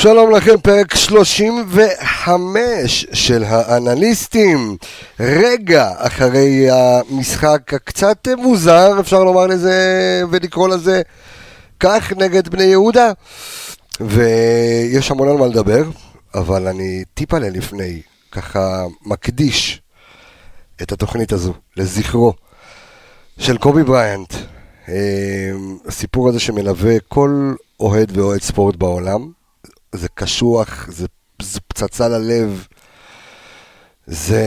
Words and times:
שלום 0.00 0.30
לכם, 0.30 0.60
פרק 0.62 0.94
35 0.94 3.06
של 3.12 3.44
האנליסטים. 3.44 4.76
רגע 5.20 5.92
אחרי 5.96 6.66
המשחק 6.70 7.74
הקצת 7.74 8.28
מוזר, 8.36 9.00
אפשר 9.00 9.24
לומר 9.24 9.46
לזה 9.46 9.76
ולקרוא 10.30 10.68
לזה 10.68 11.02
כך, 11.80 12.12
נגד 12.16 12.48
בני 12.48 12.62
יהודה. 12.62 13.12
ויש 14.00 15.10
המון 15.10 15.28
על 15.28 15.36
מה 15.36 15.46
לדבר, 15.46 15.84
אבל 16.34 16.68
אני 16.68 17.04
טיפה 17.14 17.38
ללפני, 17.38 18.02
ככה 18.32 18.84
מקדיש 19.06 19.82
את 20.82 20.92
התוכנית 20.92 21.32
הזו 21.32 21.52
לזכרו 21.76 22.32
של 23.38 23.58
קובי 23.58 23.82
בריאנט. 23.82 24.34
אה, 24.88 25.50
הסיפור 25.86 26.28
הזה 26.28 26.40
שמלווה 26.40 26.94
כל 27.08 27.54
אוהד 27.80 28.18
ואוהד 28.18 28.42
ספורט 28.42 28.76
בעולם. 28.76 29.37
זה 29.92 30.08
קשוח, 30.14 30.90
זה, 30.90 31.06
זה 31.42 31.60
פצצה 31.60 32.08
ללב, 32.08 32.66
זה, 34.06 34.44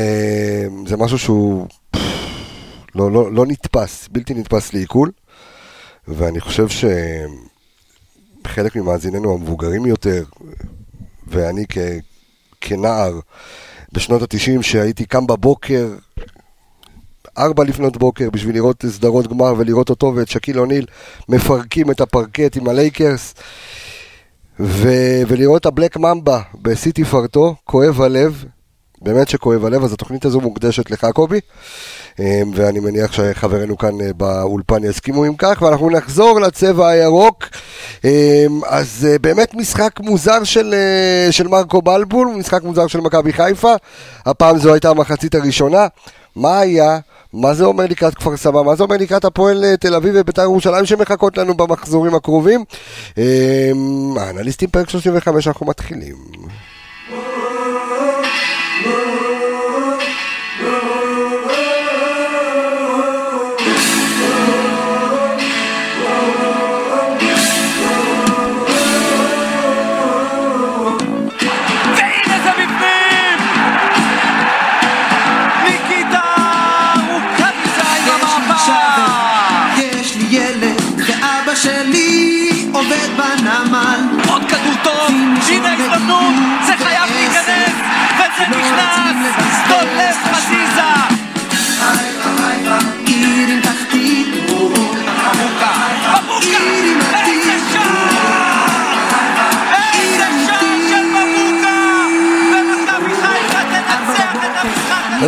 זה 0.87 0.97
משהו 0.97 1.19
שהוא 1.19 1.67
לא, 2.95 3.11
לא, 3.11 3.31
לא 3.31 3.45
נתפס, 3.45 4.07
בלתי 4.11 4.33
נתפס 4.33 4.73
לעיכול, 4.73 5.11
ואני 6.07 6.39
חושב 6.39 6.67
שחלק 8.43 8.75
ממאזיננו 8.75 9.33
המבוגרים 9.33 9.85
יותר, 9.85 10.23
ואני 11.27 11.65
כ, 11.69 11.77
כנער 12.61 13.19
בשנות 13.93 14.21
התשעים 14.21 14.63
שהייתי 14.63 15.05
קם 15.05 15.27
בבוקר, 15.27 15.87
ארבע 17.37 17.63
לפנות 17.63 17.97
בוקר 17.97 18.29
בשביל 18.29 18.55
לראות 18.55 18.85
סדרות 18.85 19.27
גמר 19.27 19.53
ולראות 19.57 19.89
אותו 19.89 20.13
ואת 20.15 20.27
שקיל 20.27 20.59
אוניל 20.59 20.85
מפרקים 21.29 21.91
את 21.91 22.01
הפרקט 22.01 22.57
עם 22.57 22.69
הלייקרס. 22.69 23.33
ו- 24.59 25.21
ולראות 25.27 25.61
את 25.61 25.65
ה 25.65 25.71
Black 25.71 25.97
Mamba 25.97 26.41
בסיטי 26.61 27.03
פרטו, 27.05 27.55
כואב 27.63 28.01
הלב, 28.01 28.45
באמת 29.01 29.27
שכואב 29.29 29.65
הלב, 29.65 29.83
אז 29.83 29.93
התוכנית 29.93 30.25
הזו 30.25 30.41
מוקדשת 30.41 30.91
לך 30.91 31.07
קובי, 31.13 31.39
אמ, 32.19 32.25
ואני 32.55 32.79
מניח 32.79 33.11
שחברינו 33.11 33.77
כאן 33.77 34.01
אה, 34.01 34.13
באולפן 34.13 34.83
יסכימו 34.83 35.23
עם 35.23 35.33
כך, 35.37 35.61
ואנחנו 35.61 35.89
נחזור 35.89 36.39
לצבע 36.39 36.89
הירוק. 36.89 37.45
אמ, 38.03 38.09
אז 38.67 39.07
אה, 39.09 39.19
באמת 39.19 39.53
משחק 39.53 39.99
מוזר 39.99 40.43
של, 40.43 40.73
אה, 40.73 41.31
של 41.31 41.47
מרקו 41.47 41.81
בלבול, 41.81 42.27
משחק 42.27 42.63
מוזר 42.63 42.87
של 42.87 42.99
מכבי 42.99 43.33
חיפה, 43.33 43.73
הפעם 44.25 44.57
זו 44.57 44.73
הייתה 44.73 44.89
המחצית 44.89 45.35
הראשונה. 45.35 45.87
מה 46.35 46.59
היה? 46.59 46.99
מה 47.33 47.53
זה 47.53 47.65
אומר 47.65 47.83
לקראת 47.89 48.15
כפר 48.15 48.37
סבא? 48.37 48.61
מה 48.61 48.75
זה 48.75 48.83
אומר 48.83 48.97
לקראת 48.97 49.25
הפועל 49.25 49.63
אה, 49.65 49.77
תל 49.77 49.95
אביב 49.95 50.13
ובית"ר 50.17 50.41
ירושלים 50.41 50.85
שמחכות 50.85 51.37
לנו 51.37 51.53
במחזורים 51.53 52.15
הקרובים? 52.15 52.63
האנליסטים 54.17 54.69
פרק 54.69 54.89
35 54.89 55.47
אנחנו 55.47 55.65
מתחילים. 55.65 56.15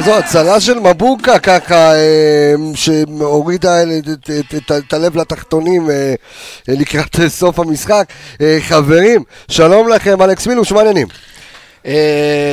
זו 0.06 0.18
הצלה 0.18 0.59
של 0.59 0.80
מבוקה 0.80 1.40
ככה, 1.40 1.96
אה, 1.96 2.56
שהורידה 2.75 3.75
את 4.78 4.94
הלב 4.94 5.18
לתחתונים 5.18 5.90
אה, 5.90 6.14
לקראת 6.68 7.18
סוף 7.28 7.59
המשחק. 7.59 8.09
אה, 8.41 8.58
חברים, 8.62 9.24
שלום 9.47 9.90
לכם, 9.90 10.22
אלכס 10.22 10.47
מילוש, 10.47 10.72
מה 10.72 10.80
העניינים? 10.80 11.08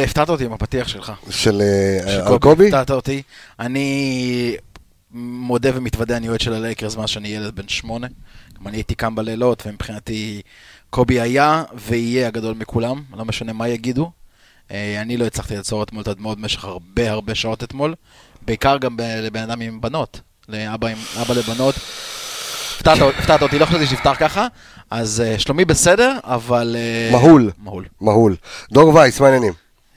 הפתעת 0.05 0.29
אותי 0.29 0.45
עם 0.45 0.53
הפתיח 0.53 0.89
שלך. 0.89 1.13
של 1.31 1.63
אלקובי? 2.29 2.67
הפתעת 2.67 2.91
אותי. 2.91 3.23
אני 3.61 4.57
מודה 5.13 5.71
ומתוודה, 5.75 6.17
אני 6.17 6.29
אוהד 6.29 6.41
של 6.41 6.53
הלייקרס 6.53 6.97
מאז 6.97 7.09
שאני 7.09 7.29
ילד 7.29 7.57
בן 7.57 7.69
שמונה. 7.69 8.07
גם 8.61 8.69
אני 8.69 8.77
הייתי 8.77 8.95
קם 8.95 9.15
בלילות, 9.15 9.63
ומבחינתי 9.67 10.43
קובי 10.91 11.21
היה 11.21 11.63
ויהיה 11.75 12.27
הגדול 12.27 12.55
מכולם, 12.55 13.03
לא 13.17 13.25
משנה 13.25 13.53
מה 13.53 13.69
יגידו. 13.69 14.11
אה, 14.71 15.01
אני 15.01 15.17
לא 15.17 15.25
הצלחתי 15.25 15.57
לעצור 15.57 15.83
אתמול 15.83 16.03
את 16.03 16.09
הדמעות 16.09 16.39
במשך 16.39 16.65
הרבה 16.65 17.11
הרבה 17.11 17.35
שעות 17.35 17.65
אתמול, 17.65 17.95
בעיקר 18.43 18.79
גם 18.79 18.97
לבן 19.23 19.41
אדם 19.43 19.61
עם 19.61 19.81
בנות, 19.81 20.21
לאבא 20.49 20.89
עם, 20.89 20.97
אבא 21.23 21.35
לבנות. 21.35 21.75
הפתעת 22.81 23.43
אותי, 23.43 23.59
לא 23.59 23.67
חשבתי 23.67 23.87
שיפתח 23.87 24.17
ככה, 24.19 24.47
אז 24.91 25.21
אה, 25.27 25.39
שלומי 25.39 25.65
בסדר, 25.65 26.19
אבל... 26.25 26.77
אה, 26.79 27.09
מהול. 27.13 27.51
מהול. 27.59 27.85
מהול. 28.01 28.37
דור 28.73 28.95
וייס, 28.95 29.21
מה 29.21 29.27
העניינים? 29.27 29.53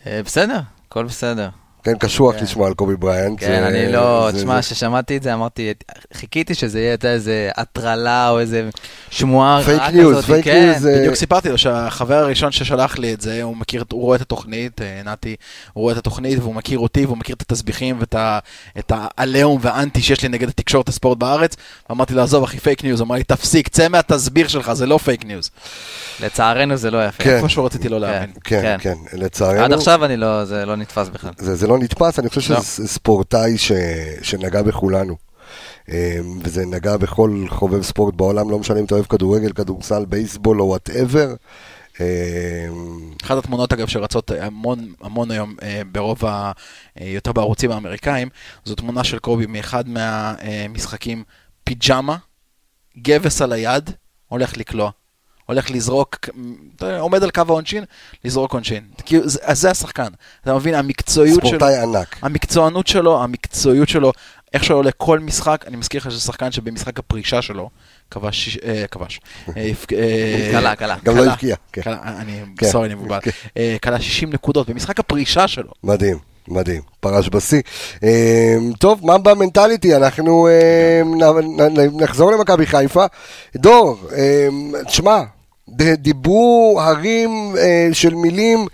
בסדר, 0.05 0.59
הכל 0.87 1.03
בסדר. 1.03 1.49
כן, 1.83 1.97
קשוח 1.97 2.35
כן. 2.35 2.43
לשמוע 2.43 2.67
על 2.67 2.73
קובי 2.73 2.95
בריינט. 2.95 3.39
כן, 3.39 3.63
אני 3.63 3.91
לא, 3.91 4.29
תשמע, 4.33 4.61
כששמעתי 4.61 5.17
את 5.17 5.23
זה, 5.23 5.33
אמרתי, 5.33 5.73
חיכיתי 6.13 6.55
שזה 6.55 6.79
יהיה 6.79 6.95
איזה 7.03 7.49
הטרלה 7.57 8.29
או 8.29 8.39
איזה 8.39 8.69
שמועה 9.09 9.59
רעה 9.59 9.63
כזאת. 9.63 9.81
fake 9.81 9.95
news, 9.95 10.25
fake 10.25 10.47
news. 10.47 10.85
בדיוק 10.85 11.15
סיפרתי 11.15 11.49
לו 11.49 11.57
שהחבר 11.57 12.15
הראשון 12.15 12.51
ששלח 12.51 12.97
לי 12.97 13.13
את 13.13 13.21
זה, 13.21 13.43
הוא 13.43 13.57
מכיר, 13.57 13.83
הוא 13.91 14.01
רואה 14.01 14.15
את 14.15 14.21
התוכנית, 14.21 14.81
אה, 14.81 15.01
נתי, 15.05 15.35
הוא 15.73 15.81
רואה 15.81 15.93
את 15.93 15.97
התוכנית 15.97 16.39
והוא 16.39 16.55
מכיר 16.55 16.79
אותי 16.79 17.05
והוא 17.05 17.17
מכיר 17.17 17.35
את 17.35 17.41
התסביכים 17.41 17.99
ואת 17.99 18.91
העליהום 18.91 19.59
והאנטי 19.61 20.01
שיש 20.01 20.21
לי 20.21 20.29
נגד 20.29 20.49
התקשורת 20.49 20.89
הספורט 20.89 21.17
בארץ. 21.17 21.55
אמרתי 21.91 22.13
לו, 22.13 22.21
עזוב 22.21 22.43
אחי, 22.43 22.59
fake 22.59 22.83
news, 22.83 23.01
אמר 23.01 23.15
לי, 23.15 23.23
תפסיק, 23.23 23.67
צא 23.67 23.87
מהתסביך 23.87 24.47
שלך, 24.47 24.73
זה 24.73 24.85
לא 24.85 24.97
fake 24.97 25.25
news. 25.25 25.49
לצערנו 26.19 26.77
זה 26.77 26.91
לא 26.91 27.05
יפה. 27.05 27.23
כן. 27.23 27.35
איפה 27.35 27.49
שרציתי 27.49 27.89
לא 27.89 27.99
להאמין. 27.99 28.29
כן, 28.43 28.61
כן, 28.61 28.77
כן, 28.79 29.17
לצערנו. 29.17 29.63
עד 29.63 29.73
עכשיו 29.73 30.05
אני 30.05 30.17
לא, 30.17 30.45
זה 30.45 30.65
לא 30.65 30.75
נתפס 30.75 31.09
בכלל. 31.09 31.31
זה 31.37 31.67
לא 31.67 31.72
נתפס, 31.77 32.19
אני 32.19 32.29
חושב 32.29 32.53
לא. 32.53 32.61
שזה 32.61 32.87
ספורטאי 32.87 33.57
שנגע 34.21 34.61
בכולנו. 34.61 35.15
אמ, 35.89 35.95
וזה 36.43 36.65
נגע 36.65 36.97
בכל 36.97 37.45
חובב 37.49 37.81
ספורט 37.81 38.15
בעולם, 38.15 38.49
לא 38.49 38.59
משנה 38.59 38.79
אם 38.79 38.85
אתה 38.85 38.95
אוהב 38.95 39.05
כדורגל, 39.05 39.53
כדורסל, 39.53 40.05
בייסבול 40.05 40.61
או 40.61 40.65
whatever. 40.65 41.33
אמ, 41.99 42.05
אחת 43.23 43.37
התמונות 43.37 43.73
אגב 43.73 43.87
שרצות 43.87 44.31
המון 44.31 44.93
המון 45.01 45.31
היום 45.31 45.55
אה, 45.63 45.81
ברוב 45.91 46.25
ה... 46.25 46.51
אה, 47.01 47.07
יותר 47.07 47.31
בערוצים 47.31 47.71
האמריקאים, 47.71 48.29
זו 48.65 48.75
תמונה 48.75 49.03
של 49.03 49.19
קובי 49.19 49.45
מאחד 49.45 49.83
מהמשחקים 49.89 51.23
פיג'מה, 51.63 52.17
גבס 52.97 53.41
על 53.41 53.53
היד, 53.53 53.89
הולך 54.27 54.57
לקלוע. 54.57 54.91
הולך 55.45 55.71
לזרוק, 55.71 56.29
עומד 56.99 57.23
על 57.23 57.31
קו 57.31 57.41
העונשין, 57.47 57.83
לזרוק 58.25 58.53
עונשין. 58.53 58.83
אז 59.41 59.59
זה 59.61 59.71
השחקן. 59.71 60.07
אתה 60.41 60.55
מבין, 60.55 60.75
המקצועיות 60.75 61.39
שלו... 61.39 61.49
ספורטאי 61.49 61.77
ענק. 61.77 62.15
המקצוענות 62.21 62.87
שלו, 62.87 63.23
המקצועיות 63.23 63.89
שלו, 63.89 64.11
איך 64.53 64.63
שהוא 64.63 64.77
עולה 64.77 64.91
כל 64.91 65.19
משחק, 65.19 65.65
אני 65.67 65.77
מזכיר 65.77 66.01
לך 66.01 66.11
שזה 66.11 66.19
שחקן 66.19 66.51
שבמשחק 66.51 66.99
הפרישה 66.99 67.41
שלו, 67.41 67.69
כבש, 68.11 68.57
אה, 68.65 68.85
כבש. 68.91 69.19
אה, 69.57 69.71
אה, 69.93 70.49
קלה, 70.51 70.75
קלה. 70.75 70.95
גם 71.03 71.17
לא 71.17 71.25
הבקיע. 71.25 71.55
כן. 71.73 71.81
אני, 72.03 72.41
כן. 72.57 72.67
סורי, 72.67 72.85
אני 72.85 72.95
מבולבל. 72.95 73.19
כן. 73.21 73.31
קלה 73.81 74.01
60 74.01 74.33
נקודות 74.33 74.69
במשחק 74.69 74.99
הפרישה 74.99 75.47
שלו. 75.47 75.71
מדהים. 75.83 76.17
מדהים, 76.47 76.81
פרש 76.99 77.29
בשיא. 77.29 77.61
טוב, 78.79 79.05
מה 79.05 79.17
במנטליטי? 79.17 79.95
אנחנו 79.95 80.47
נחזור 81.93 82.31
למכבי 82.31 82.65
חיפה. 82.65 83.05
דור, 83.55 84.09
תשמע, 84.87 85.21
דיברו 85.97 86.79
הרים 86.81 87.55
של 87.93 88.15
מילים 88.15 88.67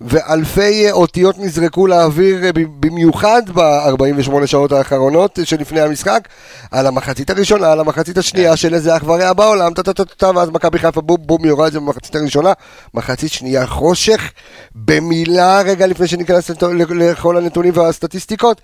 ואלפי 0.00 0.90
אותיות 0.90 1.38
נזרקו 1.38 1.86
לאוויר 1.86 2.44
אה, 2.44 2.50
במיוחד 2.80 3.42
ב-48 3.54 4.46
שעות 4.46 4.72
האחרונות 4.72 5.38
שלפני 5.44 5.80
המשחק 5.80 6.28
על 6.70 6.86
המחצית 6.86 7.30
הראשונה, 7.30 7.72
על 7.72 7.80
המחצית 7.80 8.18
השנייה 8.18 8.50
כן. 8.50 8.56
של 8.56 8.74
איזה 8.74 8.96
אח 8.96 9.02
ורע 9.04 9.32
בעולם, 9.32 9.74
טה-טה-טה, 9.74 10.30
ואז 10.34 10.50
מכבי 10.50 10.78
חיפה 10.78 11.00
בום 11.00 11.16
בום 11.20 11.44
יורה 11.44 11.66
את 11.66 11.72
זה 11.72 11.80
במחצית 11.80 12.16
הראשונה, 12.16 12.52
מחצית 12.94 13.32
שנייה 13.32 13.66
חושך, 13.66 14.32
במילה 14.74 15.60
רגע 15.60 15.86
לפני 15.86 16.08
שניכנס 16.08 16.50
לכל 16.90 17.36
הנתונים 17.36 17.72
והסטטיסטיקות, 17.76 18.60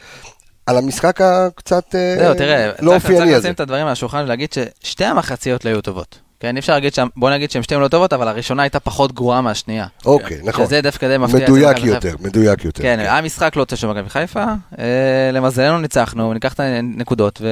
על 0.67 0.77
המשחק 0.77 1.21
הקצת 1.21 1.95
אה, 1.95 2.73
לא 2.81 2.95
אופייני 2.95 3.23
הזה. 3.23 3.27
צריך 3.27 3.39
לשים 3.39 3.53
את 3.53 3.61
הדברים 3.61 3.87
על 3.87 3.93
השולחן 3.93 4.23
ולהגיד 4.25 4.55
ששתי 4.83 5.05
המחציות 5.05 5.65
לא 5.65 5.71
היו 5.71 5.81
טובות. 5.83 6.26
כן, 6.41 6.57
אי 6.57 6.61
אפשר 6.61 6.73
להגיד 6.73 6.95
שם, 6.95 7.09
בוא 7.17 7.31
נגיד 7.31 7.51
שהן 7.51 7.63
שתיהן 7.63 7.81
לא 7.81 7.89
טובות, 7.89 8.13
אבל 8.13 8.29
הראשונה 8.29 8.63
הייתה 8.63 8.81
פחות 8.81 9.13
גרועה 9.13 9.41
מהשנייה. 9.41 9.87
אוקיי, 10.05 10.41
נכון. 10.45 10.67
שזה 10.67 10.81
דווקא 10.81 11.09
די 11.09 11.19
מפתיע. 11.19 11.45
מדויק 11.45 11.85
יותר, 11.85 12.15
מדויק 12.21 12.65
יותר. 12.65 12.83
כן, 12.83 12.99
היה 12.99 13.21
משחק 13.23 13.57
לא 13.57 13.65
טוב 13.65 13.79
של 13.79 13.87
מכבי 13.87 14.11
חיפה, 14.11 14.45
אה, 14.79 15.31
למזלנו 15.33 15.79
ניצחנו, 15.79 16.33
ניקח 16.35 16.53
את 16.53 16.61
הנקודות, 16.61 17.43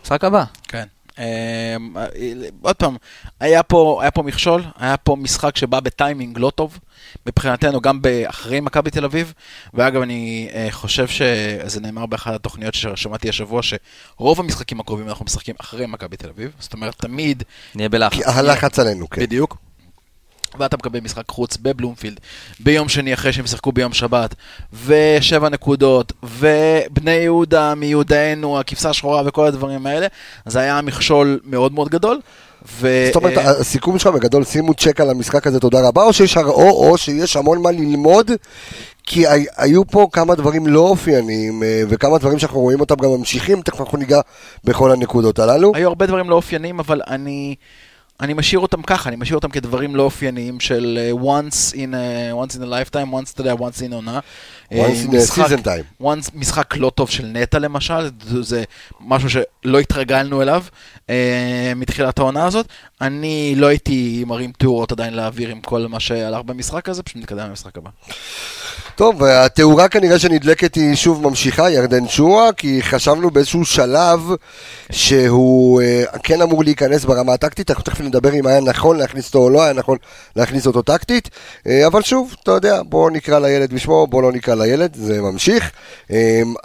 ומשחק 0.00 0.24
הבא. 0.24 0.44
כן. 0.68 0.84
אה, 1.18 1.76
עוד 2.62 2.76
פעם, 2.76 2.96
היה 3.40 3.62
פה, 3.62 3.98
היה 4.02 4.10
פה 4.10 4.22
מכשול, 4.22 4.62
היה 4.76 4.96
פה 4.96 5.16
משחק 5.16 5.56
שבא 5.56 5.80
בטיימינג 5.80 6.38
לא 6.38 6.50
טוב, 6.50 6.78
מבחינתנו 7.26 7.80
גם 7.80 8.00
אחרי 8.26 8.60
מכבי 8.60 8.90
תל 8.90 9.04
אביב, 9.04 9.32
ואגב 9.74 10.02
אני 10.02 10.48
אה, 10.54 10.68
חושב 10.70 11.06
שזה 11.08 11.80
נאמר 11.80 12.06
באחת 12.06 12.34
התוכניות 12.34 12.74
ששמעתי 12.74 13.28
השבוע, 13.28 13.60
שרוב 13.62 14.40
המשחקים 14.40 14.80
הקרובים 14.80 15.08
אנחנו 15.08 15.24
משחקים 15.24 15.54
אחרי 15.60 15.86
מכבי 15.86 16.16
תל 16.16 16.28
אביב, 16.28 16.50
זאת 16.58 16.72
אומרת 16.72 16.94
תמיד... 16.94 17.42
נהיה 17.74 17.88
בלחץ. 17.88 18.16
כי 18.16 18.22
הלחץ 18.24 18.78
עלינו, 18.78 19.10
כן. 19.10 19.22
בדיוק. 19.22 19.71
ואתה 20.58 20.76
מקבל 20.76 21.00
משחק 21.00 21.24
חוץ 21.28 21.56
בבלומפילד 21.56 22.20
ביום 22.60 22.88
שני 22.88 23.14
אחרי 23.14 23.32
שהם 23.32 23.46
שיחקו 23.46 23.72
ביום 23.72 23.92
שבת, 23.92 24.34
ושבע 24.86 25.48
נקודות, 25.48 26.12
ובני 26.22 27.10
יהודה 27.10 27.74
מיהודנו, 27.74 28.60
הכבשה 28.60 28.90
השחורה 28.90 29.22
וכל 29.26 29.46
הדברים 29.46 29.86
האלה, 29.86 30.06
זה 30.46 30.60
היה 30.60 30.82
מכשול 30.82 31.40
מאוד 31.44 31.72
מאוד 31.72 31.88
גדול. 31.88 32.20
ו... 32.68 33.04
זאת 33.06 33.16
אומרת, 33.16 33.38
הסיכום 33.38 33.98
שלך 33.98 34.14
בגדול, 34.14 34.44
שימו 34.44 34.74
צ'ק 34.74 35.00
על 35.00 35.10
המשחק 35.10 35.46
הזה, 35.46 35.60
תודה 35.60 35.88
רבה, 35.88 36.02
או 36.02 36.12
שיש, 36.12 36.36
או, 36.36 36.90
או 36.90 36.98
שיש 36.98 37.36
המון 37.36 37.62
מה 37.62 37.70
ללמוד, 37.70 38.30
כי 39.02 39.24
היו 39.56 39.86
פה 39.86 40.08
כמה 40.12 40.34
דברים 40.34 40.66
לא 40.66 40.80
אופייניים, 40.80 41.62
אה, 41.62 41.82
וכמה 41.88 42.18
דברים 42.18 42.38
שאנחנו 42.38 42.60
רואים 42.60 42.80
אותם 42.80 42.94
גם 42.94 43.10
ממשיכים, 43.10 43.60
תכף 43.60 43.80
אנחנו 43.80 43.98
ניגע 43.98 44.20
בכל 44.64 44.92
הנקודות 44.92 45.38
הללו. 45.38 45.72
היו 45.74 45.88
הרבה 45.88 46.06
דברים 46.06 46.30
לא 46.30 46.34
אופייניים, 46.34 46.78
אבל 46.78 47.00
אני... 47.06 47.54
אני 48.22 48.34
משאיר 48.34 48.60
אותם 48.60 48.82
ככה, 48.82 49.08
אני 49.08 49.16
משאיר 49.16 49.36
אותם 49.36 49.50
כדברים 49.50 49.96
לא 49.96 50.02
אופייניים 50.02 50.60
של 50.60 50.98
uh, 51.12 51.22
once, 51.24 51.74
in 51.74 51.74
a, 51.74 52.34
once 52.46 52.56
in 52.56 52.60
a 52.60 52.66
lifetime, 52.66 53.12
once, 53.12 53.38
יודע, 53.38 53.54
once 53.54 53.88
in 53.88 53.92
עונה. 53.92 54.20
Once 54.72 56.28
in 56.28 56.30
משחק, 56.34 56.76
לא 56.76 56.90
טוב 56.90 57.10
של 57.10 57.26
נטע 57.26 57.58
למשל, 57.58 58.10
זה, 58.40 58.64
משהו 59.00 59.30
שלא 59.30 59.78
התרגלנו 59.78 60.42
אליו 60.42 60.62
uh, 61.06 61.10
מתחילת 61.76 62.18
העונה 62.18 62.46
הזאת. 62.46 62.66
אני 63.00 63.54
לא 63.56 63.66
הייתי 63.66 64.24
מרים 64.26 64.52
תאורות 64.58 64.92
עדיין 64.92 65.14
לאוויר 65.14 65.48
עם 65.48 65.60
כל 65.60 65.86
מה 65.88 66.00
שהלך 66.00 66.42
במשחק 66.42 66.88
הזה, 66.88 67.02
פשוט 67.02 67.16
נתקדם 67.16 67.48
למשחק 67.48 67.78
הבא. 67.78 67.90
טוב, 68.94 69.24
התאורה 69.24 69.88
כנראה 69.88 70.18
שנדלקת 70.18 70.74
היא 70.74 70.94
שוב 70.94 71.28
ממשיכה, 71.28 71.70
ירדן 71.70 72.08
שואה, 72.08 72.52
כי 72.52 72.82
חשבנו 72.82 73.30
באיזשהו 73.30 73.64
שלב 73.64 74.20
שהוא 74.92 75.82
uh, 75.82 76.18
כן 76.18 76.42
אמור 76.42 76.64
להיכנס 76.64 77.04
ברמה 77.04 77.32
הטקטית, 77.32 77.70
אנחנו 77.70 77.84
תכף 77.84 78.00
נדבר 78.00 78.34
אם 78.34 78.46
היה 78.46 78.60
נכון 78.60 78.96
להכניס 78.96 79.26
אותו 79.26 79.38
או 79.38 79.50
לא 79.50 79.62
היה 79.62 79.72
נכון 79.72 79.98
להכניס 80.36 80.66
אותו 80.66 80.82
טקטית, 80.82 81.30
אבל 81.86 82.02
שוב, 82.02 82.34
אתה 82.42 82.50
יודע, 82.50 82.82
בואו 82.82 83.10
נקרא 83.10 83.38
לילד 83.38 83.72
בשמו, 83.72 84.06
בואו 84.06 84.22
לא 84.22 84.32
נקרא 84.32 84.54
לילד, 84.62 84.94
זה 84.94 85.22
ממשיך, 85.22 85.70
uh, 86.08 86.12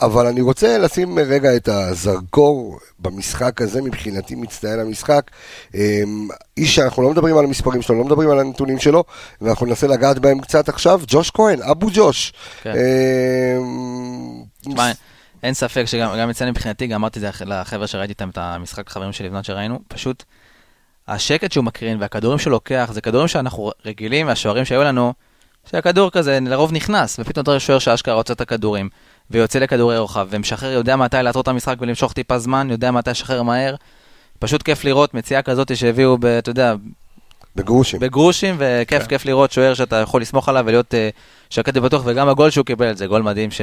אבל 0.02 0.28
אני 0.28 0.42
רוצה 0.42 0.78
לשים 0.78 1.20
רגע 1.20 1.56
את 1.56 1.68
הזרקור 1.68 2.80
במשחק 3.00 3.62
הזה, 3.62 3.82
מבחינתי 3.82 4.36
מצטיין 4.36 4.80
המשחק. 4.80 5.32
אמ, 5.76 6.28
איש 6.58 6.76
שאנחנו 6.76 7.04
לא 7.04 7.12
מדברים 7.12 7.38
על 7.38 7.46
המספרים 7.46 7.82
שלו, 7.82 7.98
לא 7.98 8.04
מדברים 8.04 8.30
על 8.30 8.40
הנתונים 8.40 8.80
שלו, 8.80 9.04
ואנחנו 9.42 9.66
ננסה 9.66 9.88
לגעת 9.88 10.20
בהם 10.20 10.40
קצת 10.40 10.70
עכשיו, 10.70 11.02
ג'וש 11.08 11.32
כהן, 11.32 11.62
אבו 11.62 11.88
ג'וש. 11.94 12.34
כן. 12.62 12.74
תשמע, 14.62 14.88
אמ, 14.88 14.94
אין 15.44 15.54
ספק 15.54 15.86
שגם 15.86 16.30
אצלנו 16.30 16.52
מבחינתי, 16.52 16.88
גם 16.88 17.02
אמרתי 17.02 17.20
את 17.20 17.22
זה 17.22 17.46
לחבר'ה 17.46 17.88
שראיתי 17.88 18.12
איתם 18.12 18.30
את 18.30 18.38
המשחק 18.38 18.90
חברים 18.90 19.12
שלי 19.12 19.28
לבנות 19.28 19.46
שראינו, 19.46 19.80
פשוט 19.88 20.24
השקט 21.08 21.52
שהוא 21.52 21.64
מקרין 21.64 21.98
והכדורים 22.02 22.40
שהוא 22.40 22.52
לוקח, 22.52 22.90
זה 22.94 23.02
כדורים 23.02 23.28
שאנחנו 23.28 23.72
רגילים 23.86 24.26
מהשוערים 24.26 24.66
שהיו 24.66 24.84
לנו, 24.84 25.14
שהכדור 25.72 26.12
כזה 26.12 26.40
לרוב 26.42 26.72
נכנס, 26.74 27.19
ופתאום 27.19 27.44
אתה 27.44 27.52
רואה 27.52 27.60
שוער 27.60 27.80
שאשכרה 27.80 28.16
רוצה 28.16 28.34
את 28.34 28.42
הכדורים. 28.42 28.90
ויוצא 29.31 29.60
לכדורי 29.60 29.98
רוחב, 29.98 30.28
ומשחרר, 30.30 30.72
יודע 30.72 30.96
מתי 30.96 31.18
לעצור 31.22 31.42
את 31.42 31.48
המשחק 31.48 31.75
ולמשוך 31.80 32.14
טיפה 32.14 32.40
זמן, 32.40 32.68
יודע 32.72 32.92
מתי 32.92 33.10
לשחרר 33.10 33.44
מהר. 33.44 33.75
פשוט 34.40 34.64
כיף 34.64 34.84
לראות 34.84 35.14
מציאה 35.14 35.42
כזאת 35.42 35.78
שהביאו, 35.78 36.18
ב, 36.18 36.25
אתה 36.25 36.50
יודע... 36.50 36.75
בגרושים. 37.56 38.00
בגרושים, 38.00 38.56
וכיף, 38.60 39.02
כן. 39.02 39.08
כיף 39.08 39.25
לראות 39.25 39.52
שוער 39.52 39.74
שאתה 39.74 39.96
יכול 39.96 40.22
לסמוך 40.22 40.50
עליו 40.50 40.64
ולהיות 40.68 40.94
uh, 40.94 40.98
שקט 41.50 41.78
ובטוח, 41.78 42.02
וגם 42.06 42.30
הגול 42.30 42.50
שהוא 42.50 42.66
קיבל, 42.66 42.96
זה 42.96 43.08
גול 43.08 43.22
מדהים 43.22 43.52
ש... 43.52 43.62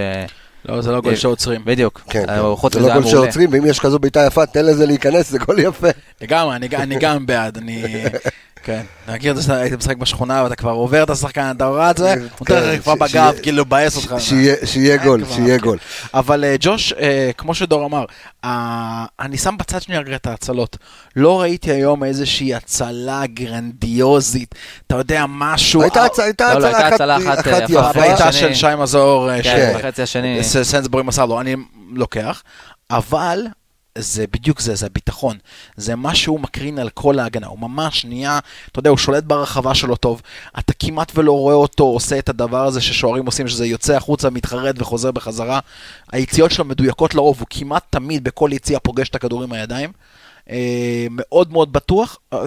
לא, 0.64 0.80
זה 0.80 0.92
לא 0.92 1.00
גול 1.00 1.14
שעוצרים. 1.14 1.60
בדיוק. 1.64 2.00
כן, 2.10 2.26
כן. 2.26 2.34
זה 2.72 2.80
לא 2.80 2.94
גול 2.94 3.06
שעוצרים, 3.06 3.52
ואם 3.52 3.66
יש 3.66 3.80
כזו 3.80 3.98
בעיטה 3.98 4.26
יפה, 4.26 4.46
תן 4.46 4.64
לזה 4.64 4.86
להיכנס, 4.86 5.30
זה 5.30 5.38
גול 5.38 5.58
יפה. 5.58 5.88
לגמרי, 6.20 6.56
אני 6.56 6.96
גם 7.00 7.26
בעד, 7.26 7.56
אני... 7.58 7.84
כן, 8.64 8.82
אני 9.08 9.16
מכיר 9.16 9.32
את 9.32 9.36
זה 9.36 9.42
שהיית 9.42 9.72
משחק 9.72 9.96
בשכונה 9.96 10.42
ואתה 10.44 10.56
כבר 10.56 10.70
עובר 10.70 11.02
את 11.02 11.10
השחקן, 11.10 11.52
אתה 11.56 11.66
רואה 11.66 11.90
את 11.90 11.96
זה, 11.96 12.12
הוא 12.12 12.20
נותן 12.40 12.54
לך 12.54 12.82
כבר 12.82 12.94
בגב, 12.94 13.34
כאילו 13.42 13.58
לבאס 13.58 13.96
אותך. 13.96 14.14
שיהיה 14.64 14.96
גול, 14.96 15.24
שיהיה 15.34 15.58
גול. 15.58 15.78
אבל 16.14 16.44
אה, 16.44 16.56
ג'וש, 16.60 16.92
אה, 16.92 17.30
כמו 17.38 17.54
שדור 17.54 17.86
אמר, 17.86 18.04
אני 19.20 19.38
שם 19.38 19.56
בצד 19.58 19.82
שנייה 19.82 20.00
רגע 20.00 20.16
את 20.16 20.26
ההצלות. 20.26 20.76
לא 21.16 21.40
ראיתי 21.40 21.70
היום 21.70 22.04
איזושהי 22.04 22.54
הצלה 22.54 23.22
גרנדיוזית, 23.26 24.54
אתה 24.86 24.96
יודע, 24.96 25.24
משהו... 25.28 25.82
הייתה 25.82 26.04
הצלה 26.88 27.16
אחת 27.16 27.46
יפה. 27.68 28.02
הייתה 28.02 28.32
של 28.32 28.54
שי 28.54 28.66
מזור, 28.78 29.30
כן, 29.42 29.74
בחצי 29.78 30.02
השני. 30.02 30.44
סנסבורי 30.44 31.02
מסר 31.02 31.26
לו, 31.26 31.40
אני 31.40 31.56
לוקח, 31.92 32.42
אבל... 32.90 33.46
זה 33.98 34.26
בדיוק 34.26 34.60
זה, 34.60 34.74
זה 34.74 34.86
הביטחון. 34.86 35.36
זה 35.76 35.96
מה 35.96 36.14
שהוא 36.14 36.40
מקרין 36.40 36.78
על 36.78 36.90
כל 36.90 37.18
ההגנה. 37.18 37.46
הוא 37.46 37.58
ממש 37.58 38.04
נהיה, 38.04 38.38
אתה 38.72 38.78
יודע, 38.78 38.90
הוא 38.90 38.98
שולט 38.98 39.24
ברחבה 39.24 39.74
שלו 39.74 39.96
טוב. 39.96 40.22
אתה 40.58 40.72
כמעט 40.72 41.12
ולא 41.14 41.32
רואה 41.32 41.54
אותו 41.54 41.84
עושה 41.84 42.18
את 42.18 42.28
הדבר 42.28 42.66
הזה 42.66 42.80
ששוערים 42.80 43.26
עושים, 43.26 43.48
שזה 43.48 43.66
יוצא 43.66 43.96
החוצה, 43.96 44.30
מתחרט 44.30 44.74
וחוזר 44.78 45.10
בחזרה. 45.10 45.60
היציאות 46.12 46.50
שלו 46.50 46.64
מדויקות 46.64 47.14
לרוב, 47.14 47.38
הוא 47.40 47.46
כמעט 47.50 47.84
תמיד 47.90 48.24
בכל 48.24 48.50
יציאה 48.52 48.80
פוגש 48.80 49.08
את 49.08 49.14
הכדורים 49.14 49.52
הידיים. 49.52 49.92
אה, 50.50 51.06
מאוד 51.10 51.52
מאוד 51.52 51.72
בטוח. 51.72 52.18
אה, 52.32 52.38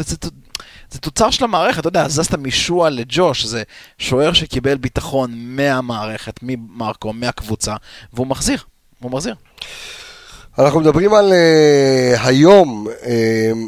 זה, 0.89 0.99
תוצר 0.99 1.29
של 1.29 1.43
המערכת, 1.43 1.79
אתה 1.79 1.87
יודע, 1.87 2.05
הזזת 2.05 2.33
משועה 2.33 2.89
לג'וש, 2.89 3.45
זה 3.45 3.63
שוער 3.97 4.33
שקיבל 4.33 4.77
ביטחון 4.77 5.31
מהמערכת, 5.35 6.39
ממרקו, 6.41 7.13
מהקבוצה, 7.13 7.75
והוא 8.13 8.27
מחזיר, 8.27 8.59
הוא 8.99 9.11
מחזיר. 9.11 9.35
אנחנו 10.59 10.79
מדברים 10.79 11.13
על 11.13 11.33
uh, 11.33 12.19
היום, 12.27 12.87
uh, 12.87 13.07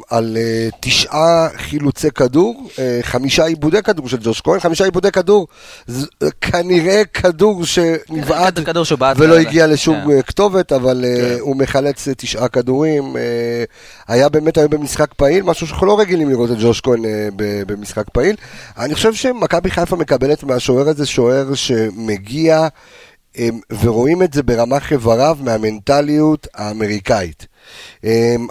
על 0.10 0.38
uh, 0.38 0.76
תשעה 0.80 1.48
חילוצי 1.56 2.12
כדור, 2.12 2.70
uh, 2.76 2.80
חמישה 3.02 3.46
עיבודי 3.46 3.82
כדור 3.82 4.10
של 4.10 4.18
ג'וש 4.22 4.42
כהן, 4.42 4.60
חמישה 4.60 4.86
עיבודי 4.86 5.12
כדור, 5.12 5.48
זה 5.88 6.08
כנראה 6.42 7.06
כדור 7.06 7.66
שנבעט 7.66 8.60
ולא 9.18 9.38
הגיע 9.38 9.68
לשום 9.68 9.96
כן. 9.96 10.22
כתובת, 10.22 10.72
אבל 10.72 11.06
כן. 11.06 11.36
uh, 11.38 11.42
הוא 11.42 11.56
מחלץ 11.56 12.08
uh, 12.08 12.12
תשעה 12.18 12.48
כדורים. 12.48 13.16
Uh, 13.16 13.18
היה 14.08 14.30
באמת 14.30 14.58
היום 14.58 14.70
במשחק 14.70 15.14
פעיל, 15.14 15.44
משהו 15.44 15.68
שאנחנו 15.68 15.88
לא 15.88 16.00
רגילים 16.00 16.30
לראות 16.30 16.52
את 16.52 16.58
ג'וש 16.62 16.82
כהן 16.82 17.06
uh, 17.06 17.08
במשחק 17.68 18.10
פעיל. 18.10 18.36
אני 18.78 18.96
חושב 18.96 19.14
שמכבי 19.14 19.72
חיפה 19.72 19.96
מקבלת 19.96 20.44
מהשוער 20.44 20.90
הזה 20.90 21.06
שוער 21.06 21.54
שמגיע... 21.54 22.68
ורואים 23.82 24.24
את 24.24 24.34
זה 24.34 24.44
ברמה 24.44 24.80
חבריו 24.80 25.38
מהמנטליות 25.42 26.48
האמריקאית. 26.54 27.48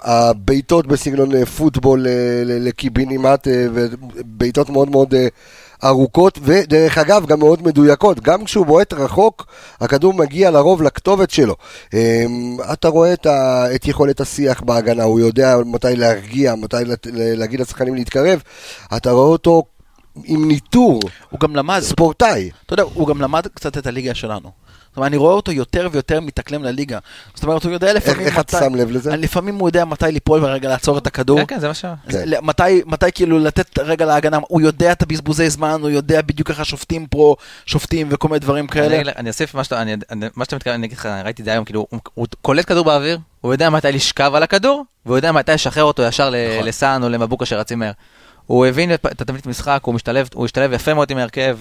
הבעיטות 0.03 0.87
בסגנון 0.87 1.35
אה, 1.35 1.45
פוטבול 1.45 2.07
אה, 2.07 2.41
לקיבינימט, 2.45 3.47
אה, 3.47 3.65
ובעיטות 3.73 4.69
מאוד 4.69 4.89
מאוד 4.89 5.13
ארוכות, 5.83 6.39
ודרך 6.43 6.97
אגב 6.97 7.25
גם 7.25 7.39
מאוד 7.39 7.63
מדויקות. 7.63 8.19
גם 8.19 8.43
כשהוא 8.43 8.65
בועט 8.65 8.93
רחוק, 8.93 9.45
הכדור 9.81 10.13
מגיע 10.13 10.51
לרוב 10.51 10.81
לכתובת 10.81 11.29
שלו. 11.29 11.55
אתה 12.73 12.87
רואה 12.87 13.13
את, 13.13 13.25
ה, 13.25 13.65
את 13.75 13.87
יכולת 13.87 14.21
השיח 14.21 14.61
בהגנה, 14.61 15.03
הוא 15.03 15.19
יודע 15.19 15.55
מתי 15.65 15.95
להרגיע, 15.95 16.55
מתי 16.55 16.77
להגיד 17.13 17.59
לשחקנים 17.59 17.95
להתקרב. 17.95 18.41
אתה 18.97 19.11
רואה 19.11 19.27
אותו 19.27 19.63
עם 20.23 20.47
ניטור. 20.47 20.99
הוא 21.29 21.39
גם 21.39 21.55
למד. 21.55 21.79
ספורטאי. 21.79 22.49
אתה 22.65 22.73
יודע, 22.73 22.83
הוא 22.83 23.07
גם 23.07 23.21
למד 23.21 23.47
קצת 23.47 23.77
את 23.77 23.87
הליגה 23.87 24.15
שלנו. 24.15 24.51
זאת 24.89 24.97
אומרת, 24.97 25.07
אני 25.09 25.17
רואה 25.17 25.33
אותו 25.33 25.51
יותר 25.51 25.89
ויותר 25.91 26.19
מתאקלם 26.19 26.63
לליגה. 26.63 26.99
זאת 27.35 27.43
אומרת, 27.43 27.63
הוא 27.63 27.71
יודע 27.71 27.93
לפעמים 27.93 28.25
איך 28.25 28.39
אתה 28.39 28.59
שם 28.59 28.75
לב 28.75 28.91
לזה? 28.91 29.15
לפעמים 29.15 29.55
הוא 29.55 29.69
יודע 29.69 29.85
מתי 29.85 30.05
ליפול 30.11 30.45
ורגע 30.45 30.69
לעצור 30.69 30.97
את 30.97 31.07
הכדור. 31.07 31.39
כן, 31.39 31.45
כן, 31.45 31.59
זה 31.59 31.67
מה 31.67 31.73
ש... 31.73 31.85
מתי, 32.41 32.81
מתי 32.85 33.11
כאילו 33.11 33.39
לתת 33.39 33.79
רגע 33.79 34.05
להגנה, 34.05 34.39
הוא 34.47 34.61
יודע 34.61 34.91
את 34.91 35.01
הבזבוזי 35.01 35.49
זמן, 35.49 35.77
הוא 35.81 35.89
יודע 35.89 36.21
בדיוק 36.21 36.49
איך 36.49 36.59
השופטים 36.59 37.07
פה 37.07 37.35
שופטים 37.65 38.07
וכל 38.11 38.27
מיני 38.27 38.39
דברים 38.39 38.67
כאלה. 38.67 39.11
אני 39.15 39.29
אוסיף 39.29 39.55
מה 39.55 39.63
שאתה 39.63 39.83
מתכוון, 40.37 40.73
אני 40.73 40.87
אגיד 40.87 40.97
לך, 40.97 41.05
ראיתי 41.05 41.41
את 41.41 41.45
זה 41.45 41.51
היום, 41.51 41.65
כאילו, 41.65 41.87
הוא 42.13 42.27
קולט 42.41 42.67
כדור 42.67 42.85
באוויר, 42.85 43.17
הוא 43.41 43.53
יודע 43.53 43.69
מתי 43.69 43.91
לשכב 43.91 44.31
על 44.35 44.43
הכדור, 44.43 44.85
והוא 45.05 45.17
יודע 45.17 45.31
מתי 45.31 45.51
לשחרר 45.51 45.83
אותו 45.83 46.03
ישר 46.03 46.29
נכון. 46.29 46.67
לסאן 46.67 47.03
או 47.03 47.09
למבוקה 47.09 47.45
שרצים 47.45 47.79
מהר. 47.79 47.91
הוא 48.45 48.65
הבין 48.65 48.93
את 48.93 49.21
התבנית 49.21 49.47
משחק, 49.47 49.79
הוא 49.83 49.95
משתלב 50.43 50.73
יפה 50.73 50.93
מאוד 50.93 51.11
עם 51.11 51.17
ההרכב. 51.17 51.57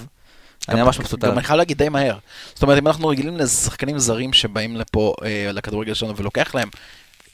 אני 0.69 0.83
ממש 0.83 0.99
מבסוט 0.99 1.23
עליו. 1.23 1.33
גם 1.33 1.39
אני 1.39 1.47
חייב 1.47 1.59
להגיד 1.59 1.79
די 1.79 1.89
מהר. 1.89 2.19
זאת 2.55 2.63
אומרת, 2.63 2.79
אם 2.79 2.87
אנחנו 2.87 3.09
רגילים 3.09 3.37
לשחקנים 3.37 3.99
זרים 3.99 4.33
שבאים 4.33 4.77
לפה, 4.77 5.15
אה, 5.25 5.53
לכדורגל 5.53 5.95
שלנו, 5.95 6.17
ולוקח 6.17 6.55
להם 6.55 6.69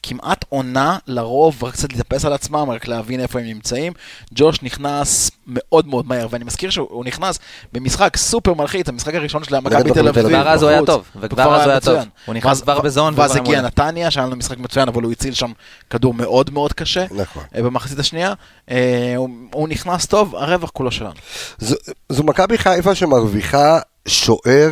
כמעט 0.07 0.45
עונה 0.49 0.99
לרוב, 1.07 1.65
רק 1.65 1.73
קצת 1.73 1.93
להתאפס 1.93 2.25
על 2.25 2.33
עצמם, 2.33 2.71
רק 2.71 2.89
להבין 2.89 3.21
איפה 3.21 3.39
הם 3.41 3.47
נמצאים. 3.47 3.93
ג'וש 4.35 4.63
נכנס 4.63 5.31
מאוד 5.47 5.87
מאוד 5.89 6.07
מהר, 6.07 6.27
ואני 6.31 6.45
מזכיר 6.45 6.71
שהוא 6.71 7.05
נכנס 7.05 7.39
במשחק 7.73 8.17
סופר 8.17 8.55
מלחיץ, 8.55 8.89
המשחק 8.89 9.15
הראשון 9.15 9.45
של 9.45 9.61
מכבי 9.61 9.91
תל 9.93 10.09
אביב. 10.09 10.25
וכבר 10.27 10.49
אז 10.49 10.63
הוא 10.63 10.71
היה. 10.71 10.81
טוב, 10.87 11.05
וכבר 11.21 11.55
אז 11.57 11.63
הוא 11.63 11.71
היה 11.71 11.81
טוב. 11.81 11.99
הוא 12.27 12.35
נכנס 12.35 12.61
כבר 12.61 12.81
בזון. 12.81 13.15
ואז 13.17 13.37
הגיע 13.37 13.61
נתניה, 13.61 14.11
שהיה 14.11 14.27
לנו 14.27 14.37
משחק 14.37 14.59
מצוין, 14.59 14.89
אבל 14.89 15.03
הוא 15.03 15.13
הציל 15.13 15.35
שם 15.35 15.53
כדור 15.91 16.15
מאוד 16.15 16.51
מאוד 16.53 16.73
קשה. 16.73 17.05
נכון. 17.11 17.43
אה, 17.57 17.63
במחצית 17.63 17.99
השנייה. 17.99 18.33
אה, 18.71 19.15
הוא- 19.53 19.69
נכנס 19.69 20.07
טוב, 20.07 20.35
הרווח 20.37 20.71
כולו 20.71 20.91
שלנו. 20.93 21.13
זו, 21.59 21.75
זו 22.09 22.23
מכבי 22.23 22.59
חיפה 22.59 22.95
שמרוויחה 22.95 23.79
שוער 24.09 24.71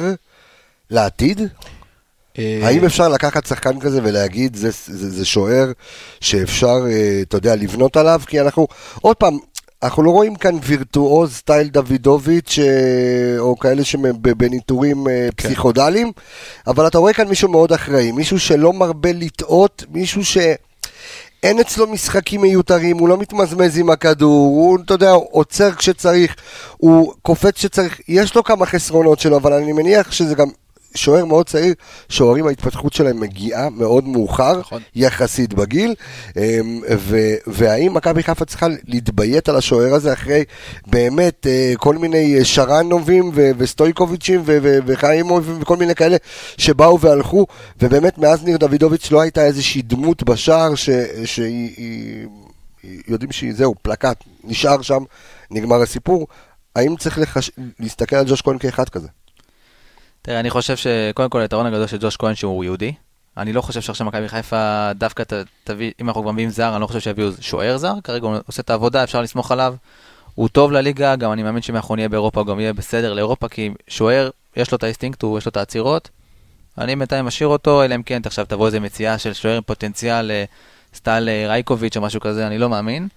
לעתיד? 0.90 1.40
אה, 2.38 2.60
האם 2.62 2.84
אפשר 2.84 3.08
לקחת 3.08 3.46
שחקן 3.46 3.80
כזה 3.80 4.00
ולהגיד 4.02 4.56
זה, 4.56 4.70
זה, 4.86 5.10
זה 5.10 5.24
שוער 5.24 5.72
שאפשר, 6.20 6.76
אה, 6.90 7.20
אתה 7.22 7.36
יודע, 7.36 7.56
לבנות 7.56 7.96
עליו? 7.96 8.20
כי 8.26 8.40
אנחנו, 8.40 8.66
עוד 9.00 9.16
פעם, 9.16 9.38
אנחנו 9.82 10.02
לא 10.02 10.10
רואים 10.10 10.34
כאן 10.34 10.58
וירטואוז 10.62 11.32
סטייל 11.32 11.68
דוידוביץ' 11.68 12.58
אה, 12.58 13.38
או 13.38 13.58
כאלה 13.58 13.84
שבניטורים 13.84 15.04
כן. 15.04 15.48
פסיכודליים, 15.48 16.12
אבל 16.66 16.86
אתה 16.86 16.98
רואה 16.98 17.12
כאן 17.12 17.28
מישהו 17.28 17.48
מאוד 17.48 17.72
אחראי, 17.72 18.12
מישהו 18.12 18.40
שלא 18.40 18.72
מרבה 18.72 19.12
לטעות, 19.12 19.84
מישהו 19.90 20.24
ש... 20.24 20.38
אין 21.42 21.60
אצלו 21.60 21.86
משחקים 21.86 22.40
מיותרים, 22.40 22.98
הוא 22.98 23.08
לא 23.08 23.18
מתמזמז 23.18 23.78
עם 23.78 23.90
הכדור, 23.90 24.46
הוא, 24.46 24.78
אתה 24.84 24.94
יודע, 24.94 25.10
עוצר 25.10 25.72
כשצריך, 25.72 26.36
הוא 26.76 27.12
קופץ 27.22 27.54
כשצריך, 27.54 28.00
יש 28.08 28.34
לו 28.34 28.44
כמה 28.44 28.66
חסרונות 28.66 29.20
שלו, 29.20 29.36
אבל 29.36 29.52
אני 29.52 29.72
מניח 29.72 30.12
שזה 30.12 30.34
גם 30.34 30.48
שוער 30.94 31.24
מאוד 31.24 31.48
צעיר, 31.48 31.74
שוערים 32.08 32.46
ההתפתחות 32.46 32.92
שלהם 32.92 33.20
מגיעה 33.20 33.70
מאוד 33.70 34.04
מאוחר, 34.04 34.58
נכון. 34.60 34.82
יחסית 34.94 35.54
בגיל, 35.54 35.94
אמ, 36.36 36.80
ו- 36.98 37.34
והאם 37.46 37.94
מכבי 37.94 38.22
חיפה 38.22 38.44
צריכה 38.44 38.66
להתביית 38.86 39.48
על 39.48 39.56
השוער 39.56 39.94
הזה 39.94 40.12
אחרי 40.12 40.44
באמת 40.86 41.46
אה, 41.46 41.72
כל 41.78 41.98
מיני 41.98 42.38
אה, 42.38 42.44
שרנובים 42.44 43.30
ו- 43.34 43.50
וסטויקוביצ'ים 43.58 44.42
ו- 44.44 44.78
וחיימובים 44.86 45.58
וכל 45.62 45.76
מיני 45.76 45.94
כאלה 45.94 46.16
שבאו 46.58 47.00
והלכו, 47.00 47.46
ובאמת 47.80 48.18
מאז 48.18 48.44
ניר 48.44 48.56
דוידוביץ' 48.56 49.10
לא 49.10 49.20
הייתה 49.20 49.44
איזושהי 49.44 49.82
דמות 49.82 50.22
בשער 50.22 50.74
ש- 50.74 50.90
שהיא... 51.24 51.70
היא- 51.76 52.26
יודעים 53.08 53.32
שהיא, 53.32 53.54
זהו, 53.54 53.74
פלקט, 53.82 54.24
נשאר 54.44 54.82
שם, 54.82 55.02
נגמר 55.50 55.82
הסיפור. 55.82 56.26
האם 56.76 56.96
צריך 56.96 57.18
לחש... 57.18 57.50
להסתכל 57.80 58.16
על 58.16 58.24
ג'וש 58.28 58.42
כהן 58.42 58.58
כאחד 58.58 58.88
כזה? 58.88 59.08
תראה, 60.22 60.40
אני 60.40 60.50
חושב 60.50 60.76
שקודם 60.76 61.30
כל 61.30 61.40
היתרון 61.40 61.66
הגדול 61.66 61.86
של 61.86 61.96
ג'וש 62.00 62.16
כהן 62.16 62.34
שהוא 62.34 62.64
יהודי. 62.64 62.92
אני 63.36 63.52
לא 63.52 63.60
חושב 63.62 63.80
שעכשיו 63.80 64.06
מכבי 64.06 64.28
חיפה 64.28 64.90
דווקא 64.94 65.22
ת, 65.22 65.32
תביא, 65.64 65.92
אם 66.00 66.08
אנחנו 66.08 66.22
כבר 66.22 66.30
מביאים 66.32 66.50
זר, 66.50 66.72
אני 66.72 66.80
לא 66.80 66.86
חושב 66.86 67.00
שיביאו 67.00 67.28
שוער 67.40 67.76
זר, 67.76 67.94
כרגע 68.04 68.26
הוא 68.26 68.36
עושה 68.48 68.62
את 68.62 68.70
העבודה, 68.70 69.04
אפשר 69.04 69.22
לסמוך 69.22 69.52
עליו. 69.52 69.74
הוא 70.34 70.48
טוב 70.48 70.72
לליגה, 70.72 71.16
גם 71.16 71.32
אני 71.32 71.42
מאמין 71.42 71.62
שאם 71.62 71.76
אנחנו 71.76 71.96
נהיה 71.96 72.08
באירופה, 72.08 72.40
הוא 72.40 72.46
גם 72.46 72.60
יהיה 72.60 72.72
בסדר 72.72 73.12
לאירופה, 73.12 73.48
כי 73.48 73.70
שוער, 73.88 74.30
יש 74.56 74.72
לו 74.72 74.76
את 74.76 74.82
האינסטינקט, 74.82 75.22
הוא- 75.22 75.38
יש 75.38 75.46
לו 75.46 75.50
את 75.50 75.56
העצירות. 75.56 76.08
אני 76.78 76.96
בינתיים 76.96 77.24
משאיר 77.24 77.48
אותו, 77.48 77.82
אלא 77.84 77.94
אם 77.94 78.02
כן 78.02 78.20
עכשיו 78.24 78.46
תבוא 78.48 78.66
איזה 78.66 78.80
מציאה 78.80 79.18
של 79.18 79.32
שוער 79.32 79.56
עם 79.56 79.62
פוטנציאל 79.62 80.30
אה, 80.30 80.44
style 80.94 81.28
אה, 81.28 81.44
רייקוביץ' 81.48 81.96
או 81.96 82.02
משהו 82.02 82.20
כזה, 82.20 82.46
אני 82.46 82.58
לא 82.58 82.68
מאמין. 82.68 83.08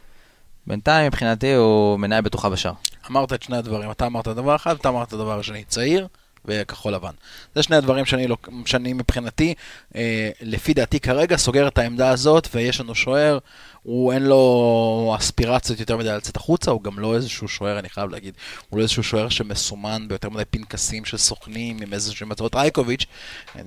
בינתיים 0.68 1.08
מבחינתי 1.08 1.54
הוא 1.54 2.00
מניה 2.00 2.22
בטוחה 2.22 2.50
בשער. 2.50 2.74
אמרת 3.12 3.34
את 3.34 3.44
שני 3.44 3.58
הדברים, 3.58 3.92
אתה 3.92 4.06
אמרת 4.06 4.28
דבר 4.28 4.56
אחד, 4.56 4.76
אתה 4.76 4.90
אמרת 4.90 5.14
דבר 5.14 5.40
השני, 5.40 5.64
צעיר 5.64 6.08
וכחול 6.48 6.94
לבן. 6.94 7.14
זה 7.56 7.64
שני 7.64 7.76
הדברים 7.76 8.06
שאני, 8.06 8.28
שאני 8.66 8.94
מבחינתי, 8.94 9.54
אה, 9.96 10.30
לפי 10.42 10.74
דעתי 10.74 11.00
כרגע, 11.00 11.38
סוגר 11.38 11.68
את 11.68 11.78
העמדה 11.78 12.10
הזאת, 12.10 12.48
ויש 12.54 12.82
לנו 12.82 12.96
שוער, 12.96 13.40
הוא 13.86 14.14
אין 14.14 14.24
לו 14.24 15.16
אספירציות 15.20 15.80
יותר 15.80 15.98
מדי 15.98 16.10
לצאת 16.10 16.36
החוצה, 16.36 16.72
הוא 16.72 16.84
גם 16.84 17.00
לא 17.00 17.16
איזשהו 17.16 17.48
שוער, 17.48 17.80
אני 17.80 17.90
חייב 17.90 18.10
להגיד, 18.10 18.34
הוא 18.70 18.78
לא 18.78 18.84
איזשהו 18.84 19.04
שוער 19.04 19.30
שמסומן 19.30 20.08
ביותר 20.08 20.30
מדי 20.30 20.46
פנקסים 20.46 21.06
של 21.06 21.18
סוכנים 21.18 21.78
עם 21.82 21.94
איזשהם 21.94 22.32
הצעות 22.32 22.56
רייקוביץ', 22.56 23.06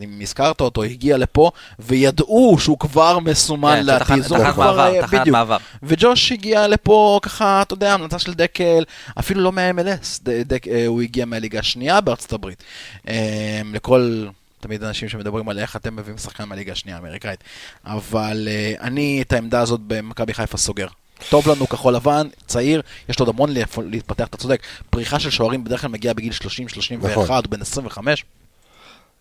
אם 0.02 0.18
הזכרת 0.23 0.61
אותו, 0.61 0.82
הגיע 0.82 1.16
לפה, 1.16 1.50
וידעו 1.78 2.56
שהוא 2.61 2.78
כבר 2.78 3.18
מסומן 3.18 3.76
כן, 3.76 3.87
לעתיד. 3.87 4.23
זו 4.23 4.37
תחנת 4.37 4.54
כבר, 4.54 4.76
מעבר, 4.76 4.94
אה, 4.94 5.02
תחנת. 5.02 5.28
מעבר. 5.28 5.56
וג'וש 5.82 6.32
הגיע 6.32 6.66
לפה 6.66 7.20
ככה, 7.23 7.62
אתה 7.62 7.75
יודע, 7.75 7.94
המלצה 7.94 8.18
של 8.18 8.35
דקל, 8.35 8.85
אפילו 9.18 9.40
לא 9.40 9.52
מה-MLS, 9.52 10.28
אה, 10.70 10.87
הוא 10.87 11.02
הגיע 11.02 11.25
מהליגה 11.25 11.58
השנייה 11.58 12.00
בארצות 12.00 12.32
הברית. 12.32 12.62
אה, 13.08 13.60
לכל, 13.72 14.26
תמיד 14.60 14.84
אנשים 14.84 15.08
שמדברים 15.08 15.48
על 15.48 15.58
איך 15.58 15.76
אתם 15.76 15.96
מביאים 15.96 16.18
שחקן 16.18 16.44
מהליגה 16.44 16.72
השנייה 16.72 16.96
האמריקאית. 16.96 17.44
אבל 17.84 18.48
אה, 18.50 18.72
אני 18.80 19.22
את 19.22 19.32
העמדה 19.32 19.60
הזאת 19.60 19.80
במכבי 19.87 20.34
חיפה 20.34 20.58
סוגר. 20.58 20.87
טוב 21.30 21.48
לנו 21.48 21.68
כחול 21.68 21.94
לבן, 21.94 22.28
צעיר, 22.46 22.82
יש 23.08 23.20
לו 23.20 23.26
עוד 23.26 23.34
המון 23.34 23.50
להתפתח, 23.90 24.26
אתה 24.26 24.37
צודק. 24.37 24.62
פריחה 24.90 25.20
של 25.20 25.30
שוערים 25.30 25.64
בדרך 25.64 25.80
כלל 25.80 25.90
מגיעה 25.90 26.14
בגיל 26.14 26.32
30, 26.32 26.68
31, 26.68 27.10
נכון. 27.10 27.40
בן 27.48 27.60
25. 27.62 28.25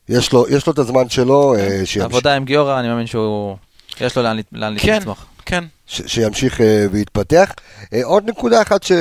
יש 0.09 0.33
לו, 0.33 0.45
יש 0.49 0.67
לו 0.67 0.73
את 0.73 0.79
הזמן 0.79 1.09
שלו, 1.09 1.55
אה, 1.55 1.69
שימשיך, 1.69 2.03
עבודה 2.03 2.35
עם 2.35 2.45
גיורא, 2.45 2.79
אני 2.79 2.87
מאמין 2.87 3.07
שהוא... 3.07 3.57
יש 4.01 4.15
לו 4.15 4.23
לאן, 4.23 4.37
לאן 4.51 4.75
כן, 4.79 4.97
לצמוח. 4.97 5.25
כן. 5.45 5.63
ש, 5.87 6.01
שימשיך 6.05 6.61
אה, 6.61 6.85
ויתפתח. 6.91 7.51
אה, 7.93 8.05
עוד 8.05 8.29
נקודה 8.29 8.61
אחת 8.61 8.83
ש... 8.83 8.91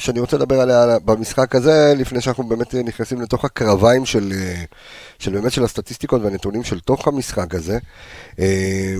שאני 0.00 0.20
רוצה 0.20 0.36
לדבר 0.36 0.60
עליה 0.60 0.98
במשחק 1.04 1.54
הזה, 1.54 1.94
לפני 1.96 2.20
שאנחנו 2.20 2.44
באמת 2.44 2.74
נכנסים 2.74 3.20
לתוך 3.20 3.44
הקרביים 3.44 4.06
של, 4.06 4.32
אה, 4.34 4.62
של 5.18 5.32
באמת 5.32 5.52
של 5.52 5.64
הסטטיסטיקות 5.64 6.22
והנתונים 6.22 6.64
של 6.64 6.80
תוך 6.80 7.08
המשחק 7.08 7.54
הזה. 7.54 7.78
אה, 8.38 8.94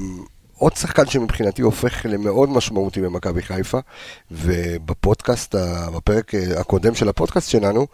עוד 0.58 0.76
שחקן 0.76 1.06
שמבחינתי 1.06 1.62
הופך 1.62 2.06
למאוד 2.08 2.48
משמעותי 2.48 3.00
במכבי 3.00 3.42
חיפה, 3.42 3.78
ובפודקאסט, 4.30 5.54
בפרק 5.94 6.34
אה, 6.34 6.60
הקודם 6.60 6.94
של 6.94 7.08
הפודקאסט 7.08 7.50
שלנו, 7.50 7.86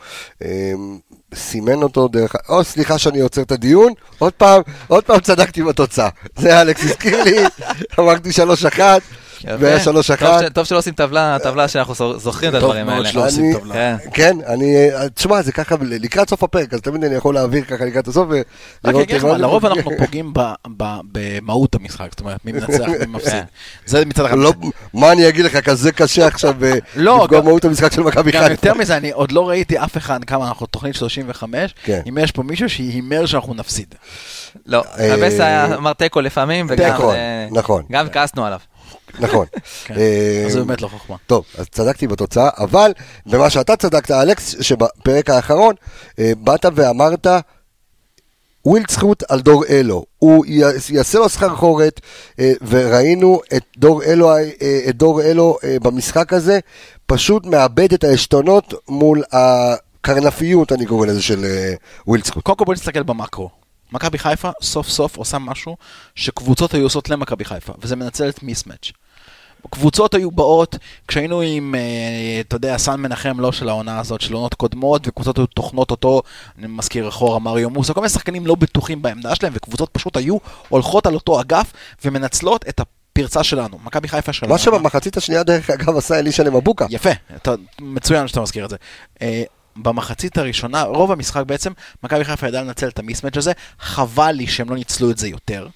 סימן 1.34 1.82
אותו 1.82 2.08
דרך... 2.08 2.36
או, 2.48 2.64
סליחה 2.64 2.98
שאני 2.98 3.20
עוצר 3.20 3.42
את 3.42 3.52
הדיון, 3.52 3.92
עוד 4.18 4.32
פעם, 4.32 4.62
עוד 4.86 5.04
פעם 5.04 5.20
צדקתי 5.20 5.62
בתוצאה. 5.62 6.08
זה 6.36 6.60
אלכס 6.60 6.84
הזכיר 6.84 7.22
לי, 7.22 7.36
אמרתי 7.98 8.30
3-1, 8.78 8.80
והיה 9.58 9.78
3-1. 9.84 9.88
טוב, 10.18 10.48
טוב 10.48 10.64
שלא 10.64 10.78
עושים 10.78 10.94
טבלה, 10.94 11.36
טבלה 11.42 11.68
שאנחנו 11.68 11.94
זו- 11.94 12.18
זוכרים 12.18 12.50
את 12.50 12.60
טוב 12.60 12.64
הדברים 12.70 12.86
מאוד 12.86 12.96
האלה. 12.96 13.08
שלא 13.12 13.26
עושים 13.26 13.58
טבלה. 13.58 13.74
כן. 13.74 13.96
כן, 14.14 14.36
אני, 14.46 14.76
תשמע, 15.14 15.42
זה 15.42 15.52
ככה 15.52 15.74
לקראת 15.80 16.30
סוף 16.30 16.42
הפרק, 16.42 16.74
אז 16.74 16.80
תמיד 16.80 17.04
אני 17.04 17.14
יכול 17.14 17.34
להעביר 17.34 17.64
ככה 17.64 17.84
לקראת 17.84 18.08
הסוף 18.08 18.28
רק 18.30 18.46
ולראות... 18.84 19.02
אגיד 19.04 19.16
לך 19.16 19.24
מה, 19.24 19.38
לרוב 19.38 19.66
אנחנו 19.66 19.90
פוגעים 19.98 20.32
במהות 21.12 21.74
המשחק, 21.74 22.06
זאת 22.10 22.20
אומרת, 22.20 22.44
מי 22.44 22.52
מנצח, 22.52 22.68
מי 22.88 23.06
מפסיד. 23.08 23.44
זה 23.86 24.04
מצד 24.04 24.24
אחד. 24.24 24.38
לא, 24.38 24.52
מה 24.94 25.12
אני 25.12 25.28
אגיד 25.28 25.44
לך, 25.44 25.56
כזה 25.56 25.92
קשה 25.92 26.26
עכשיו 26.26 26.54
אה, 26.64 26.72
לא, 26.96 27.20
לפגוע 27.22 27.38
גם- 27.38 27.44
במהות 27.44 27.64
המשחק 27.64 27.92
של 27.92 28.02
מכבי 28.02 28.30
גם 28.32 28.40
חיפה. 28.40 28.52
יותר 28.52 28.74
מזה, 28.74 28.96
אני 28.96 29.10
עוד 29.10 29.32
לא 29.32 29.48
ראיתי 29.48 29.78
אף 29.78 29.96
אחד, 29.96 30.24
כמה 30.24 30.48
אנחנו 30.48 30.66
תוכנית 30.66 30.94
35, 30.94 31.74
כן. 31.84 32.00
אם 32.08 32.18
יש 32.18 32.30
פה 32.32 32.42
מישהו 32.42 32.68
שהימר 32.70 33.26
שאנחנו 33.26 33.54
נפסיד. 33.54 33.94
לא, 34.66 34.84
הבס 34.98 35.40
היה 35.40 35.74
אמר 35.74 35.92
תיקו 35.92 36.20
לפעמים, 36.20 36.66
וגם 36.68 36.94
נכון, 36.94 37.14
אה, 37.14 37.46
נכון. 37.50 37.82
גם 37.92 38.08
כעסנו 38.08 38.46
עליו. 38.46 38.58
נכון. 39.20 39.46
כן, 39.84 39.94
אה, 39.96 40.44
אז 40.46 40.52
זה 40.52 40.64
באמת 40.64 40.82
לא 40.82 40.88
חוכמה. 40.88 41.16
טוב, 41.26 41.44
אז 41.58 41.66
צדקתי 41.68 42.06
בתוצאה, 42.06 42.48
אבל 42.58 42.92
במה 43.26 43.50
שאתה 43.50 43.76
צדקת, 43.76 44.10
אלכס, 44.10 44.54
שבפרק 44.60 45.30
האחרון 45.30 45.74
אה, 46.18 46.32
באת 46.38 46.66
ואמרת, 46.74 47.26
ווילדסחוט 48.64 49.22
על 49.28 49.40
דור 49.40 49.64
אלו. 49.68 50.04
הוא 50.18 50.44
יעשה 50.90 51.18
לו 51.18 51.28
סחרחורת, 51.28 52.00
אה, 52.38 52.52
וראינו 52.68 53.40
את 53.56 53.64
דור 53.76 54.02
אלו, 54.02 54.30
את 54.88 54.96
דור 54.96 55.22
אלו 55.22 55.58
במשחק 55.82 56.32
הזה, 56.32 56.58
פשוט 57.06 57.46
מאבד 57.46 57.92
את 57.92 58.04
העשתונות 58.04 58.74
מול 58.88 59.22
הקרנפיות, 59.32 60.72
אני 60.72 60.86
קורא 60.86 61.06
לזה, 61.06 61.22
של 61.22 61.44
ווילד 62.06 62.24
זכות. 62.24 62.42
קודם 62.42 62.58
כל 62.58 62.64
בוא 62.64 62.74
נסתכל 62.74 63.02
במקרו. 63.02 63.50
מכבי 63.92 64.18
חיפה 64.18 64.50
סוף 64.62 64.88
סוף 64.88 65.16
עושה 65.16 65.38
משהו 65.38 65.76
שקבוצות 66.14 66.74
היו 66.74 66.82
עושות 66.82 67.08
למכבי 67.08 67.44
חיפה, 67.44 67.72
וזה 67.82 67.96
מנצל 67.96 68.28
את 68.28 68.42
mismatch. 68.42 68.92
קבוצות 69.70 70.14
היו 70.14 70.30
באות, 70.30 70.76
כשהיינו 71.08 71.40
עם, 71.40 71.74
אה, 71.74 72.40
אתה 72.40 72.56
יודע, 72.56 72.78
סאן 72.78 73.00
מנחם 73.00 73.40
לא 73.40 73.52
של 73.52 73.68
העונה 73.68 73.98
הזאת, 73.98 74.20
של 74.20 74.34
עונות 74.34 74.54
קודמות, 74.54 75.08
וקבוצות 75.08 75.38
היו 75.38 75.46
טוחנות 75.46 75.90
אותו, 75.90 76.22
אני 76.58 76.66
מזכיר 76.66 77.08
אחורה 77.08 77.38
מריו 77.38 77.70
מוסה, 77.70 77.94
כל 77.94 78.00
מיני 78.00 78.08
שחקנים 78.10 78.46
לא 78.46 78.54
בטוחים 78.54 79.02
בעמדה 79.02 79.34
שלהם, 79.34 79.52
וקבוצות 79.56 79.90
פשוט 79.92 80.16
היו 80.16 80.36
הולכות 80.68 81.06
על 81.06 81.14
אותו 81.14 81.40
אגף 81.40 81.72
ומנצלות 82.04 82.64
את 82.68 82.80
הפרצה 82.80 83.44
שלנו. 83.44 83.78
מכבי 83.84 84.08
חיפה 84.08 84.32
שלנו. 84.32 84.52
מה 84.52 84.58
שבמחצית 84.58 85.16
השנייה, 85.16 85.42
דרך 85.42 85.70
אגב, 85.70 85.96
עשה 85.96 86.18
אלישע 86.18 86.42
למבוקה. 86.42 86.86
יפה, 86.90 87.10
אתה, 87.36 87.54
מצוין 87.80 88.28
שאתה 88.28 88.40
מזכיר 88.40 88.64
את 88.64 88.70
זה. 88.70 88.76
במחצית 89.76 90.38
הראשונה, 90.38 90.82
רוב 90.82 91.12
המשחק 91.12 91.42
בעצם, 91.46 91.72
מכבי 92.02 92.24
חיפה 92.24 92.48
ידעה 92.48 92.62
לנצל 92.62 92.88
את 92.88 92.98
המיסמץ' 92.98 93.36
הזה, 93.36 93.52
חבל 93.80 94.32
לי 94.32 94.46
שהם 94.46 94.70
לא 94.70 94.76
ניצלו 94.76 95.10
את 95.10 95.18
זה 95.18 95.28
יותר, 95.28 95.68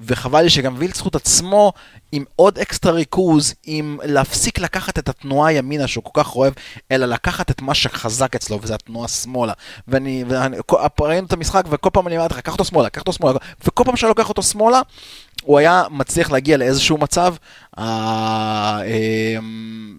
וחבל 0.00 0.42
לי 0.42 0.50
שגם 0.50 0.74
וילצחוט 0.78 1.16
עצמו, 1.16 1.72
עם 2.12 2.24
עוד 2.36 2.58
אקסטרה 2.58 2.92
ריכוז, 2.92 3.54
עם 3.64 3.98
להפסיק 4.04 4.58
לקחת 4.58 4.98
את 4.98 5.08
התנועה 5.08 5.52
ימינה 5.52 5.86
שהוא 5.86 6.04
כל 6.04 6.22
כך 6.22 6.36
אוהב, 6.36 6.52
אלא 6.90 7.06
לקחת 7.06 7.50
את 7.50 7.62
מה 7.62 7.74
שחזק 7.74 8.34
אצלו, 8.34 8.58
וזה 8.62 8.74
התנועה 8.74 9.08
שמאלה. 9.08 9.52
ואני, 9.88 10.24
ואני 10.28 10.56
ראינו 11.00 11.26
את 11.26 11.32
המשחק, 11.32 11.64
וכל 11.70 11.90
פעם 11.92 12.08
אני 12.08 12.18
אמרתי 12.18 12.34
לך, 12.34 12.40
קח 12.40 12.52
אותו 12.52 12.64
שמאלה, 12.64 12.90
קח 12.90 13.00
אותו 13.00 13.12
שמאלה, 13.12 13.38
וכל 13.66 13.84
פעם 13.84 13.96
שאני 13.96 14.08
לוקח 14.08 14.28
אותו 14.28 14.42
שמאלה, 14.42 14.80
הוא 15.42 15.58
היה 15.58 15.82
מצליח 15.90 16.30
להגיע 16.30 16.56
לאיזשהו 16.56 16.98
מצב, 16.98 17.34
אמ, 17.78 17.82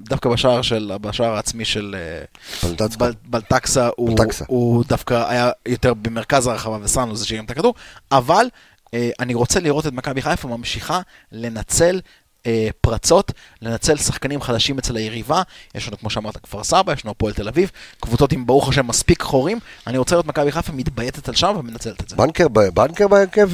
דווקא 0.09 0.29
בשער 0.29 0.61
של, 0.61 0.91
בשער 1.01 1.35
העצמי 1.35 1.65
של 1.65 1.95
אה, 1.97 2.23
בלטצקה. 2.69 2.97
בל- 3.05 3.13
בלטקסה, 3.25 3.89
הוא, 3.95 4.17
בלטקסה. 4.17 4.45
הוא 4.47 4.83
דווקא 4.87 5.29
היה 5.29 5.51
יותר 5.67 5.93
במרכז 5.93 6.47
הרחבה 6.47 6.77
וסאנו 6.81 7.15
זה 7.15 7.25
שהרים 7.25 7.45
את 7.45 7.51
הכדור, 7.51 7.73
אבל 8.11 8.45
אה, 8.93 9.09
אני 9.19 9.33
רוצה 9.33 9.59
לראות 9.59 9.87
את 9.87 9.93
מכבי 9.93 10.21
חיפה 10.21 10.47
ממשיכה 10.47 11.01
לנצל 11.31 11.99
אה, 12.45 12.67
פרצות, 12.81 13.31
לנצל 13.61 13.97
שחקנים 13.97 14.41
חדשים 14.41 14.77
אצל 14.77 14.95
היריבה, 14.95 15.41
יש 15.75 15.87
לנו 15.87 15.97
כמו 15.97 16.09
שאמרת 16.09 16.37
כפר 16.37 16.63
סבא, 16.63 16.93
יש 16.93 17.05
לנו 17.05 17.11
הפועל 17.11 17.33
תל 17.33 17.47
אביב, 17.47 17.71
קבוצות 17.99 18.31
עם 18.31 18.45
ברוך 18.45 18.69
השם 18.69 18.87
מספיק 18.87 19.21
חורים, 19.21 19.59
אני 19.87 19.97
רוצה 19.97 20.15
לראות 20.15 20.25
מכבי 20.25 20.51
חיפה 20.51 20.73
מתבייתת 20.73 21.27
על 21.29 21.35
שם 21.35 21.55
ומנצלת 21.59 22.01
את 22.03 22.09
זה. 22.09 22.15
בנקר 22.15 22.47
בנקר 22.47 23.07
בהרכב, 23.07 23.49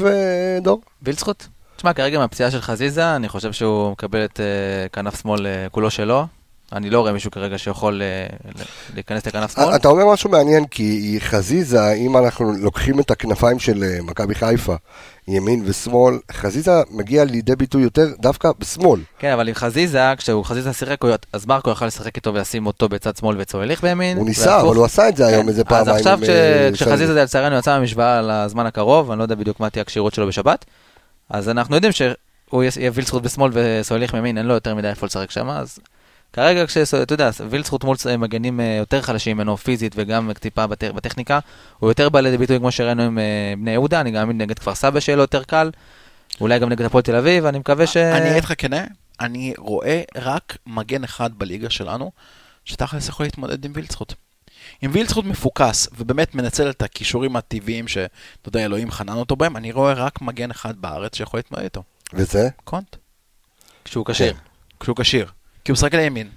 דור? 0.61 0.81
וילצחוט? 1.01 1.43
תשמע, 1.79 1.93
כרגע 1.93 2.19
מהפציעה 2.19 2.51
של 2.51 2.61
חזיזה, 2.61 3.15
אני 3.15 3.29
חושב 3.29 3.53
שהוא 3.53 3.91
מקבל 3.91 4.25
את 4.25 4.39
אה, 4.39 4.89
כנף 4.89 5.21
שמאל 5.21 5.47
אה, 5.47 5.69
כולו 5.71 5.89
שלו. 5.89 6.25
אני 6.73 6.89
לא 6.89 6.99
רואה 6.99 7.11
מישהו 7.11 7.31
כרגע 7.31 7.57
שיכול 7.57 8.01
אה, 8.01 8.27
להיכנס 8.95 9.27
לכנף 9.27 9.55
שמאל. 9.55 9.75
אתה 9.75 9.87
אומר 9.87 10.13
משהו 10.13 10.29
מעניין, 10.29 10.65
כי 10.65 11.17
חזיזה, 11.19 11.91
אם 11.91 12.17
אנחנו 12.17 12.53
לוקחים 12.53 12.99
את 12.99 13.11
הכנפיים 13.11 13.59
של 13.59 13.83
מכבי 14.03 14.35
חיפה, 14.35 14.75
ימין 15.27 15.63
ושמאל, 15.65 16.19
חזיזה 16.31 16.71
מגיע 16.91 17.25
לידי 17.25 17.55
ביטוי 17.55 17.83
יותר 17.83 18.07
דווקא 18.19 18.49
בשמאל. 18.59 19.01
כן, 19.19 19.31
אבל 19.31 19.47
עם 19.47 19.55
חזיזה, 19.55 20.13
כשהוא 20.17 20.45
חזיזה 20.45 20.73
שיחק, 20.73 20.97
אז 21.33 21.45
מרקו 21.45 21.69
יכל 21.69 21.85
לשחק 21.85 22.15
איתו 22.15 22.33
ולשים 22.33 22.67
אותו 22.67 22.89
בצד 22.89 23.17
שמאל 23.17 23.35
וצולליך 23.39 23.81
בימין. 23.81 24.17
הוא 24.17 24.25
ניסה, 24.25 24.49
והפוך. 24.49 24.67
אבל 24.67 24.75
הוא 24.75 24.85
עשה 24.85 25.09
את 25.09 25.17
זה 25.17 25.27
היום 25.27 25.43
כן. 25.43 25.49
איזה 25.49 25.63
פעמיים. 25.63 25.89
אז 25.89 25.95
עכשיו 25.97 26.17
עם, 26.17 26.23
כש- 26.73 26.81
כשחזיזה 26.81 27.23
לצערנו 27.23 27.55
יצא 27.57 27.71
מהמשוואה 27.71 28.21
לזמן 28.21 28.65
הקרוב, 28.65 29.11
אני 29.11 29.17
לא 29.17 29.23
יודע 29.23 29.35
בדיוק 29.35 29.59
מה 29.59 29.69
תהיה 29.69 29.81
הכשירות 29.81 30.13
שלו 30.13 30.27
בשבת, 30.27 30.65
אז 31.29 31.49
אנחנו 31.49 31.75
יודעים 31.75 31.91
שהוא 31.93 32.63
יס- 32.63 32.77
יהיה 32.77 32.91
וילצחוט 32.93 33.23
בשמאל 33.23 33.51
וסוליך 33.53 34.13
מימין, 34.13 34.37
אין 34.37 34.45
לו 34.45 34.53
יותר 34.53 34.75
מדי 34.75 34.87
איפה 34.89 35.05
לשחק 35.05 35.31
שם, 35.31 35.49
אז 35.49 35.79
כרגע 36.33 36.65
כשאתה 36.67 37.13
יודע, 37.13 37.29
וילצחוט 37.49 37.83
מול 37.83 37.95
מגנים 38.17 38.59
אה, 38.59 38.75
יותר 38.79 39.01
חלשים 39.01 39.37
ממנו 39.37 39.57
פיזית 39.57 39.93
וגם 39.95 40.33
טיפה 40.33 40.67
בט- 40.67 40.83
בטכניקה, 40.83 41.39
הוא 41.79 41.89
יותר 41.89 42.09
בא 42.09 42.19
לידי 42.19 42.37
ביטוי 42.37 42.57
כמו 42.59 42.71
שראינו 42.71 43.03
עם 43.03 43.19
אה, 43.19 43.23
בני 43.57 43.71
יהודה, 43.71 44.01
אני 44.01 44.11
גם 44.11 44.31
נגד 44.31 44.59
כפר 44.59 44.75
סבא 44.75 44.99
שיהיה 44.99 45.15
לו 45.15 45.23
יותר 45.23 45.43
קל, 45.43 45.71
אולי 46.41 46.59
גם 46.59 46.69
נגד 46.69 46.85
הפועל 46.85 47.01
תל 47.03 47.15
אביב, 47.15 47.45
אני 47.45 47.59
מקווה 47.59 47.87
ש... 47.87 47.97
אני 47.97 48.31
אגיד 48.31 48.43
לך 48.43 48.53
כנה, 48.57 48.83
אני 49.19 49.53
רואה 49.57 50.01
רק 50.17 50.57
מגן 50.67 51.03
אחד 51.03 51.29
בליגה 51.37 51.69
שלנו, 51.69 52.11
שתכלס 52.65 53.09
יכול 53.09 53.25
להתמודד 53.25 53.65
עם 53.65 53.71
וילצחוט. 53.75 54.13
אם 54.85 54.89
וילצחוט 54.93 55.25
מפוקס, 55.25 55.87
ובאמת 55.97 56.35
מנצל 56.35 56.69
את 56.69 56.81
הכישורים 56.81 57.35
הטבעיים 57.35 57.87
שאתה 57.87 58.09
יודע, 58.45 58.65
אלוהים 58.65 58.91
חנן 58.91 59.15
אותו 59.15 59.35
בהם, 59.35 59.57
אני 59.57 59.71
רואה 59.71 59.93
רק 59.93 60.21
מגן 60.21 60.51
אחד 60.51 60.77
בארץ 60.77 61.15
שיכול 61.15 61.37
להתמודד 61.37 61.63
איתו. 61.63 61.83
וזה? 62.13 62.49
קונט. 62.63 62.95
כשהוא 63.85 64.05
כשיר. 64.05 64.33
כשהוא 64.79 64.95
כשיר. 64.95 65.25
כי 65.65 65.71
הוא 65.71 65.73
משחק 65.73 65.93
על 65.93 65.99
הימין. 65.99 66.29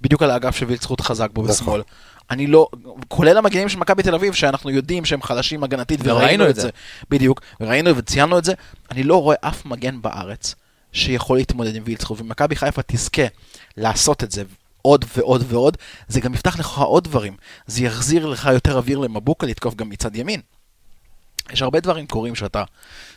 בדיוק 0.00 0.22
על 0.22 0.30
האגף 0.30 0.56
שווילצחוט 0.56 1.00
חזק 1.00 1.30
בו 1.32 1.42
נכון. 1.42 1.54
בשמאל. 1.54 1.82
אני 2.30 2.46
לא, 2.46 2.68
כולל 3.08 3.38
המגנים 3.38 3.68
של 3.68 3.78
מכבי 3.78 4.02
תל 4.02 4.14
אביב, 4.14 4.34
שאנחנו 4.34 4.70
יודעים 4.70 5.04
שהם 5.04 5.22
חלשים 5.22 5.64
הגנתית, 5.64 6.00
וראינו 6.02 6.20
ראינו 6.26 6.44
את 6.44 6.50
את 6.50 6.54
זה. 6.54 6.62
זה. 6.62 6.68
בדיוק, 7.10 7.40
וראינו 7.60 7.96
וציינו 7.96 8.38
את 8.38 8.44
זה. 8.44 8.52
אני 8.90 9.02
לא 9.02 9.22
רואה 9.22 9.36
אף 9.40 9.66
מגן 9.66 10.02
בארץ 10.02 10.54
שיכול 10.92 11.36
להתמודד 11.36 11.76
עם 11.76 11.82
וילצחוט, 11.86 12.20
ומכבי 12.20 12.56
חיפה 12.56 12.82
תזכה 12.82 13.22
לעשות 13.76 14.24
את 14.24 14.30
זה 14.30 14.42
עוד 14.86 15.04
ועוד 15.16 15.44
ועוד, 15.48 15.76
זה 16.08 16.20
גם 16.20 16.34
יפתח 16.34 16.58
לך 16.58 16.78
עוד 16.78 17.04
דברים. 17.04 17.36
זה 17.66 17.84
יחזיר 17.84 18.26
לך 18.26 18.48
יותר 18.52 18.76
אוויר 18.76 18.98
למבוקה 18.98 19.46
לתקוף 19.46 19.74
גם 19.74 19.88
מצד 19.88 20.16
ימין. 20.16 20.40
יש 21.52 21.62
הרבה 21.62 21.80
דברים 21.80 22.06
קורים 22.06 22.34
שאתה, 22.34 22.64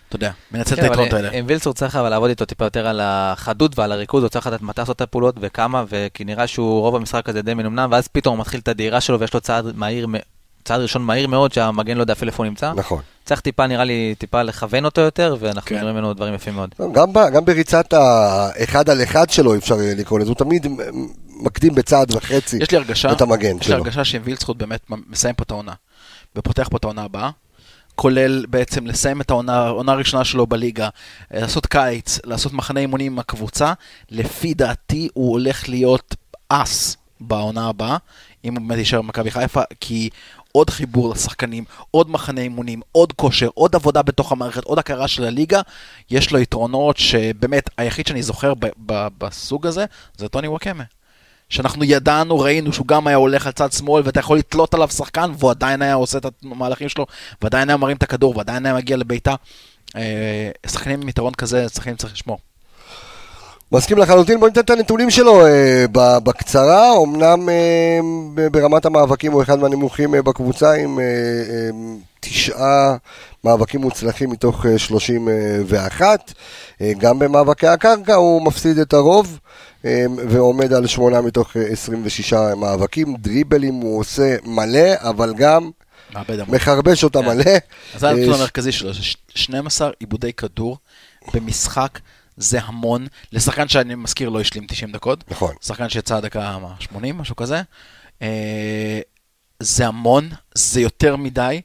אתה 0.07 0.15
יודע, 0.15 0.31
מנצל 0.51 0.75
את 0.75 0.79
כן, 0.79 0.86
אבל 0.86 0.91
היתרונות 0.91 1.13
האלה. 1.13 1.31
עם 1.31 1.45
וילצור 1.47 1.74
צריך 1.74 1.95
אבל 1.95 2.09
לעבוד 2.09 2.29
איתו 2.29 2.45
טיפה 2.45 2.65
יותר 2.65 2.88
על 2.88 3.00
החדות 3.03 3.79
ועל 3.79 3.91
הריכוז, 3.91 4.24
הוא 4.24 4.29
צריך 4.29 4.47
לדעת 4.47 4.62
מתי 4.62 4.81
לעשות 4.81 4.95
את 4.95 5.01
הפעולות 5.01 5.36
וכמה, 5.39 5.83
וכי 5.89 6.25
נראה 6.25 6.47
שהוא 6.47 6.81
רוב 6.81 6.95
המשחק 6.95 7.29
הזה 7.29 7.41
די 7.41 7.53
מנומנם, 7.53 7.89
ואז 7.91 8.07
פתאום 8.07 8.36
הוא 8.36 8.41
מתחיל 8.41 8.59
את 8.59 8.67
הדהירה 8.67 9.01
שלו 9.01 9.19
ויש 9.19 9.33
לו 9.33 9.41
צעד 9.41 9.75
מהיר, 9.75 10.07
צעד 10.67 10.81
ראשון 10.81 11.01
מהיר 11.01 11.27
מאוד, 11.27 11.53
שהמגן 11.53 11.98
לא 11.98 12.01
יודע 12.01 12.13
אפילו 12.13 12.31
איפה 12.31 12.44
הוא 12.44 12.50
נמצא. 12.50 12.74
נכון. 12.75 13.01
צריך 13.25 13.42
טיפה, 13.42 13.68
נראה 13.68 13.83
לי, 13.83 14.15
טיפה 14.18 14.44
לכוון 14.44 14.85
אותו 14.85 15.01
יותר, 15.01 15.35
ואנחנו 15.39 15.70
כן. 15.70 15.75
נראים 15.75 15.96
ממנו 15.96 16.13
דברים 16.13 16.33
יפים 16.33 16.53
מאוד. 16.53 16.75
גם, 16.92 17.13
ב- 17.13 17.29
גם 17.33 17.46
בריצת 17.46 17.94
האחד 17.94 18.89
על 18.89 19.03
אחד 19.03 19.29
שלו 19.29 19.55
אפשר 19.55 19.75
לקרוא 19.79 20.20
לזה, 20.20 20.29
הוא 20.29 20.35
תמיד 20.35 20.68
מקדים 21.39 21.75
בצעד 21.75 22.15
וחצי 22.15 22.57
יש 22.61 22.72
לי 22.72 22.77
הרגשה, 22.77 23.11
את 23.11 23.22
המגן 23.22 23.55
יש 23.55 23.61
לי 23.61 23.63
שלו. 23.63 23.75
הרגשה 23.75 24.05
שאם 24.05 24.22
וילצחוט 24.24 24.57
באמת 24.57 24.79
מסיים 25.09 25.35
פה 25.35 25.44
את 25.44 25.51
העונה, 25.51 25.74
ופותח 26.35 26.68
פה 26.72 26.77
את 26.77 26.83
העונה 26.83 27.03
הבאה, 27.03 27.29
כולל 27.96 28.46
בעצם 28.46 28.87
לסיים 28.87 29.22
את 29.22 29.29
העונה, 29.29 29.57
העונה 29.65 29.92
הראשונה 29.92 30.25
שלו 30.25 30.48
בליגה, 30.48 30.89
אה, 31.33 31.39
לעשות 31.39 31.65
קיץ, 31.65 32.20
לעשות 32.25 32.53
מחנה 32.53 32.79
אימונים 32.79 33.13
עם 33.13 33.20
הקבוצה, 33.20 33.74
לפי 34.11 34.53
דעתי 34.53 35.09
הוא 35.13 35.31
הולך 35.31 35.70
להיות 35.70 36.15
אס 36.50 36.98
בעונה 37.20 37.70
הבאה, 37.70 37.98
אם 38.46 38.55
הוא 38.55 38.68
באמת 38.68 38.77
יישאר 38.79 39.01
במכבי 39.01 39.31
חיפה, 39.31 39.61
כי 39.79 40.09
עוד 40.51 40.70
חיבור 40.70 41.10
לשחקנים, 41.10 41.64
עוד 41.92 42.10
מחנה 42.10 42.42
אימונים, 42.42 42.81
עוד 42.92 43.14
כושר, 43.14 43.50
עוד 43.53 43.75
עבודה 43.75 44.01
בתוך 44.01 44.31
המערכת, 44.31 44.64
עוד 44.64 44.79
הכרה 44.79 45.07
של 45.07 45.24
הליגה, 45.24 45.62
יש 46.12 46.31
לו 46.31 46.40
יתרונות 46.40 46.98
שבאמת, 46.98 47.70
היחיד 47.77 48.07
שאני 48.07 48.24
זוכר 48.24 48.53
ב- 48.53 48.66
ב- 48.86 49.07
בסוג 49.18 49.68
הזה, 49.68 49.86
זה 50.18 50.27
טוני 50.27 50.48
וואקמה. 50.48 50.83
שאנחנו 51.50 51.83
ידענו, 51.83 52.40
ראינו 52.40 52.74
שהוא 52.74 52.88
גם 52.88 53.07
היה 53.07 53.18
הולך 53.18 53.46
על 53.46 53.51
צד 53.51 53.72
שמאל 53.72 54.03
ואתה 54.05 54.20
יכול 54.20 54.38
לתלות 54.38 54.74
עליו 54.74 54.90
שחקן 54.90 55.31
והוא 55.38 55.51
עדיין 55.51 55.81
היה 55.81 55.94
עושה 55.94 56.18
את 56.18 56.25
המהלכים 56.44 56.90
שלו 56.90 57.05
ועדיין 57.42 57.70
היה 57.70 57.77
מרים 57.77 57.98
את 57.98 58.03
הכדור 58.03 58.38
ועדיין 58.38 58.66
היה 58.66 58.75
מגיע 58.75 58.98
לביתה. 58.98 59.36
אה, 59.96 60.51
שחקנים 60.68 61.01
עם 61.01 61.10
יתרון 61.10 61.33
כזה, 61.33 61.70
שחקנים 61.70 61.96
צריך 61.96 62.14
לשמור. 62.14 62.40
מסכים 63.72 63.98
לחלוטין, 63.98 64.40
בוא 64.40 64.48
ניתן 64.48 64.60
את 64.62 64.70
הנתונים 64.70 65.10
שלו 65.10 65.46
אה, 65.46 65.86
בקצרה, 66.24 66.92
אמנם 67.03 67.50
אה, 67.50 68.00
ברמת 68.51 68.86
המאבקים 68.86 69.32
הוא 69.32 69.42
אחד 69.44 69.60
מהנמוכים 69.60 70.16
אה, 70.16 70.22
בקבוצה 70.22 70.74
עם 70.74 71.00
אה, 71.00 71.03
אה, 71.03 71.70
תשעה 72.20 72.96
מאבקים 73.44 73.82
מוצלחים 73.82 74.30
מתוך 74.30 74.66
אה, 74.66 74.77
31, 74.77 76.34
אה, 76.82 76.92
גם 76.98 77.20
במאבקי 77.20 77.68
הקרקע 77.68 78.14
הוא 78.16 78.46
מפסיד 78.46 78.77
את 78.80 78.94
הרוב 78.94 79.40
אה, 79.86 80.06
ועומד 80.30 80.74
על 80.74 80.88
שמונה 80.88 81.22
מתוך 81.22 81.58
אה, 81.58 81.62
26 81.72 82.34
מאבקים, 82.34 83.16
דריבלים 83.20 83.74
הוא 83.74 84.00
עושה 84.00 84.36
מלא, 84.46 84.90
אבל 85.01 85.34
גם. 85.38 85.70
מחרבש 86.48 87.03
אותה 87.03 87.20
כן. 87.22 87.25
מלא. 87.27 87.51
אז 87.96 88.01
זה 88.01 88.10
הנתון 88.10 88.34
אה, 88.34 88.38
המרכזי 88.38 88.72
שלו, 88.72 88.94
זה 88.94 89.03
ש- 89.03 89.18
12 89.36 89.90
עיבודי 90.00 90.34
כדור 90.34 90.77
במשחק, 91.34 92.00
זה 92.37 92.59
המון. 92.61 93.07
לשחקן 93.31 93.67
שאני 93.67 93.95
מזכיר 93.95 94.29
לא 94.29 94.39
השלים 94.39 94.67
90 94.67 94.91
דקות. 94.91 95.31
נכון. 95.31 95.55
שחקן 95.61 95.89
שיצא 95.89 96.19
דקה 96.19 96.57
מה, 96.61 96.75
80, 96.79 97.17
משהו 97.17 97.35
כזה. 97.35 97.61
אה, 98.21 99.00
זה 99.59 99.87
המון, 99.87 100.29
זה 100.55 100.81
יותר 100.81 101.15
מדי. 101.15 101.61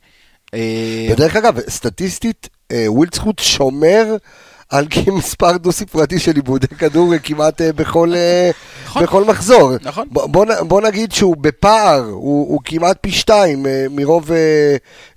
אה, 0.54 1.08
ודרך 1.12 1.37
אגב, 1.37 1.61
סטטיסטית, 1.68 2.48
אה, 2.72 2.85
ווילדסחוט 2.88 3.38
שומר 3.38 4.16
על 4.72 4.87
מספר 5.18 5.56
דו-ספרתי 5.56 6.18
של 6.18 6.37
איבודי 6.37 6.66
כדור 6.66 7.18
כמעט 7.22 7.61
אה, 7.61 7.72
בכל, 7.72 8.14
אה, 8.14 8.50
נכון. 8.85 9.02
בכל 9.02 9.24
מחזור. 9.24 9.72
נכון. 9.82 10.08
ב- 10.12 10.32
בוא, 10.32 10.46
בוא 10.61 10.80
נגיד 10.80 11.12
שהוא 11.12 11.37
בפער, 11.37 12.00
הוא, 12.04 12.48
הוא 12.48 12.61
כמעט 12.64 12.98
פי 13.00 13.11
שתיים 13.11 13.66
אה, 13.66 13.87
מרוב, 13.90 14.30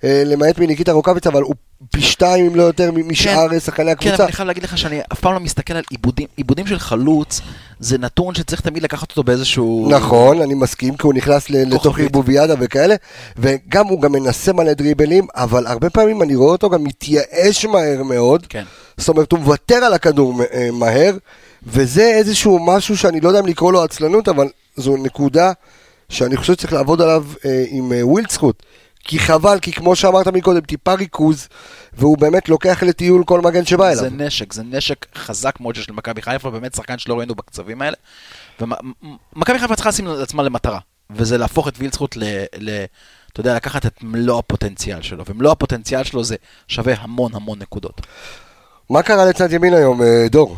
למעט 0.02 0.58
מניקיטה 0.58 0.92
רוקאביץ, 0.92 1.26
אבל 1.26 1.42
הוא 1.42 1.54
פי 1.90 2.02
שתיים 2.02 2.46
אם 2.46 2.54
לא 2.54 2.62
יותר 2.62 2.90
משאר 2.92 3.52
אה, 3.52 3.60
שחקני 3.60 3.86
כן, 3.86 3.92
הקבוצה. 3.92 4.14
אבל 4.14 4.24
אני 4.24 4.32
חייב 4.32 4.46
להגיד 4.46 4.62
לך 4.64 4.78
שאני 4.78 5.00
אף 5.12 5.20
פעם 5.20 5.32
לא 5.34 5.40
מסתכל 5.40 5.74
על 5.74 5.82
עיבודים. 5.90 6.26
עיבודים 6.36 6.66
של 6.66 6.78
חלוץ, 6.78 7.40
זה 7.80 7.98
נתון 7.98 8.34
שצריך 8.34 8.60
תמיד 8.60 8.82
לקחת 8.82 9.10
אותו 9.10 9.22
באיזשהו... 9.22 9.88
נכון, 9.90 10.42
אני 10.42 10.54
מסכים, 10.54 10.96
כי 10.96 11.06
הוא 11.06 11.14
נכנס 11.14 11.50
לתוך. 11.50 11.98
ערבוביאדה 11.98 12.54
וכאלה, 12.60 12.94
וגם 13.36 13.86
הוא 13.86 14.00
גם 14.00 14.12
מנסה 14.12 14.52
מלא 14.52 14.72
דריבלים, 14.72 15.26
אבל 15.34 15.66
הרבה 15.66 15.90
פעמים 15.90 16.22
אני 16.22 16.34
רואה 16.34 16.52
אותו 16.52 16.70
גם 16.70 16.84
מתייאש 16.84 17.64
מהר 17.64 18.02
מאוד. 18.02 18.46
כן. 18.46 18.64
זאת 18.96 19.08
אומרת, 19.08 19.32
הוא 19.32 19.40
מוותר 19.40 19.74
על 19.74 19.94
הכדור 19.94 20.42
אה, 20.52 20.68
מהר, 20.72 21.16
וזה 21.62 22.02
איזשהו 22.02 22.58
משהו 22.66 22.96
שאני 22.96 23.20
לא 23.20 23.28
יודע 23.28 23.40
אם 23.40 23.46
לקרוא 23.46 23.72
לו 23.72 23.82
עצלנות, 23.82 24.28
אבל 24.28 24.48
זו 24.76 24.96
נקודה 24.96 25.52
שאני 26.08 26.36
חושב 26.36 26.52
שצריך 26.52 26.72
לעבוד 26.72 27.02
עליו 27.02 27.24
אה, 27.44 27.64
עם 27.68 27.92
אה, 27.92 28.06
ווילדסחוט. 28.06 28.62
כי 29.08 29.18
חבל, 29.18 29.58
כי 29.62 29.72
כמו 29.72 29.96
שאמרת 29.96 30.28
מקודם, 30.28 30.60
טיפה 30.60 30.94
ריכוז, 30.94 31.48
והוא 31.92 32.18
באמת 32.18 32.48
לוקח 32.48 32.82
לטיול 32.82 33.24
כל 33.24 33.40
מגן 33.40 33.64
שבא 33.64 33.84
אליו. 33.86 33.96
זה 33.96 34.10
נשק, 34.10 34.52
זה 34.52 34.62
נשק 34.62 35.06
חזק 35.16 35.60
מאוד 35.60 35.74
שיש 35.74 35.90
למכבי 35.90 36.22
חיפה, 36.22 36.50
באמת 36.50 36.74
שחקן 36.74 36.98
שלא 36.98 37.18
ראינו 37.18 37.34
בקצבים 37.34 37.82
האלה. 37.82 37.96
ומכבי 38.60 39.58
חיפה 39.58 39.74
צריכה 39.74 39.88
לשים 39.88 40.06
לעצמה 40.06 40.42
למטרה, 40.42 40.78
וזה 41.10 41.38
להפוך 41.38 41.68
את 41.68 41.74
ווילדסחוט 41.78 42.16
ל... 42.16 42.24
ל 42.58 42.84
אתה 43.32 43.40
יודע, 43.40 43.56
לקחת 43.56 43.86
את 43.86 44.02
מלוא 44.02 44.38
הפוטנציאל 44.38 45.02
שלו, 45.02 45.24
ומלוא 45.28 45.52
הפוטנציאל 45.52 46.04
שלו 46.04 46.24
זה 46.24 46.36
שווה 46.68 46.94
המון 46.98 47.34
המון 47.34 47.58
נקודות. 47.58 48.00
מה 48.90 49.02
קרה 49.02 49.24
לצד 49.24 49.52
ימין 49.52 49.74
היום, 49.74 50.02
אה, 50.02 50.26
דור? 50.30 50.56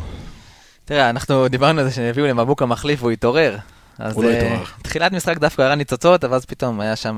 תראה, 0.85 1.09
אנחנו 1.09 1.47
דיברנו 1.47 1.79
על 1.79 1.85
זה 1.87 1.93
שהביאו 1.95 2.27
למבוקה 2.27 2.65
מחליף 2.65 2.99
והוא 3.01 3.11
התעורר. 3.11 3.57
אז 3.99 4.15
הוא 4.15 4.23
לא 4.23 4.29
אה, 4.29 4.37
התעורר. 4.37 4.63
תחילת 4.83 5.11
משחק 5.11 5.37
דווקא 5.37 5.61
הראה 5.61 5.75
ניצוצות, 5.75 6.23
אבל 6.23 6.35
אז 6.35 6.45
פתאום 6.45 6.79
היה 6.79 6.95
שם, 6.95 7.17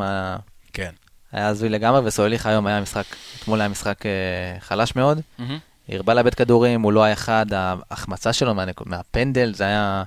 כן. 0.74 0.90
היה 1.32 1.48
הזוי 1.48 1.70
לגמרי, 1.70 2.02
וסוליך 2.04 2.46
היום 2.46 2.68
היה 2.68 2.82
משחק, 2.82 3.04
אתמול 3.40 3.62
היה 3.62 3.70
משחק 3.70 4.06
אה, 4.06 4.12
חלש 4.60 4.96
מאוד. 4.96 5.22
הרבה 5.90 6.14
לאבד 6.14 6.34
כדורים, 6.34 6.82
הוא 6.82 6.92
לא 6.94 7.04
היה 7.04 7.16
חד, 7.16 7.46
ההחמצה 7.52 8.34
שלו 8.34 8.56
מהנק- 8.56 8.86
מהפנדל, 8.86 9.54
זה 9.56 9.64
היה, 9.64 10.04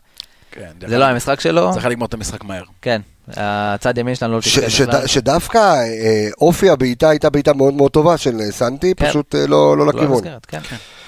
כן, 0.55 0.89
זה 0.89 0.99
לא 0.99 1.05
המשחק 1.05 1.41
שלו. 1.41 1.71
צריך 1.73 1.87
לגמור 1.87 2.07
את 2.07 2.15
המשחק 2.15 2.45
מהר. 2.45 2.63
כן, 2.83 3.01
הצד 3.29 3.99
ימין 3.99 4.15
שלנו 4.15 4.35
לא 4.35 4.41
שד- 4.41 4.85
בכלל. 4.89 5.07
שדווקא 5.07 5.59
אה, 5.59 6.29
אופי 6.41 6.71
הבעיטה 6.71 7.09
הייתה 7.09 7.31
בעיטה 7.31 7.53
מאוד 7.53 7.75
מאוד 7.75 7.91
טובה 7.91 8.19
של 8.19 8.41
אה, 8.41 8.53
סנטי, 8.53 8.95
כן. 8.97 9.09
פשוט 9.09 9.35
אה, 9.35 9.47
לא 9.47 9.77
לא 9.77 9.87
לא 9.87 9.93
לכיוון. 9.93 10.17
מסגרת, 10.19 10.47
כן. 10.47 10.59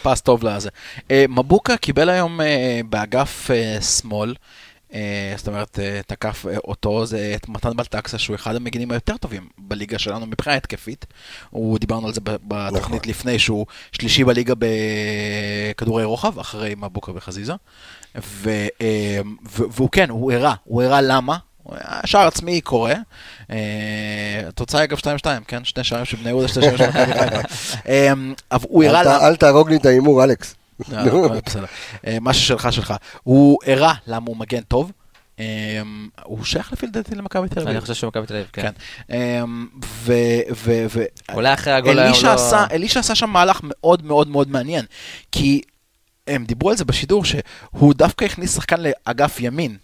פס 0.03 0.21
טוב 0.21 0.45
לזה. 0.45 0.69
אה, 1.11 1.25
מבוקה 1.29 1.77
קיבל 1.77 2.09
היום 2.09 2.41
אה, 2.41 2.81
באגף 2.89 3.51
אה, 3.51 3.81
שמאל, 3.81 4.35
אה, 4.95 5.01
זאת 5.37 5.49
אומרת, 5.49 5.79
אה, 5.79 6.01
תקף 6.07 6.45
אותו, 6.65 7.07
זה 7.07 7.33
את 7.37 7.49
מתן 7.49 7.77
בלטקסה, 7.77 8.19
שהוא 8.19 8.35
אחד 8.37 8.57
המגינים 8.57 8.91
היותר 8.91 9.17
טובים 9.17 9.49
בליגה 9.59 9.99
שלנו 9.99 10.27
מבחינה 10.27 10.57
התקפית. 10.57 11.05
הוא, 11.51 11.79
דיברנו 11.79 12.07
על 12.07 12.15
זה 12.15 12.21
בתוכנית 12.25 12.75
נכון. 13.03 13.11
לפני, 13.11 13.39
שהוא 13.39 13.67
שלישי 13.93 14.25
בליגה 14.25 14.55
בכדורי 15.75 16.05
רוחב, 16.05 16.39
אחרי 16.39 16.75
מבוקה 16.79 17.13
וחזיזה. 17.15 17.53
ו, 18.23 18.51
אה, 18.81 19.21
ו, 19.51 19.63
והוא 19.73 19.89
כן, 19.93 20.11
הוא 20.11 20.33
הראה, 20.33 20.55
הוא 20.65 20.83
הראה 20.83 21.01
למה. 21.01 21.37
שער 22.07 22.27
עצמי 22.27 22.61
קורה, 22.61 22.95
אה, 23.51 23.57
התוצאה 24.49 24.81
היא 24.81 24.89
אגב 24.89 24.99
2-2, 24.99 25.03
כן? 25.49 25.65
שני 25.65 25.85
שערים 25.85 26.05
של 26.05 26.17
בני 26.17 26.29
יהודה, 26.29 26.49
שני 26.49 26.63
שערים 26.63 26.79
של 26.79 26.89
מכבי 26.89 27.13
חיפה. 27.13 27.41
אה, 27.89 28.13
אבל 28.53 28.67
הוא 28.69 28.85
הראה 28.85 29.01
אל 29.01 29.05
ת- 29.05 29.07
למה... 29.07 29.27
אל 29.29 29.37
תהרוג 29.37 29.71
לי 29.71 29.77
את 29.77 29.87
ההימור, 29.87 30.25
אלכס. 30.25 30.55
לא, 30.89 31.05
לא, 31.05 31.29
בסדר. 31.47 31.65
אה, 32.07 32.19
מה 32.21 32.33
ששלך 32.35 32.73
שלך. 32.73 32.95
הוא 33.23 33.59
הראה 33.67 33.95
למה 34.07 34.25
הוא 34.27 34.37
מגן 34.37 34.61
טוב. 34.61 34.93
אה, 35.41 35.45
הוא 36.25 36.45
שייך 36.45 36.73
לפי 36.73 36.87
לדעתי 36.87 37.15
למכבי 37.15 37.49
תל 37.49 37.61
אני 37.61 37.71
אביב. 37.71 37.81
חושב 37.81 37.95
שמכבי 37.95 38.27
תל 38.27 38.35
אביב, 38.35 38.47
כן. 38.53 38.63
כן. 39.09 39.45
ו... 39.85 40.13
ו... 40.91 41.03
אולי 41.35 41.53
אחרי 41.55 41.73
הגול 41.73 41.99
היום 41.99 42.13
לא... 42.25 42.65
אלישע 42.71 43.01
עשה 43.01 43.15
שם 43.15 43.31
מהלך 43.31 43.61
מאוד 43.63 44.05
מאוד 44.05 44.29
מאוד 44.29 44.51
מעניין, 44.51 44.85
כי 45.33 45.61
הם 46.27 46.45
דיברו 46.45 46.71
על 46.71 46.77
זה 46.77 46.85
בשידור, 46.85 47.25
שהוא 47.25 47.95
דווקא 47.95 48.25
הכניס 48.25 48.55
שחקן 48.55 48.77
לאגף 48.81 49.41
ימין. 49.41 49.77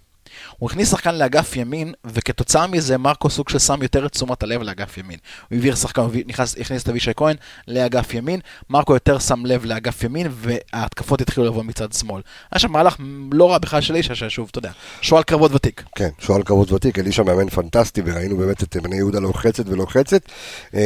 הוא 0.59 0.71
הכניס 0.71 0.91
שחקן 0.91 1.15
לאגף 1.15 1.57
ימין, 1.57 1.93
וכתוצאה 2.05 2.67
מזה 2.67 2.99
מרקו 2.99 3.31
סוג 3.31 3.49
של 3.49 3.59
שם 3.59 3.83
יותר 3.83 4.07
את 4.07 4.13
תשומת 4.13 4.43
הלב 4.43 4.63
לאגף 4.63 4.99
ימין. 4.99 5.19
הוא 5.49 5.57
העביר 5.57 5.75
שחקן, 5.75 6.03
הוא 6.03 6.11
נכנס, 6.27 6.57
הכניס 6.61 6.83
את 6.83 6.89
אבישי 6.89 7.11
כהן 7.17 7.37
לאגף 7.69 8.15
ימין, 8.15 8.41
מרקו 8.71 8.95
יותר 8.95 9.19
שם 9.19 9.47
לב 9.47 9.65
לאגף 9.65 10.03
ימין, 10.03 10.27
וההתקפות 10.31 11.21
התחילו 11.21 11.47
לבוא 11.47 11.63
מצד 11.63 11.93
שמאל. 11.93 12.23
היה 12.53 12.59
שם 12.59 12.73
מהלך 12.73 12.97
לא 13.33 13.51
רע 13.51 13.59
בכלל 13.59 13.81
של 13.81 13.95
אישה, 13.95 14.15
ששוב, 14.15 14.49
אתה 14.51 14.59
יודע, 14.59 14.71
שועל 15.01 15.23
קרבות 15.23 15.55
ותיק. 15.55 15.83
כן, 15.97 16.09
שועל 16.19 16.43
כבוד 16.43 16.73
ותיק, 16.73 16.99
אלישע 16.99 17.23
מאמן 17.23 17.49
פנטסטי, 17.49 18.03
וראינו 18.05 18.37
באמת 18.37 18.63
את 18.63 18.77
בני 18.77 18.97
יהודה 18.97 19.21
לוחצת 19.21 19.65
ולוחצת. 19.69 20.23
אמ, 20.75 20.81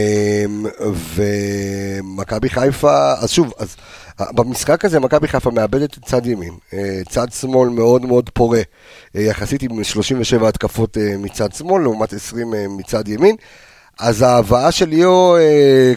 ומכבי 1.14 2.50
חיפה, 2.50 3.12
אז 3.12 3.30
שוב, 3.30 3.52
אז 3.58 3.76
אה, 4.05 4.05
במשחק 4.20 4.84
הזה 4.84 5.00
מכבי 5.00 5.28
חיפה 5.28 5.50
מאבדת 5.50 5.98
את 5.98 6.04
צד 6.04 6.26
ימין, 6.26 6.54
אה, 6.72 7.00
צד 7.08 7.32
שמאל 7.32 7.68
מאוד 7.68 8.04
מאוד 8.06 8.30
פורה, 8.30 8.60
אה, 9.16 9.20
יחסית 9.20 9.62
עם 9.62 9.84
37 9.84 10.48
התקפות 10.48 10.98
אה, 10.98 11.14
מצד 11.18 11.52
שמאל, 11.52 11.82
לעומת 11.82 12.12
20 12.12 12.54
אה, 12.54 12.64
מצד 12.68 13.08
ימין. 13.08 13.36
אז 14.00 14.22
ההבאה 14.22 14.72
של 14.72 14.88
ליאו 14.88 15.36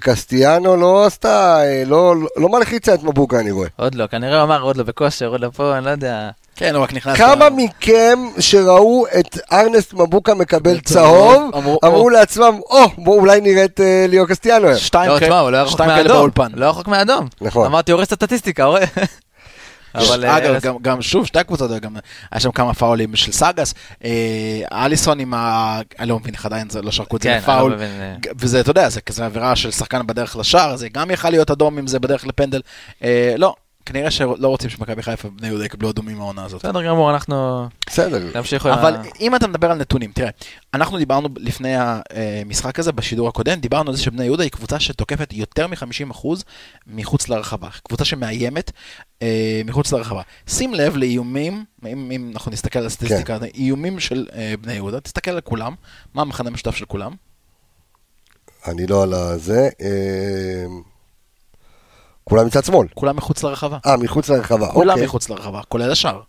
קסטיאנו 0.01 0.75
לא 0.75 1.05
עשתה, 1.05 1.61
לא, 1.85 2.15
לא 2.37 2.49
מלחיצה 2.49 2.93
את 2.93 3.03
מבוקה 3.03 3.39
אני 3.39 3.51
רואה. 3.51 3.67
עוד 3.75 3.95
לא, 3.95 4.07
כנראה 4.07 4.35
הוא 4.35 4.43
אמר 4.43 4.61
עוד 4.61 4.77
לא 4.77 4.83
בכושר, 4.83 5.27
עוד 5.27 5.41
לא 5.41 5.49
פה, 5.49 5.77
אני 5.77 5.85
לא 5.85 5.89
יודע. 5.89 6.29
כן, 6.59 6.75
הוא 6.75 6.83
רק 6.83 6.93
נכנס... 6.93 7.17
כמה 7.17 7.49
ל- 7.49 7.53
מכם 7.55 8.19
שראו 8.39 9.05
את 9.19 9.37
ארנסט 9.51 9.93
מבוקה 9.93 10.33
מקבל 10.33 10.79
צהוב, 10.79 11.35
צהוב, 11.37 11.55
אמרו, 11.55 11.79
אמרו 11.85 11.97
"או." 12.01 12.09
לעצמם, 12.09 12.59
או, 12.69 12.85
בואו 12.97 13.19
אולי 13.19 13.41
נראה 13.41 13.65
את 13.65 13.79
אה, 13.79 14.05
ליאו 14.09 14.27
קסטיאנו. 14.27 14.75
שתיים 14.75 15.11
לא, 15.11 15.19
כאלה- 15.19 15.29
לא 15.51 15.55
היה 15.55 15.63
רחוק 15.63 15.73
שתיים 15.73 15.89
כאלה 15.89 16.01
מהאדום. 16.03 16.17
באולפן. 16.17 16.51
לא 16.55 16.65
רחוק 16.69 16.87
מהאדום. 16.87 17.27
נכון. 17.41 17.65
אמרתי, 17.65 17.91
הורס 17.91 18.07
את 18.07 18.23
הסטטיסטיקה, 18.23 18.63
הורס. 18.63 18.89
אבל... 19.95 20.25
אה, 20.25 20.37
אגב, 20.37 20.53
ארז- 20.55 20.63
גם, 20.63 20.75
גם 20.81 21.01
שוב, 21.01 21.25
שתי 21.25 21.39
הקבוצות, 21.39 21.71
גם, 21.81 21.95
היה 22.31 22.39
שם 22.39 22.51
כמה 22.51 22.73
פאולים 22.73 23.15
של 23.15 23.31
סאגס. 23.31 23.73
אה, 24.03 24.09
אליסון 24.71 25.19
עם 25.19 25.33
ה... 25.33 25.79
אני 25.99 26.09
לא 26.09 26.19
מבין 26.19 26.33
איך 26.33 26.45
עדיין 26.45 26.69
זה- 26.69 26.81
לא 26.81 26.91
שרקו 26.91 27.17
את 27.17 27.21
זה 27.21 27.29
כן, 27.29 27.37
לפאול. 27.37 27.71
לא 27.75 27.81
אה. 27.81 28.15
וזה, 28.39 28.59
אתה 28.59 28.71
יודע, 28.71 28.89
זה 28.89 29.01
כזה 29.01 29.25
עבירה 29.25 29.55
של 29.55 29.71
שחקן 29.71 30.07
בדרך 30.07 30.35
לשער, 30.37 30.75
זה 30.75 30.87
גם 30.89 31.11
יכל 31.11 31.29
להיות 31.29 31.51
אדום 31.51 31.77
אם 31.77 31.87
זה 31.87 31.99
בדרך 31.99 32.27
לפנדל. 32.27 32.61
אה, 33.03 33.33
לא, 33.37 33.55
כנראה 33.89 34.11
שלא 34.11 34.47
רוצים 34.47 34.69
שמכבי 34.69 35.03
חיפה 35.03 35.27
ובני 35.27 35.47
יהודה 35.47 35.65
יקבלו 35.65 35.89
אדומים 35.89 36.17
מהעונה 36.17 36.45
הזאת. 36.45 36.65
בסדר 36.65 36.85
גמור, 36.85 37.11
אנחנו 37.11 37.67
בסדר. 37.87 38.31
נמשיך. 38.35 38.65
עם 38.65 38.71
אבל 38.71 38.95
אם 39.19 39.35
אתה 39.35 39.47
מדבר 39.47 39.71
על 39.71 39.77
נתונים, 39.77 40.11
תראה, 40.11 40.29
אנחנו 40.73 40.97
דיברנו 40.97 41.29
לפני 41.37 41.75
המשחק 41.77 42.79
הזה, 42.79 42.91
בשידור 42.91 43.27
הקודם, 43.27 43.59
דיברנו 43.59 43.89
על 43.89 43.95
זה 43.95 44.03
שבני 44.03 44.25
יהודה 44.25 44.43
היא 44.43 44.51
קבוצה 44.51 44.79
שתוקפת 44.79 45.33
יותר 45.33 45.67
מ-50% 45.67 46.27
מחוץ 46.87 47.29
לרחבה. 47.29 47.69
קבוצה 47.83 48.05
שמאיימת 48.05 48.71
אה, 49.21 49.61
מחוץ 49.65 49.91
לרחבה. 49.91 50.21
שים 50.47 50.73
לב 50.73 50.97
לאיומים, 50.97 51.63
אם, 51.87 52.11
אם 52.11 52.31
אנחנו 52.33 52.51
נסתכל 52.51 52.79
על 52.79 52.85
הסטטיסטיקה, 52.85 53.39
כן. 53.39 53.45
איומים 53.45 53.99
של 53.99 54.27
אה, 54.35 54.53
בני 54.61 54.73
יהודה, 54.73 54.99
תסתכל 54.99 55.31
על 55.31 55.41
כולם, 55.41 55.75
מה 56.13 56.21
המכנה 56.21 56.49
המשותף 56.49 56.75
של 56.75 56.85
כולם? 56.85 57.11
אני 58.67 58.87
לא 58.87 59.03
על 59.03 59.13
הזה. 59.13 59.69
אה, 59.81 60.65
כולם 62.23 62.45
מצד 62.45 62.65
שמאל. 62.65 62.87
כולם 62.93 63.15
מחוץ 63.15 63.43
לרחבה. 63.43 63.77
אה, 63.85 63.97
מחוץ 63.97 64.29
לרחבה. 64.29 64.67
כולם 64.67 64.89
אוקיי. 64.89 65.05
מחוץ 65.05 65.29
לרחבה, 65.29 65.61
כולל 65.69 65.91
השאר. 65.91 66.21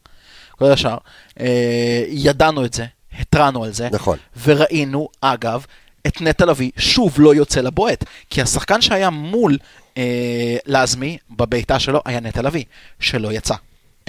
כולל 0.51 0.73
השאר. 0.73 0.97
אה, 1.41 2.05
ידענו 2.09 2.65
את 2.65 2.75
זה, 2.75 2.87
התרענו 3.19 3.65
על 3.65 3.73
זה. 3.73 3.89
נכון. 3.93 4.19
וראינו, 4.43 5.09
אגב, 5.21 5.67
את 6.07 6.21
נטע 6.21 6.45
לביא 6.45 6.71
שוב 6.77 7.15
לא 7.19 7.35
יוצא 7.35 7.61
לבועט. 7.61 8.05
כי 8.31 8.43
השחקן 8.43 8.81
שהיה 8.81 9.11
מול 9.11 9.59
אה, 9.99 10.57
לעזמי 10.67 11.19
בביתה 11.31 11.79
שלו 11.79 12.03
היה 12.05 12.21
נטע 12.21 12.43
לביא, 12.43 12.65
שלא 13.01 13.33
יצא 13.33 13.55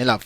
אליו. 0.00 0.18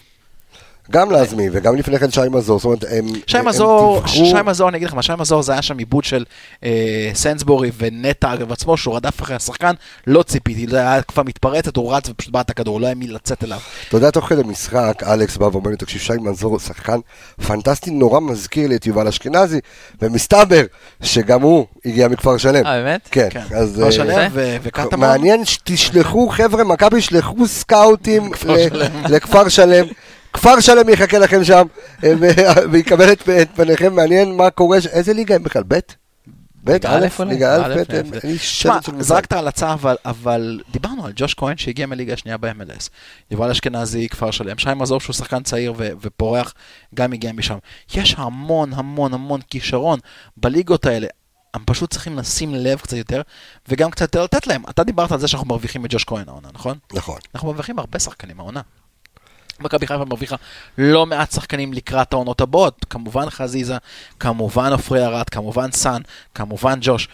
גם 0.90 1.11
להזמין, 1.11 1.51
וגם 1.53 1.77
לפני 1.77 1.99
כן 1.99 2.11
שי 2.11 2.20
מזור. 2.31 2.59
זאת 2.59 2.64
אומרת, 2.64 2.85
הם... 2.90 3.07
שי 3.27 3.38
הם 3.38 3.49
מזור, 3.49 4.07
שי 4.07 4.42
מזור, 4.44 4.68
אני 4.68 4.77
אגיד 4.77 4.88
לך 4.88 4.94
מה, 4.94 5.03
שי 5.03 5.12
מזור 5.18 5.42
זה 5.42 5.53
היה 5.53 5.62
שם 5.62 5.79
עיבוד 5.79 6.05
של 6.05 6.25
אה, 6.64 7.11
סנסבורי 7.14 7.70
ונטע 7.79 8.35
אגב 8.35 8.53
עצמו, 8.53 8.77
שהוא 8.77 8.96
רדף 8.96 9.22
אחרי 9.22 9.37
השחקן, 9.37 9.72
לא 10.07 10.22
ציפיתי, 10.22 10.66
זה 10.70 10.79
היה 10.79 11.03
כבר 11.03 11.22
מתפרצת, 11.22 11.77
הוא 11.77 11.94
רץ 11.94 12.09
ופשוט 12.09 12.33
בעט 12.33 12.46
את 12.46 12.51
הכדור, 12.51 12.81
לא 12.81 12.87
היה 12.87 12.94
מי 12.94 13.07
לצאת 13.07 13.44
אליו. 13.44 13.59
אתה 13.88 13.96
יודע, 13.96 14.11
תוך 14.11 14.29
כדי 14.29 14.42
משחק, 14.42 15.03
אלכס 15.07 15.37
בא 15.37 15.44
ואומר 15.44 15.70
לי, 15.70 15.77
תקשיב, 15.77 16.01
שי 16.01 16.12
מזור 16.20 16.51
הוא 16.51 16.59
שחקן 16.59 16.99
פנטסטי, 17.46 17.90
נורא 17.90 18.20
מזכיר 18.20 18.68
לי 18.68 18.77
את 18.77 18.87
יובל 18.87 19.09
אשכנזי, 19.09 19.61
ומסתבר 20.03 20.62
שגם 21.03 21.42
הוא 21.42 21.66
הגיע 21.85 22.09
מכפר 22.09 22.37
שלם. 22.37 22.66
אה, 22.66 22.83
באמת? 22.83 23.09
כן, 23.11 23.29
כן, 23.31 23.57
אז... 23.57 23.75
כבר 23.75 23.87
אה, 23.87 23.92
שלם 23.92 24.31
וקטמון. 24.62 25.01
מעניין 25.01 25.44
שתשלחו, 25.44 26.29
חבר'ה, 26.29 26.64
מכבי 26.64 27.01
סקאוטים 27.46 28.31
לכפר 29.12 29.49
שלם. 29.49 29.87
כפר 30.37 30.61
שלם 30.61 30.88
יחכה 30.88 31.18
לכם 31.18 31.44
שם, 31.44 31.66
אה, 32.05 32.12
ויקבל 32.72 33.12
את 33.12 33.49
פניכם, 33.55 33.94
מעניין 33.94 34.37
מה 34.37 34.51
קורה, 34.51 34.79
איזה 34.92 35.12
ליגה 35.12 35.35
הם 35.35 35.42
בכלל? 35.42 35.62
ב'? 35.68 35.79
ב', 36.64 36.70
א'? 36.87 37.07
ליגה 37.27 37.57
א', 37.57 37.75
ב', 37.75 37.94
אין. 37.94 38.11
לי 38.25 38.38
שמע. 38.38 38.79
זרקת 39.01 39.33
הלצה, 39.33 39.72
אבל, 39.72 39.96
אבל 40.05 40.61
דיברנו 40.70 41.07
על 41.07 41.12
ג'וש 41.16 41.35
כהן 41.35 41.57
שהגיע 41.57 41.87
מליגה 41.87 42.12
השנייה 42.12 42.37
ב-MLS. 42.37 42.88
יובל 43.31 43.51
אשכנזי, 43.51 44.09
כפר 44.09 44.31
שלם. 44.31 44.59
שי 44.59 44.75
מזור 44.77 45.01
שהוא 45.01 45.14
שחקן 45.14 45.42
צעיר 45.42 45.75
ופורח, 45.77 46.55
גם 46.94 47.12
הגיע 47.12 47.33
משם. 47.33 47.59
יש 47.94 48.14
המון 48.18 48.72
המון 48.72 49.14
המון 49.14 49.40
כישרון 49.51 49.99
בליגות 50.37 50.87
האלה. 50.87 51.07
הם 51.55 51.62
פשוט 51.66 51.90
צריכים 51.90 52.18
לשים 52.18 52.55
לב 52.55 52.79
קצת 52.79 52.96
יותר, 52.96 53.22
וגם 53.68 53.90
קצת 53.90 54.03
יותר 54.03 54.25
לתת 54.25 54.46
להם. 54.46 54.62
אתה 54.70 54.85
דיברת 54.85 55.12
על 55.12 55.20
זה 55.20 55.29
שאנחנו 55.29 55.49
מרוויחים 55.49 55.85
את 55.85 55.90
ג'וש 55.92 56.05
כהן 56.05 56.29
העונה, 56.29 56.49
נכון? 56.55 56.79
נכון. 56.92 57.18
אנחנו 57.35 57.49
מרוויחים 57.49 57.79
הרבה 57.79 57.99
שחקנים 57.99 58.40
העונה. 58.40 58.61
מכבי 59.61 59.87
חיפה 59.87 60.05
מרוויחה 60.05 60.37
לא 60.79 61.07
מעט 61.07 61.33
שחקנים 61.33 61.73
לקראת 61.73 62.12
העונות 62.12 62.40
הבאות, 62.40 62.87
כמובן 62.90 63.31
חזיזה, 63.31 63.77
כמובן 64.21 64.73
עופרי 64.73 65.05
ארד, 65.05 65.29
כמובן 65.29 65.73
סאן, 65.73 66.01
כמובן 66.35 66.79
ג'וש. 66.81 67.09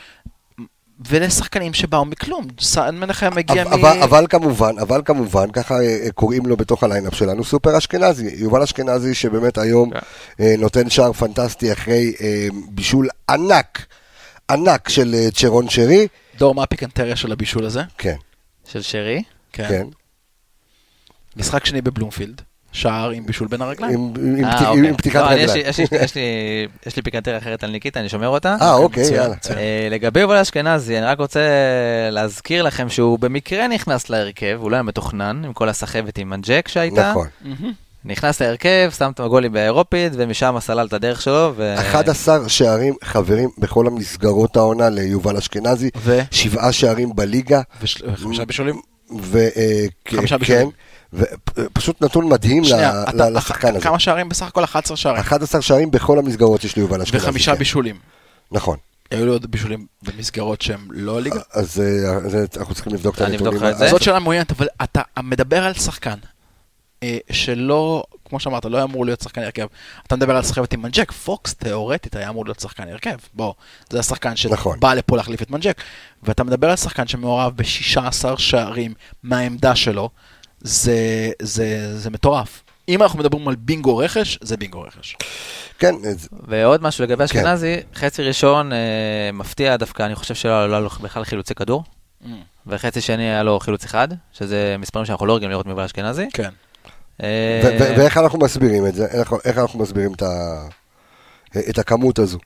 ולשחקנים 1.08 1.74
שבאו 1.74 2.04
מכלום, 2.04 2.46
סאן 2.60 2.98
מנחם 2.98 3.30
מגיע 3.36 3.62
אבל, 3.62 3.76
מ... 3.76 3.84
אבל, 3.84 4.02
אבל 4.02 4.26
כמובן, 4.28 4.78
אבל 4.78 5.02
כמובן, 5.04 5.50
ככה 5.50 5.74
אה, 5.80 6.12
קוראים 6.14 6.46
לו 6.46 6.56
בתוך 6.56 6.84
ה 6.84 6.89
lineup 6.89 7.14
שלנו, 7.14 7.44
סופר 7.44 7.78
אשכנזי, 7.78 8.30
יובל 8.36 8.62
אשכנזי 8.62 9.14
שבאמת 9.14 9.58
היום 9.58 9.90
כן. 9.90 9.98
אה, 10.40 10.54
נותן 10.58 10.90
שער 10.90 11.12
פנטסטי 11.12 11.72
אחרי 11.72 12.12
אה, 12.20 12.46
בישול 12.68 13.08
ענק, 13.30 13.86
ענק 14.50 14.88
של 14.88 15.28
צ'רון 15.34 15.68
שרי, 15.68 16.08
דור, 16.38 16.54
מה 16.54 16.62
הפיקנטריה 16.62 17.16
של 17.16 17.32
הבישול 17.32 17.64
הזה? 17.64 17.82
כן, 17.98 18.16
של 18.68 18.82
שרי? 18.82 19.22
כן, 19.52 19.86
משחק 21.36 21.66
שני 21.66 21.80
בבלומפילד, 21.82 22.42
שער 22.72 23.10
עם 23.10 23.26
בישול 23.26 23.48
בין 23.48 23.62
הרגליים. 23.62 23.98
עם- 23.98 24.36
עם 24.38 24.44
אה, 24.44 24.52
פתיח- 24.56 24.68
אוקיי. 24.68 24.88
עם 24.88 24.96
פתיחת 24.96 25.20
לא, 25.20 25.26
רגליים. 25.26 25.48
לי- 25.48 25.68
יש 25.68 25.78
לי- 25.78 25.86
יש 25.92 26.14
לי- 26.14 26.20
יש 26.86 26.96
לי 26.96 27.02
פיקנטריה 27.02 27.38
אחרת 27.38 27.64
על 27.64 27.70
ניקיטה, 27.70 28.00
אני 28.00 28.08
שומר 28.08 28.28
אותה. 28.28 28.56
אה, 28.60 28.74
אוקיי, 28.74 29.02
מצוין, 29.02 29.20
יאללה. 29.20 29.34
מצוין. 29.36 29.58
אה, 29.58 29.88
לגבי 29.90 30.20
יובל 30.20 30.36
אשכנזי, 30.36 30.98
אני 30.98 31.06
רק 31.06 31.18
רוצה 31.18 31.40
להזכיר 32.10 32.62
לכם 32.62 32.88
שהוא 32.88 33.18
במקרה 33.18 33.68
נכנס 33.68 34.10
להרכב, 34.10 34.58
הוא 34.60 34.70
לא 34.70 34.76
היה 34.76 34.82
מתוכנן, 34.82 35.42
עם 35.44 35.52
כל 35.52 35.68
הסחבת 35.68 36.18
עם 36.18 36.30
מנג'ק 36.30 36.68
שהייתה. 36.68 37.10
נכון. 37.10 37.26
נכנס 38.04 38.42
להרכב, 38.42 38.90
שם 38.98 39.10
את 39.14 39.20
הגולים 39.20 39.52
באירופית, 39.52 40.12
ומשם 40.16 40.56
סלל 40.60 40.86
את 40.86 40.92
הדרך 40.92 41.22
שלו. 41.22 41.52
ו... 41.56 41.74
11 41.78 42.48
שערים 42.48 42.94
חברים 43.04 43.48
בכל 43.58 43.86
המסגרות 43.86 44.56
העונה 44.56 44.88
ליובל 44.88 45.36
אשכנזי, 45.36 45.90
ו- 45.96 46.20
שבעה 46.30 46.72
שערים 46.72 47.16
בליגה, 47.16 47.60
וחמישה 47.82 48.44
בישולים. 48.44 48.80
וכן, 49.22 50.16
חמישה 50.16 50.38
בישולים. 50.38 50.70
ופשוט 51.12 52.02
נתון 52.02 52.28
מדהים 52.28 52.64
שנייה, 52.64 52.92
ל- 52.92 53.04
אתה- 53.08 53.30
ל- 53.30 53.36
לשחקן 53.36 53.68
הזה. 53.76 53.80
כמה 53.84 53.98
שערים 53.98 54.28
בסך 54.28 54.46
הכל? 54.46 54.64
11 54.64 54.96
שערים. 54.96 55.20
11 55.20 55.62
שערים 55.62 55.90
בכל 55.90 56.18
המסגרות 56.18 56.64
יש 56.64 56.76
ליובל 56.76 57.02
אשכנזי. 57.02 57.24
וחמישה 57.24 57.52
כן. 57.52 57.58
בישולים. 57.58 57.96
נכון. 58.52 58.76
היו 59.10 59.26
לו 59.26 59.32
עוד 59.32 59.50
בישולים 59.50 59.86
במסגרות 60.02 60.62
שהן 60.62 60.80
לא 60.90 61.20
ליגה. 61.20 61.40
אז 61.52 61.80
אה, 61.80 62.16
אז 62.16 62.36
אנחנו 62.56 62.74
צריכים 62.74 62.94
לבדוק 62.94 63.14
את 63.16 63.20
הנתונים. 63.20 63.64
אז 63.64 63.90
זאת 63.90 64.02
שאלה 64.02 64.18
מעניינת, 64.18 64.50
אבל 64.50 64.68
אתה 64.82 65.02
מדבר 65.22 65.64
על 65.64 65.74
שחקן 65.74 66.18
אה, 67.02 67.18
שלא, 67.32 68.02
כמו 68.24 68.40
שאמרת, 68.40 68.64
לא 68.64 68.76
היה 68.76 68.84
אמור 68.84 69.04
להיות 69.06 69.20
שחקן 69.20 69.42
הרכב. 69.42 69.66
אתה 70.06 70.16
מדבר 70.16 70.36
על 70.36 70.42
סחבק 70.42 70.72
עם 70.72 70.82
מנג'ק, 70.82 71.12
פוקס 71.12 71.54
תיאורטית 71.54 72.16
היה 72.16 72.28
אמור 72.28 72.44
להיות 72.44 72.60
שחקן 72.60 72.88
הרכב. 72.88 73.16
בוא, 73.34 73.54
זה 73.90 73.98
השחקן 74.00 74.32
נכון. 74.50 74.76
שבא 74.76 74.94
לפה 74.94 75.16
להחליף 75.16 75.42
את 75.42 75.50
מנג'ק. 75.50 75.82
ואתה 76.22 76.44
מדבר 76.44 76.70
על 76.70 76.76
שחקן 76.76 77.06
שמעורב 77.06 77.52
ב-16 77.56 78.36
שערים 78.38 78.94
מהעמדה 79.22 79.76
שלו, 79.76 80.10
זה, 80.64 80.96
זה, 81.42 81.98
זה 81.98 82.10
מטורף. 82.10 82.62
אם 82.88 83.02
אנחנו 83.02 83.18
מדברים 83.18 83.48
על 83.48 83.54
בינגו 83.54 83.96
רכש, 83.96 84.38
זה 84.42 84.56
בינגו 84.56 84.80
רכש. 84.82 85.16
כן, 85.78 85.94
אז- 86.10 86.28
ועוד 86.48 86.82
משהו 86.82 87.04
לגבי 87.04 87.16
כן. 87.28 87.38
אשכנזי, 87.38 87.76
חצי 87.94 88.22
ראשון 88.22 88.72
אה, 88.72 88.78
מפתיע 89.32 89.76
דווקא, 89.76 90.02
אני 90.02 90.14
חושב 90.14 90.34
שלא 90.34 90.68
לא 90.68 90.74
היה 90.74 90.80
לו 90.80 90.88
בכלל 90.88 91.24
חילוצי 91.24 91.54
כדור, 91.54 91.84
וחצי 92.66 93.00
שני 93.00 93.22
היה 93.22 93.42
לו 93.42 93.60
חילוץ 93.60 93.84
אחד, 93.84 94.08
שזה 94.32 94.76
מספרים 94.78 95.04
שאנחנו 95.06 95.26
לא 95.26 95.34
רגילים 95.36 95.50
לראות 95.50 95.66
מיובל 95.66 95.84
אשכנזי. 95.84 96.26
כן. 96.32 96.50
אה, 97.22 97.60
ואיך 97.98 98.16
אנחנו 98.18 98.38
מסבירים 98.38 98.86
את 98.86 98.94
זה? 98.94 99.06
איך- 99.06 99.32
איך 99.44 99.58
אנחנו 99.58 99.78
מסבירים 99.78 100.12
את 100.12 100.22
ה- 100.22 100.68
את 101.70 101.78
הכמות 101.78 102.18
הזו? 102.18 102.38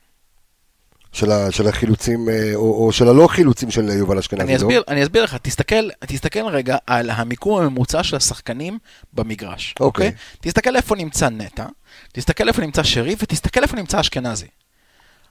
של 1.16 1.32
ה- 1.32 1.50
של 1.52 1.68
החילוצים, 1.68 2.28
אה, 2.28 2.52
או 2.54 2.86
או 2.86 2.92
של 2.92 3.08
הלא 3.08 3.26
חילוצים 3.26 3.70
של 3.70 3.88
יובל 3.88 4.18
אשכנזי. 4.18 4.42
אני 4.42 4.52
לא? 4.52 4.56
אסביר, 4.56 4.82
אני 4.88 5.02
אסביר 5.02 5.24
לך, 5.24 5.36
תסתכל, 5.42 5.88
תסתכל 6.06 6.46
רגע 6.46 6.76
על 6.86 7.10
המיקום 7.10 7.60
הממוצע 7.62 8.02
של 8.02 8.16
השחקנים 8.16 8.78
במגרש, 9.12 9.74
אוקיי. 9.80 10.06
אוקיי? 10.06 10.18
תסתכל 10.40 10.76
איפה 10.76 10.96
נמצא 10.96 11.28
נטע, 11.28 11.66
תסתכל 12.12 12.48
איפה 12.48 12.62
נמצא 12.62 12.82
שרי, 12.82 13.16
ותסתכל 13.18 13.62
איפה 13.62 13.76
נמצא 13.76 14.00
אשכנזי. 14.00 14.46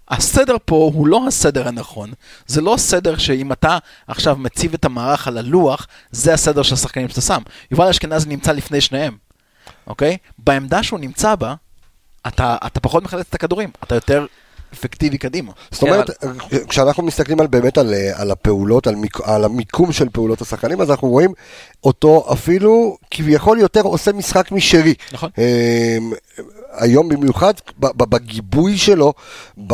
הסדר 0.09 0.55
פה 0.65 0.91
הוא 0.93 1.07
לא 1.07 1.27
הסדר 1.27 1.67
הנכון, 1.67 2.11
זה 2.47 2.61
לא 2.61 2.75
סדר 2.77 3.17
שאם 3.17 3.51
אתה 3.51 3.77
עכשיו 4.07 4.35
מציב 4.35 4.73
את 4.73 4.85
המערך 4.85 5.27
על 5.27 5.37
הלוח, 5.37 5.87
זה 6.11 6.33
הסדר 6.33 6.61
של 6.61 6.73
השחקנים 6.73 7.09
שאתה 7.09 7.21
שם. 7.21 7.41
יובל 7.71 7.87
אשכנזי 7.87 8.29
נמצא 8.29 8.51
לפני 8.51 8.81
שניהם, 8.81 9.17
אוקיי? 9.87 10.17
בעמדה 10.37 10.83
שהוא 10.83 10.99
נמצא 10.99 11.35
בה, 11.35 11.55
אתה, 12.27 12.57
אתה 12.65 12.79
פחות 12.79 13.03
מחלץ 13.03 13.25
את 13.29 13.33
הכדורים, 13.35 13.69
אתה 13.83 13.95
יותר 13.95 14.25
אפקטיבי 14.75 15.17
קדימה. 15.17 15.51
זאת 15.71 15.81
אומרת, 15.81 16.09
כשאנחנו 16.67 17.03
מסתכלים 17.03 17.39
על 17.39 17.47
באמת 17.47 17.77
על, 17.77 17.93
אה, 17.93 18.21
על 18.21 18.31
הפעולות, 18.31 18.87
על, 18.87 18.95
מיק, 18.95 19.17
על 19.23 19.45
המיקום 19.45 19.91
של 19.91 20.09
פעולות 20.09 20.41
השחקנים, 20.41 20.81
אז 20.81 20.91
אנחנו 20.91 21.07
רואים 21.07 21.33
אותו 21.83 22.25
אפילו 22.33 22.97
כביכול 23.11 23.59
יותר 23.59 23.81
עושה 23.81 24.11
משחק 24.13 24.51
משרי. 24.51 24.93
נכון. 25.13 25.29
אה, 25.37 25.97
היום 26.71 27.09
במיוחד, 27.09 27.53
בגיבוי 27.79 28.77
שלו, 28.77 29.13
ב, 29.67 29.73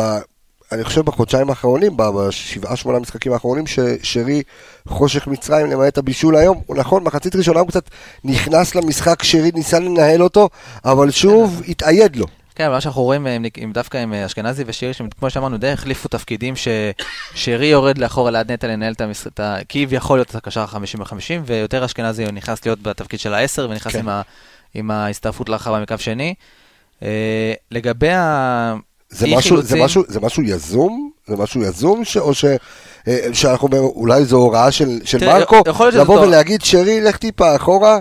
אני 0.71 0.83
חושב 0.83 1.01
בחודשיים 1.01 1.49
האחרונים, 1.49 1.97
בשבעה 1.97 2.75
שמונה 2.75 2.99
משחקים 2.99 3.33
האחרונים, 3.33 3.67
ששרי 3.67 4.43
חושך 4.87 5.27
מצרים 5.27 5.65
למעט 5.65 5.97
הבישול 5.97 6.35
היום, 6.35 6.61
הוא 6.65 6.77
נכון, 6.77 7.03
מחצית 7.03 7.35
ראשונה 7.35 7.59
הוא 7.59 7.67
קצת 7.67 7.89
נכנס 8.23 8.75
למשחק, 8.75 9.23
שרי 9.23 9.51
ניסה 9.53 9.79
לנהל 9.79 10.23
אותו, 10.23 10.49
אבל 10.85 11.11
שוב 11.11 11.61
התאייד 11.67 12.15
לו. 12.15 12.25
כן, 12.55 12.65
אבל 12.65 12.73
מה 12.73 12.81
שאנחנו 12.81 13.01
רואים 13.01 13.27
עם, 13.27 13.45
עם, 13.57 13.71
דווקא 13.71 13.97
עם 13.97 14.13
אה, 14.13 14.25
אשכנזי 14.25 14.63
ושירי, 14.67 14.93
שכמו 14.93 15.29
שאמרנו, 15.29 15.57
די 15.57 15.69
החליפו 15.69 16.07
תפקידים, 16.07 16.53
ששירי 16.55 17.65
יורד 17.65 17.97
לאחורה 17.97 18.31
ליד 18.31 18.51
נטע 18.51 18.67
לנהל 18.67 18.93
את 18.93 19.01
המשחק, 19.01 19.31
כביכול 19.69 20.17
להיות 20.17 20.29
את 20.29 20.35
הקשר 20.35 20.61
ה-50 20.61 20.97
ב-50, 20.97 21.41
ויותר 21.45 21.85
אשכנזי 21.85 22.25
נכנס 22.25 22.65
להיות 22.65 22.81
בתפקיד 22.81 23.19
של 23.19 23.33
ה-10, 23.33 23.61
ונכנס 23.61 23.93
כן. 23.93 23.99
עם, 23.99 24.09
ה, 24.09 24.21
עם 24.73 24.91
ההסתעפות 24.91 25.49
לרחבה 25.49 25.79
מקו 25.79 25.97
שני. 25.97 26.33
אה, 27.03 27.53
לגבי 27.71 28.11
ה... 28.11 28.75
זה 29.09 29.27
משהו, 29.27 29.61
זה, 29.61 29.77
משהו, 29.83 30.03
זה 30.07 30.19
משהו 30.19 30.43
יזום? 30.43 31.11
זה 31.27 31.35
משהו 31.37 31.61
יזום? 31.61 32.05
ש, 32.05 32.17
או 32.17 32.33
ש, 32.33 32.45
אה, 33.07 33.27
שאנחנו, 33.33 33.67
אומר, 33.67 33.79
אולי 33.79 34.25
זו 34.25 34.37
הוראה 34.37 34.71
של, 34.71 34.99
של 35.03 35.19
תראה, 35.19 35.39
מרקו? 35.39 35.63
לבוא. 35.93 36.19
ולהגיד, 36.19 36.61
שרי, 36.61 37.01
לך 37.01 37.17
טיפה 37.17 37.55
אחורה, 37.55 37.99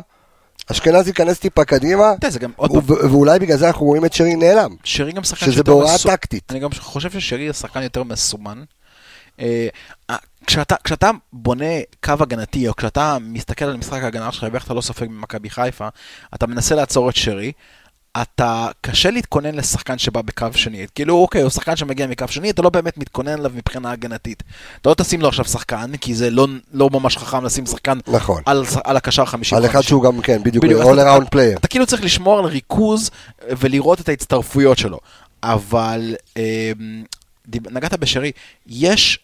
אשכנזי 0.71 1.11
ייכנס 1.11 1.39
טיפה 1.39 1.65
קדימה, 1.65 2.03
אתה 2.13 2.27
יודע, 2.27 2.31
זה 2.31 2.39
גם 2.39 2.51
עוד 2.57 2.71
ו- 2.71 2.83
פעם, 2.83 3.11
ואולי 3.13 3.39
בגלל 3.39 3.57
זה 3.59 3.67
אנחנו 3.69 3.87
רואים 3.87 4.05
את 4.05 4.13
שרי 4.13 4.37
נעלם. 4.37 4.71
שרי 4.85 5.13
גם 5.13 5.25
שחקן 5.25 5.47
שזה 5.47 5.63
בהוראה 5.63 5.95
מסו- 5.95 6.09
טקטית. 6.09 6.51
אני 6.53 6.61
גם 6.61 6.71
חושב 6.79 7.11
ששרי 7.11 7.47
הוא 7.47 7.53
שחקן 7.53 7.83
יותר 7.83 8.03
מסומן. 8.03 8.63
אה, 9.41 9.69
כשאתה, 10.47 10.75
כשאתה 10.85 11.11
בונה 11.33 11.65
קו 12.05 12.13
הגנתי, 12.21 12.69
או 12.69 12.77
כשאתה 12.77 13.17
מסתכל 13.21 13.65
על 13.65 13.77
משחק 13.77 14.03
ההגנה 14.03 14.33
שלך, 14.33 14.47
ואיך 14.53 14.65
אתה 14.65 14.75
לא 14.75 14.81
סופג 14.81 15.07
ממכבי 15.11 15.51
חיפה, 15.51 15.89
אתה 16.35 16.47
מנסה 16.47 16.75
לעצור 16.75 17.11
את 17.11 17.17
שרי, 17.17 17.53
אתה 18.23 18.69
קשה 18.81 19.11
להתכונן 19.11 19.55
לשחקן 19.55 19.99
שבא 19.99 20.23
בקו 20.23 20.47
שני. 20.55 20.87
כאילו, 20.95 21.15
אוקיי, 21.15 21.43
הוא 21.43 21.51
שחקן 21.51 21.77
שמגיע 21.77 22.07
מקו 22.07 22.29
שני, 22.29 22.51
אתה 22.51 22.63
לא 22.63 22.71
באמת 22.71 22.99
מתכונן 22.99 23.41
אליו 23.41 23.51
מבחינה 23.55 23.93
הגנתית. 23.93 24.43
אתה 24.81 24.89
לא 24.89 24.95
תשים 24.95 25.21
לו 25.21 25.29
עכשיו 25.29 25.45
שחקן, 25.45 25.97
כי 25.97 26.15
זה 26.15 26.31
לא, 26.31 26.47
לא 26.73 26.91
ממש 26.93 27.17
חכם 27.17 27.45
לשים 27.45 27.67
שחקן 27.67 27.99
נכון. 28.07 28.43
על, 28.47 28.65
על 28.85 28.97
הקשר 28.97 29.25
50 29.25 29.59
על 29.59 29.67
אחד 29.67 29.81
שהוא 29.81 30.03
גם, 30.03 30.21
כן, 30.21 30.43
בדיוק, 30.43 30.65
בדיוק, 30.65 30.83
all 30.83 30.85
around 30.85 31.25
player. 31.35 31.59
אתה 31.59 31.69
כאילו 31.69 31.87
צריך 31.87 32.05
לשמור 32.05 32.39
על 32.39 32.45
ריכוז 32.45 33.11
אה, 33.43 33.53
ולראות 33.59 34.01
את 34.01 34.09
ההצטרפויות 34.09 34.79
שלו. 34.79 34.99
אבל 35.43 36.15
אה, 36.37 36.73
נגעת 37.71 37.99
בשרי, 37.99 38.33
יש 38.67 39.19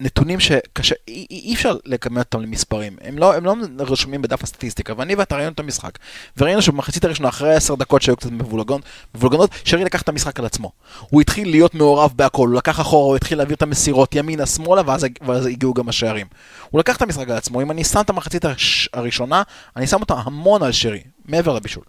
נתונים 0.00 0.40
שקשה, 0.40 0.94
אי, 1.08 1.26
אי 1.30 1.54
אפשר 1.54 1.76
לכמת 1.84 2.18
אותם 2.18 2.40
למספרים. 2.40 2.96
הם 3.00 3.18
לא, 3.18 3.34
הם 3.34 3.44
לא 3.44 3.54
רשומים 3.78 4.22
בדף 4.22 4.42
הסטטיסטיקה, 4.42 4.92
ואני 4.96 5.14
ואתה 5.14 5.36
ראינו 5.36 5.52
את 5.52 5.60
המשחק. 5.60 5.98
וראינו 6.36 6.62
שבמחצית 6.62 7.04
הראשונה, 7.04 7.28
אחרי 7.28 7.54
עשר 7.54 7.74
דקות 7.74 8.02
שהיו 8.02 8.16
קצת 8.16 8.30
מבולגנות, 8.30 8.82
מבולגנות, 9.14 9.50
שרי 9.64 9.84
לקח 9.84 10.02
את 10.02 10.08
המשחק 10.08 10.38
על 10.38 10.46
עצמו. 10.46 10.72
הוא 11.10 11.20
התחיל 11.20 11.50
להיות 11.50 11.74
מעורב 11.74 12.12
בהכל, 12.16 12.48
הוא 12.48 12.56
לקח 12.56 12.80
אחורה, 12.80 13.06
הוא 13.06 13.16
התחיל 13.16 13.38
להעביר 13.38 13.56
את 13.56 13.62
המסירות 13.62 14.14
ימינה, 14.14 14.46
שמאלה, 14.46 14.82
ואז, 14.86 15.06
ואז 15.26 15.46
הגיעו 15.46 15.74
גם 15.74 15.88
השערים. 15.88 16.26
הוא 16.70 16.78
לקח 16.78 16.96
את 16.96 17.02
המשחק 17.02 17.28
על 17.28 17.36
עצמו, 17.36 17.62
אם 17.62 17.70
אני 17.70 17.84
שם 17.84 18.00
את 18.00 18.10
המחצית 18.10 18.44
הראשונה, 18.92 19.42
אני 19.76 19.86
שם 19.86 20.00
אותה 20.00 20.14
המון 20.14 20.62
על 20.62 20.72
שרי, 20.72 21.00
מעבר 21.24 21.54
לבישול. 21.54 21.84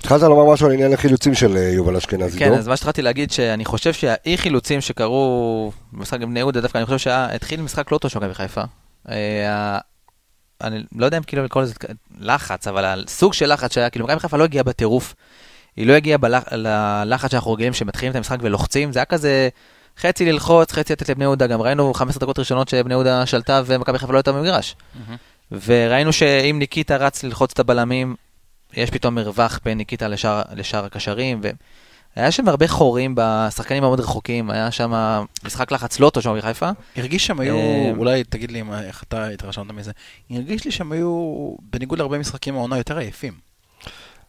התחלת 0.00 0.22
לומר 0.22 0.52
משהו 0.52 0.66
על 0.66 0.72
עניין 0.72 0.92
החילוצים 0.92 1.34
של 1.34 1.56
אה, 1.56 1.62
יובל 1.62 1.96
אשכנזי, 1.96 2.38
כן, 2.38 2.48
דור? 2.48 2.58
אז 2.58 2.68
מה 2.68 2.76
שהתחלתי 2.76 3.02
להגיד, 3.02 3.30
שאני 3.30 3.64
חושב 3.64 3.92
שהאי 3.92 4.38
חילוצים 4.38 4.80
שקרו 4.80 5.72
במשחק 5.92 6.20
עם 6.20 6.30
בני 6.30 6.38
יהודה, 6.38 6.60
דווקא 6.60 6.78
אני 6.78 6.86
חושב 6.86 6.98
שהתחיל 6.98 7.62
משחק 7.62 7.92
לא 7.92 7.98
טוב 7.98 8.10
של 8.10 8.18
מכבי 8.18 8.34
חיפה. 8.34 8.62
אה, 9.08 9.78
אני 10.60 10.82
לא 10.96 11.04
יודע 11.06 11.18
אם 11.18 11.22
כאילו 11.22 11.44
לקרוא 11.44 11.62
לזה 11.62 11.74
לחץ, 12.20 12.68
אבל 12.68 12.84
הסוג 12.84 13.34
של 13.34 13.52
לחץ 13.52 13.74
שהיה, 13.74 13.90
כאילו 13.90 14.06
מכבי 14.06 14.20
חיפה 14.20 14.36
לא 14.36 14.44
הגיעה 14.44 14.64
בטירוף. 14.64 15.14
היא 15.76 15.86
לא 15.86 15.92
הגיעה 15.92 16.18
ללחץ 16.52 17.30
שאנחנו 17.30 17.52
רגילים, 17.52 17.72
שמתחילים 17.72 18.10
את 18.10 18.16
המשחק 18.16 18.38
ולוחצים, 18.42 18.92
זה 18.92 18.98
היה 18.98 19.04
כזה 19.04 19.48
חצי 19.98 20.32
ללחוץ, 20.32 20.72
חצי 20.72 20.92
לתת 20.92 21.08
לבני 21.08 21.24
יהודה, 21.24 21.46
גם 21.46 21.62
ראינו 21.62 21.94
15 21.94 22.20
דקות 22.20 22.38
ראשונות 22.38 22.68
שבני 22.68 22.94
יהודה 22.94 23.26
שלטה 23.26 23.62
ומכבי 23.66 23.98
חיפה 23.98 24.12
לא 24.12 24.18
הייתה 24.18 24.32
במגרש. 24.32 24.76
וראינו 25.66 26.12
שאם 26.12 26.56
ניקיטה 26.58 26.96
רץ 26.96 27.24
ללחוץ 27.24 27.50
את 27.52 27.58
הבלמים, 27.58 28.14
יש 28.74 28.90
פתאום 28.90 29.14
מרווח 29.14 29.60
בין 29.64 29.78
ניקיטה 29.78 30.08
לשאר, 30.08 30.42
לשאר 30.54 30.84
הקשרים, 30.84 31.40
והיה 32.16 32.30
שם 32.32 32.48
הרבה 32.48 32.68
חורים 32.68 33.14
בשחקנים 33.18 33.84
המאוד 33.84 34.00
רחוקים, 34.00 34.50
היה 34.50 34.70
שם 34.70 34.92
משחק 35.44 35.72
לחץ 35.72 36.00
לא 36.00 36.10
טוב 36.10 36.22
שם 36.22 36.38
בחיפה. 36.38 36.70
הרגיש 36.96 37.26
שהם 37.26 37.40
היו, 37.40 37.56
אה, 37.56 37.92
אולי 37.96 38.24
תגיד 38.24 38.50
לי 38.50 38.62
מה- 38.62 38.82
איך 38.82 39.02
אתה 39.02 39.26
התרשמת 39.28 39.70
מזה, 39.72 39.92
הרגיש 40.30 40.64
לי 40.64 40.70
שהם 40.70 40.92
היו, 40.92 41.10
בניגוד 41.72 41.98
להרבה 41.98 42.18
משחקים 42.18 42.54
העונה, 42.54 42.78
יותר 42.78 42.98
עייפים. 42.98 43.47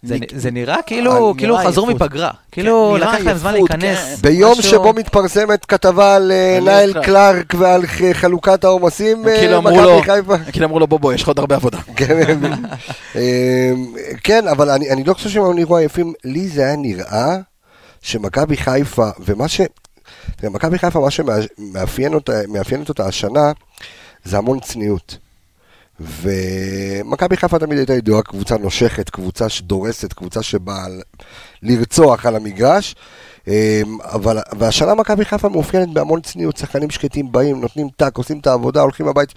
זה, 0.04 0.52
נראה 0.52 0.76
אה, 0.76 0.82
כאילו, 0.82 1.34
כאילו 1.38 1.56
נראה 1.56 1.68
חזרו. 1.68 1.86
מפגרה, 1.88 2.32
כאילו 2.52 2.98
נראה 2.98 3.14
לקח 3.14 3.26
להם 3.26 3.38
זמן 3.38 3.54
עייפות, 3.54 3.70
להיכנס. 3.72 3.98
כן. 4.22 4.30
ביום 4.30 4.52
משהו- 4.52 4.64
שבו 4.64 4.94
מתפרסמת 4.94 5.66
כתבה 5.66 6.16
על 6.16 6.32
אה, 6.32 6.60
נייל 6.62 7.04
קלארק. 7.04 7.54
ועל 7.58 7.82
חלוקת 8.14 8.64
העומסים, 8.64 9.24
כאילו 9.24 9.54
אה, 9.54 9.58
אמרו 9.58 9.82
לו, 9.82 10.00
מכבי 10.00 10.14
חיפה. 10.14 10.36
הם 10.36 10.52
כאילו 10.52 10.66
אמרו 10.66 10.80
לו 10.80 10.88
בוא 10.88 11.00
בוא, 11.00 11.14
יש 11.14 11.22
לך 11.22 11.28
עוד 11.28 11.40
הרבה 11.40 11.56
עבודה. 11.56 11.78
כן, 11.98 12.40
כן, 14.24 14.48
אבל 14.48 14.70
אני, 14.70 14.90
אני 14.92 15.04
לא 15.04 15.14
חושב 15.14 15.30
שהם 15.30 15.54
נראו 15.56 15.78
עייפים. 15.78 16.14
לי 16.24 16.48
זה 16.48 16.62
היה 16.62 16.76
נראה 16.76 17.38
שמכבי 18.02 18.58
חיפה, 18.58 19.10
ומה 19.20 19.48
ש... 19.48 19.62
תראה, 20.38 20.52
מכבי 20.52 20.80
חיפה, 20.80 21.00
מה 21.00 21.12
שמאפיינת 21.12 22.14
אותה, 22.16 22.34
מאפיינת 22.48 22.90
אותה 22.90 23.06
השנה, 23.06 23.52
זה 24.26 24.38
המון 24.38 24.60
צניעות. 24.60 25.18
ומכבי 26.00 27.38
חיפה 27.38 27.60
תמיד 27.60 27.78
הייתה 27.78 27.94
ידועה 27.94 28.22
קבוצה 28.22 28.58
נושכת, 28.58 29.10
קבוצה 29.10 29.50
שדורסת, 29.50 30.14
קבוצה 30.14 30.44
שבאה 30.44 30.86
לרצוח 31.64 32.26
על 32.26 32.36
המגרש. 32.36 32.96
אמ, 33.48 33.54
אבל, 34.04 34.38
והשנה 34.58 34.96
מכבי 34.96 35.26
חיפה 35.26 35.50
מאופיינת 35.50 35.94
בהמון 35.94 36.22
צניעות, 36.22 36.58
שחקנים 36.58 36.90
שקטים 36.90 37.32
באים, 37.32 37.62
נותנים 37.62 37.90
טאק, 37.96 38.18
עושים 38.18 38.40
את 38.40 38.48
העבודה, 38.48 38.82
הולכים 38.82 39.08
הבית. 39.08 39.34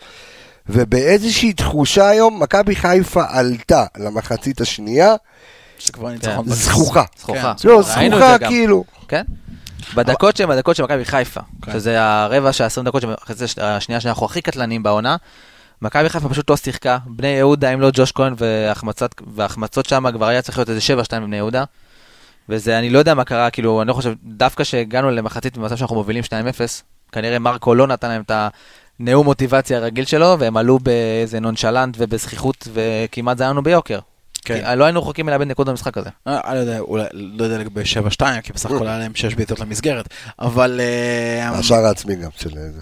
ובאיזושהי 0.68 1.53
תחושה 1.53 2.09
היום, 2.09 2.42
מכבי 2.42 2.77
חיפה 2.77 3.25
עלתה 3.29 3.85
למחצית 3.98 4.61
השנייה, 4.61 5.14
ניצחון 6.12 6.46
בכיס. 6.46 6.64
זכוכה. 6.64 7.05
זכוכה. 7.18 7.55
כן, 7.62 7.68
לא, 7.68 7.83
זכוכה. 7.83 8.38
כאילו. 8.38 8.85
כן? 9.09 9.22
בדקות 9.94 10.37
שהן 10.37 10.51
הדקות 10.51 10.77
של 10.77 10.83
מכבי 10.83 11.05
חיפה, 11.05 11.40
כן. 11.62 11.72
שזה 11.72 12.03
הרבע 12.03 12.53
של 12.53 12.64
20 12.64 12.87
דקות, 12.87 13.05
אחרי 13.25 13.37
זה 13.37 13.46
השנייה 13.62 14.01
שאנחנו 14.01 14.27
הכי 14.27 14.42
קטלניים 14.42 14.83
בעונה, 14.83 15.16
מכבי 15.83 16.09
חיפה 16.09 16.29
פשוט 16.29 16.51
לא 16.51 16.57
שיחקה, 16.57 16.99
בני 17.07 17.29
יהודה, 17.29 17.75
אם 17.75 17.81
לא 17.81 17.90
ג'וש 17.92 18.12
כהן 18.12 18.35
והחמצת- 18.38 19.14
וההחמצות 19.35 19.87
שם, 19.87 20.05
כבר 20.12 20.27
היה 20.27 20.42
צריך 20.42 20.59
להיות 20.59 20.68
איזה 20.71 20.81
7-2 20.81 21.21
בבני 21.21 21.37
יהודה. 21.37 21.64
וזה, 22.49 22.79
אני 22.79 22.90
לא 22.90 22.99
יודע 22.99 23.14
מה 23.14 23.25
קרה, 23.25 23.51
כאילו, 23.51 23.83
אני 23.83 23.88
לא 23.88 23.92
חושב, 23.95 24.12
דווקא 24.25 24.64
שהגענו 24.64 25.11
למחצית 25.11 25.57
במצב 25.59 25.77
שאנחנו 25.77 25.97
מובילים 25.97 26.25
2-0, 26.25 26.29
כנראה 27.12 27.38
מרקו 27.38 27.75
לא 27.75 27.87
נתן 27.87 28.09
להם 28.09 28.23
את 28.27 28.33
הנאום 29.01 29.27
מוטיבציה 29.27 29.79
הרגיל 29.79 30.05
שלו, 30.05 30.37
והם 30.38 30.57
עלו 30.57 30.79
באיזה 30.79 31.40
נונשלנט 31.40 31.97
ובזכיחות, 31.99 32.68
וכמעט 32.73 33.38
זה 33.38 33.45
היה 33.45 33.51
לנו 33.51 33.62
ביוקר. 33.62 33.99
כן. 34.45 34.64
כי 34.71 34.77
לא 34.77 34.85
היינו 34.85 35.03
רחוקים 35.03 35.27
מלאבד 35.27 35.47
נקודות 35.47 35.73
במשחק 35.73 35.99
הזה. 35.99 36.11
אה, 36.27 36.40
אני 36.45 36.55
לא 36.55 36.61
יודע, 36.61 36.79
אולי, 36.79 37.05
לא 37.12 37.45
יודע 37.45 37.59
לגבי 37.59 37.83
7-2, 38.21 38.40
כי 38.42 38.53
בסך 38.53 38.71
הכל 38.71 38.88
היה 38.88 38.99
להם 38.99 39.14
6 39.14 39.35
בעיטות 39.35 39.61
למסגרת, 39.61 40.09
אבל... 40.38 40.81
אה, 40.81 41.49
השער 41.49 41.85
העצמי 41.87 42.16
גם 42.16 42.31
של 42.37 42.51
זה. 42.51 42.81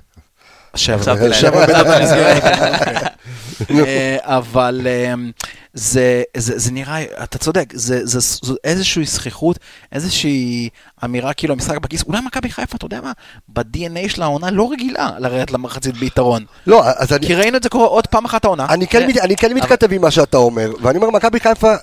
חשבתי 0.77 1.29
להם. 1.29 2.35
אה, 3.87 4.17
אבל 4.23 4.87
אה, 4.87 5.15
זה, 5.75 6.23
זה, 6.37 6.59
זה 6.59 6.73
נראה, 6.73 7.03
אתה 7.23 7.39
צודק, 7.39 7.73
זה, 7.73 8.07
זה, 8.07 8.21
זה 8.43 8.55
איזושהי 8.65 9.05
זכיחות, 9.05 9.59
איזושהי 9.93 10.69
אמירה 11.05 11.33
כאילו 11.33 11.55
המשחק 11.55 11.79
בכיס, 11.79 12.05
אולי 12.07 12.21
מכבי 12.27 12.51
חיפה, 12.51 12.77
אתה 12.77 12.87
יודע 12.87 13.01
מה, 13.01 13.13
ב-DNA 13.49 14.09
של 14.09 14.23
העונה 14.23 14.51
לא 14.51 14.71
רגילה 14.73 15.11
לרדת 15.19 15.51
למחצית 15.51 15.97
ביתרון. 15.97 16.45
לא, 16.67 16.83
אז 16.87 17.13
אני... 17.13 17.27
כי 17.27 17.35
ראינו 17.35 17.57
את 17.57 17.63
זה 17.63 17.69
קורה 17.69 17.87
עוד 17.87 18.07
פעם 18.07 18.25
אחת 18.25 18.45
העונה. 18.45 18.67
אני 18.69 18.87
כן, 18.87 19.09
כן. 19.37 19.55
מתכתב 19.57 19.93
עם 19.93 20.01
מה 20.01 20.11
שאתה 20.11 20.37
אומר, 20.37 20.71
ואני 20.83 20.99
אומר, 20.99 21.11
מכבי 21.11 21.41
חיפה, 21.41 21.75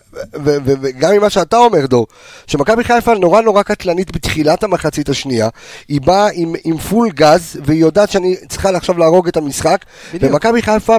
וגם 0.44 1.14
עם 1.14 1.22
מה 1.22 1.30
שאתה 1.30 1.58
אומר, 1.58 1.86
דור, 1.86 2.08
שמכבי 2.48 2.84
חיפה 2.84 3.14
נורא 3.14 3.42
נורא 3.42 3.64
קטלנית 3.64 4.12
בתחילת 4.16 4.64
המחצית 4.64 5.10
השנייה, 5.10 5.50
היא 5.88 6.02
באה 6.02 6.28
עם, 6.34 6.54
עם 6.64 6.78
פול 6.78 7.10
גז, 7.10 7.60
והיא 7.66 7.82
יודעת 7.82 8.10
שאני 8.10 8.36
צריכה 8.50 8.70
עכשיו 8.70 8.98
להרוג 8.98 9.28
את 9.28 9.38
המשחק. 9.38 9.86
ומכבי 10.14 10.62
חיפה, 10.62 10.98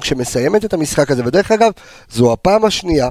כשמסיימת 0.00 0.64
את 0.64 0.72
המשחק 0.72 1.10
הזה, 1.10 1.22
ודרך 1.26 1.50
אגב, 1.52 1.70
זו 2.12 2.32
הפעם 2.32 2.64
השנייה, 2.64 3.08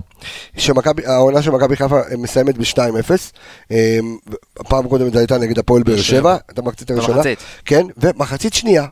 שמכבי, 0.58 1.06
העונה 1.06 1.42
של 1.42 1.52
מכבי 1.52 1.76
חיפה 1.76 2.00
מסיימת 2.18 2.58
ב-2-0, 2.58 3.12
הפעם 4.60 4.86
הקודמת 4.86 5.14
זה 5.14 5.20
הייתה 5.20 5.38
נגד 5.38 5.60
הפועל 5.60 5.84
באר 5.84 6.02
שבע, 6.02 6.38
את 6.52 6.60
המחצית 6.60 6.92
הראשונה. 6.92 7.22
כן, 7.66 7.86
ומחצית 7.98 8.54
שנייה, 8.54 8.86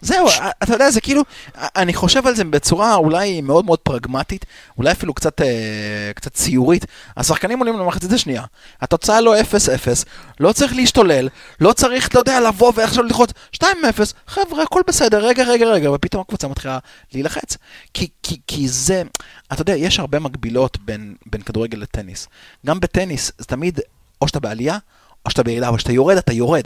זהו, 0.00 0.26
אתה 0.62 0.72
יודע, 0.72 0.90
זה 0.90 1.00
כאילו, 1.00 1.22
אני 1.56 1.94
חושב 1.94 2.26
על 2.26 2.34
זה 2.34 2.44
בצורה 2.44 2.94
אולי 2.94 3.40
מאוד 3.40 3.64
מאוד 3.64 3.78
פרגמטית, 3.78 4.46
אולי 4.78 4.92
אפילו 4.92 5.14
קצת, 5.14 5.40
אה, 5.40 6.10
קצת 6.14 6.34
ציורית. 6.34 6.86
השחקנים 7.16 7.58
עולים 7.58 7.78
למחצית 7.78 8.12
השנייה, 8.12 8.42
התוצאה 8.80 9.20
לא 9.20 9.40
0-0, 9.40 10.04
לא 10.40 10.52
צריך 10.52 10.74
להשתולל, 10.74 11.28
לא 11.60 11.72
צריך, 11.72 12.08
אתה 12.08 12.18
יודע, 12.18 12.40
לבוא 12.40 12.72
ועכשיו 12.76 13.04
ללחוץ 13.04 13.30
2-0, 13.56 13.62
חבר'ה, 14.26 14.62
הכל 14.62 14.82
בסדר, 14.86 15.26
רגע, 15.26 15.44
רגע, 15.44 15.66
רגע, 15.66 15.90
ופתאום 15.90 16.20
הקבוצה 16.20 16.48
מתחילה 16.48 16.78
להילחץ. 17.12 17.56
כי, 17.94 18.08
כי, 18.22 18.40
כי 18.46 18.68
זה, 18.68 19.02
אתה 19.52 19.62
יודע, 19.62 19.76
יש 19.76 19.98
הרבה 19.98 20.18
מקבילות 20.18 20.78
בין, 20.84 21.14
בין 21.26 21.42
כדורגל 21.42 21.78
לטניס. 21.78 22.28
גם 22.66 22.80
בטניס, 22.80 23.32
זה 23.38 23.44
תמיד, 23.44 23.80
או 24.20 24.28
שאתה 24.28 24.40
בעלייה, 24.40 24.78
או 25.24 25.30
שאתה 25.30 25.42
בירידה, 25.42 25.68
אבל 25.68 25.76
כשאתה 25.76 25.92
יורד, 25.92 26.16
אתה 26.16 26.32
יורד. 26.32 26.64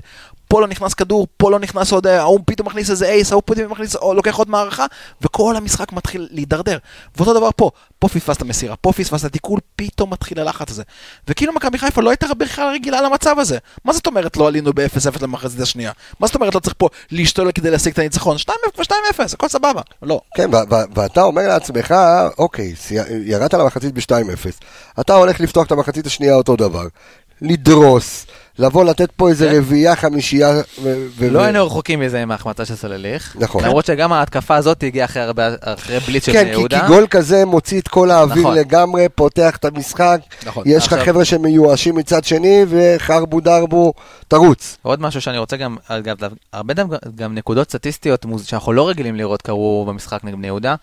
פה 0.52 0.60
לא 0.60 0.66
נכנס 0.66 0.94
כדור, 0.94 1.26
פה 1.36 1.50
לא 1.50 1.58
נכנס 1.58 1.92
עוד, 1.92 2.06
ההוא 2.06 2.40
פתאום 2.46 2.66
מכניס 2.66 2.90
איזה 2.90 3.06
אייס, 3.06 3.32
ההוא 3.32 3.42
פתאום 3.46 3.72
מכניס, 3.72 3.96
או 3.96 4.14
לוקח 4.14 4.36
עוד 4.36 4.50
מערכה, 4.50 4.86
וכל 5.22 5.56
המשחק 5.56 5.92
מתחיל 5.92 6.28
להידרדר. 6.30 6.78
ואותו 7.16 7.34
דבר 7.34 7.48
פה, 7.56 7.70
פה 7.98 8.08
פספסת 8.08 8.42
מסירה, 8.42 8.76
פה 8.76 8.92
פספסת 8.92 9.32
תיקול, 9.32 9.60
פתאום 9.76 10.12
מתחיל 10.12 10.40
הלחץ 10.40 10.70
הזה. 10.70 10.82
וכאילו 11.28 11.52
מכבי 11.52 11.78
חיפה 11.78 12.02
לא 12.02 12.10
הייתה 12.10 12.34
בכלל 12.34 12.68
רגילה 12.72 13.00
למצב 13.00 13.38
הזה. 13.38 13.58
מה 13.84 13.92
זאת 13.92 14.06
אומרת 14.06 14.36
לא 14.36 14.48
עלינו 14.48 14.72
ב-0-0 14.72 15.22
למחצית 15.22 15.60
השנייה? 15.60 15.92
מה 16.20 16.26
זאת 16.26 16.36
אומרת 16.36 16.54
לא 16.54 16.60
צריך 16.60 16.74
פה 16.78 16.88
להשתולל 17.10 17.52
כדי 17.52 17.70
להשיג 17.70 17.92
את 17.92 17.98
הניצחון? 17.98 18.36
2-0 18.36 18.50
ו-2-0, 18.78 19.22
הכל 19.32 19.48
סבבה. 19.48 19.80
לא. 20.02 20.20
כן, 20.36 20.50
ואתה 20.94 21.22
אומר 21.22 21.48
לעצמך, 21.48 21.94
אוקיי, 22.38 22.74
ירדת 23.24 23.54
למחצית 23.54 23.94
ב-2-0, 23.94 24.50
אתה 25.00 25.14
הולך 25.14 25.40
לפתוח 25.40 25.66
את 25.66 25.72
המחצית 25.72 26.06
השנייה 26.06 26.34
אותו 26.34 26.56
דבר, 26.56 26.86
לדרוס, 27.40 28.26
לבוא 28.58 28.84
לתת 28.84 29.10
פה 29.16 29.28
איזה 29.28 29.48
כן. 29.48 29.56
רביעייה, 29.58 29.96
חמישייה, 29.96 30.50
ו- 30.82 31.06
ו- 31.18 31.30
לא 31.30 31.40
היינו 31.42 31.66
רחוקים 31.66 32.00
מזה 32.00 32.24
מההחמצה 32.24 32.64
של 32.64 32.74
סולליך. 32.74 33.36
נכון. 33.38 33.64
למרות 33.64 33.84
שגם 33.86 34.12
ההתקפה 34.12 34.56
הזאת 34.56 34.82
הגיעה 34.82 35.04
אחרי 35.04 35.22
הרבה- 35.22 35.48
אחרי 35.60 35.98
בליץ 36.00 36.26
של 36.26 36.32
כן, 36.32 36.38
בני 36.38 36.48
כי, 36.48 36.54
כי 36.54 36.58
יהודה. 36.60 36.86
גול 36.88 37.06
כזה 37.10 37.44
מוציא 37.44 37.80
את 37.80 37.88
כל 37.88 38.10
האוויר 38.10 38.38
נכון. 38.42 38.54
לגמרי, 38.54 39.06
פותח 39.14 39.56
את 39.56 39.64
המשחק, 39.64 40.20
נכון. 40.46 40.64
יש 40.66 40.86
לך 40.86 40.92
עכשיו- 40.92 41.06
חבר'ה 41.06 41.24
שמיואשים 41.24 41.94
מצד 41.96 42.24
שני, 42.24 42.64
וחרבו 42.68 43.40
דרבו, 43.40 43.92
תרוץ. 44.28 44.76
עוד 44.82 45.00
משהו 45.00 45.20
שאני 45.20 45.38
רוצה 45.38 45.56
גם, 45.56 45.76
אגב, 45.88 46.16
הרבה 46.52 46.74
גם, 46.74 46.88
גם 47.14 47.34
נקודות 47.34 47.68
סטטיסטיות 47.70 48.26
שאנחנו 48.44 48.72
לא 48.72 48.88
רגילים 48.88 49.16
לראות 49.16 49.42
קרו 49.42 49.84
במשחק 49.88 50.24
נגד 50.24 50.36
בני 50.36 50.46
יהודה. 50.46 50.74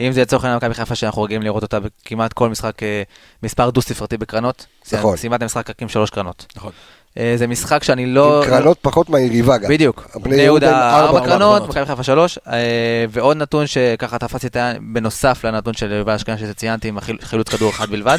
אם 0.00 0.12
זה 0.12 0.20
לצורך 0.22 0.44
העניין 0.44 0.56
מכבי 0.56 0.74
חיפה 0.74 0.94
שאנחנו 0.94 1.22
רגילים 1.22 1.42
לראות 1.42 1.62
אותה 1.62 1.78
בכמעט 1.80 2.32
כל 2.32 2.48
משחק 2.48 2.82
אה, 2.82 3.02
מספר 3.42 3.70
דו-ספרתי 3.70 4.16
בקרנות. 4.16 4.66
נכון. 4.92 5.16
סיימת 5.16 5.42
המשחק 5.42 5.70
רק 5.70 5.82
עם 5.82 5.88
שלוש 5.88 6.10
קרנות. 6.10 6.46
נכון. 6.56 6.72
אה, 7.18 7.34
זה 7.36 7.46
משחק 7.46 7.82
שאני 7.82 8.06
לא... 8.06 8.42
עם 8.42 8.50
קרנות 8.50 8.78
פחות 8.80 9.08
מהיריבה 9.08 9.58
גם. 9.58 9.70
בדיוק. 9.70 10.16
בני 10.22 10.42
יהודה 10.42 10.98
ארבע 10.98 11.26
קרנות. 11.26 11.68
מכבי 11.68 11.86
חיפה 11.86 12.02
שלוש, 12.02 12.38
אה, 12.46 13.04
ועוד 13.10 13.36
נתון 13.36 13.66
שככה 13.66 14.18
תפסתי 14.18 14.46
את 14.46 14.56
העין, 14.56 14.94
בנוסף 14.94 15.44
לנתון 15.44 15.74
של 15.74 15.92
יובל 15.92 16.14
אשכנזי 16.14 16.46
שציינתי 16.46 16.88
עם 16.88 16.98
חילוץ 17.20 17.48
כדור 17.48 17.70
אחד 17.70 17.90
בלבד, 17.90 18.18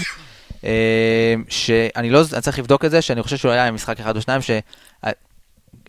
אה, 0.63 1.35
שאני 1.49 2.09
לא, 2.09 2.21
אני 2.33 2.41
צריך 2.41 2.59
לבדוק 2.59 2.85
את 2.85 2.91
זה, 2.91 3.01
שאני 3.01 3.23
חושב 3.23 3.37
שהוא 3.37 3.51
היה 3.51 3.67
עם 3.67 3.75
משחק 3.75 3.99
אחד 3.99 4.15
או 4.15 4.21
שניים, 4.21 4.41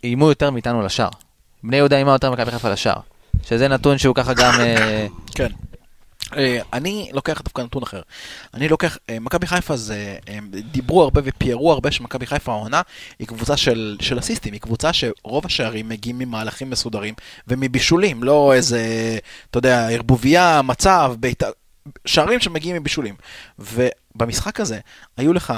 שאיימו 0.03 0.29
יותר 0.29 0.51
מאיתנו 0.51 0.83
לשער. 0.83 1.11
בני 1.63 1.77
יהודה 1.77 1.97
איימה 1.97 2.13
יותר 2.13 2.31
ממכבי 2.31 2.51
חיפה 2.51 2.71
לשער. 2.71 3.01
שזה 3.43 3.69
נתון 3.69 3.99
שהוא 3.99 4.15
ככה 4.15 4.35
גם... 4.35 4.53
כן. 5.35 5.49
אה, 6.37 6.59
אני 6.73 7.11
לוקח 7.13 7.41
דווקא 7.45 7.63
נתון 7.63 7.83
אחר. 7.83 8.03
אני 8.55 8.69
לוקח, 8.69 8.99
אה, 9.11 9.19
מכבי 9.21 9.47
חיפה 9.47 9.77
זה, 9.77 10.17
הם 10.27 10.51
דיברו 10.51 11.03
הרבה 11.03 11.21
ופיירו 11.25 11.73
הרבה 11.73 11.91
שמכבי 11.91 12.27
חיפה 12.27 12.53
העונה 12.53 12.83
היא 13.19 13.29
קבוצה 13.29 13.57
של, 13.57 13.97
של 14.01 14.19
אסיסטים, 14.19 14.53
היא 14.53 14.61
קבוצה 14.61 14.93
שרוב 14.93 15.47
השערים 15.47 15.89
מגיעים 15.89 16.19
ממהלכים 16.19 16.71
מסודרים 16.71 17.15
ומבישולים, 17.49 18.23
לא 18.23 18.53
איזה, 18.55 18.83
אתה 19.51 19.59
יודע, 19.59 19.89
ערבוביה, 19.89 20.63
מצב, 20.63 21.15
ביתה, 21.21 21.47
שערים 22.07 22.41
שמגיעים 22.41 22.77
מבישולים. 22.77 23.15
ובמשחק 23.59 24.61
הזה 24.61 24.79
היו 25.17 25.33
לך 25.33 25.53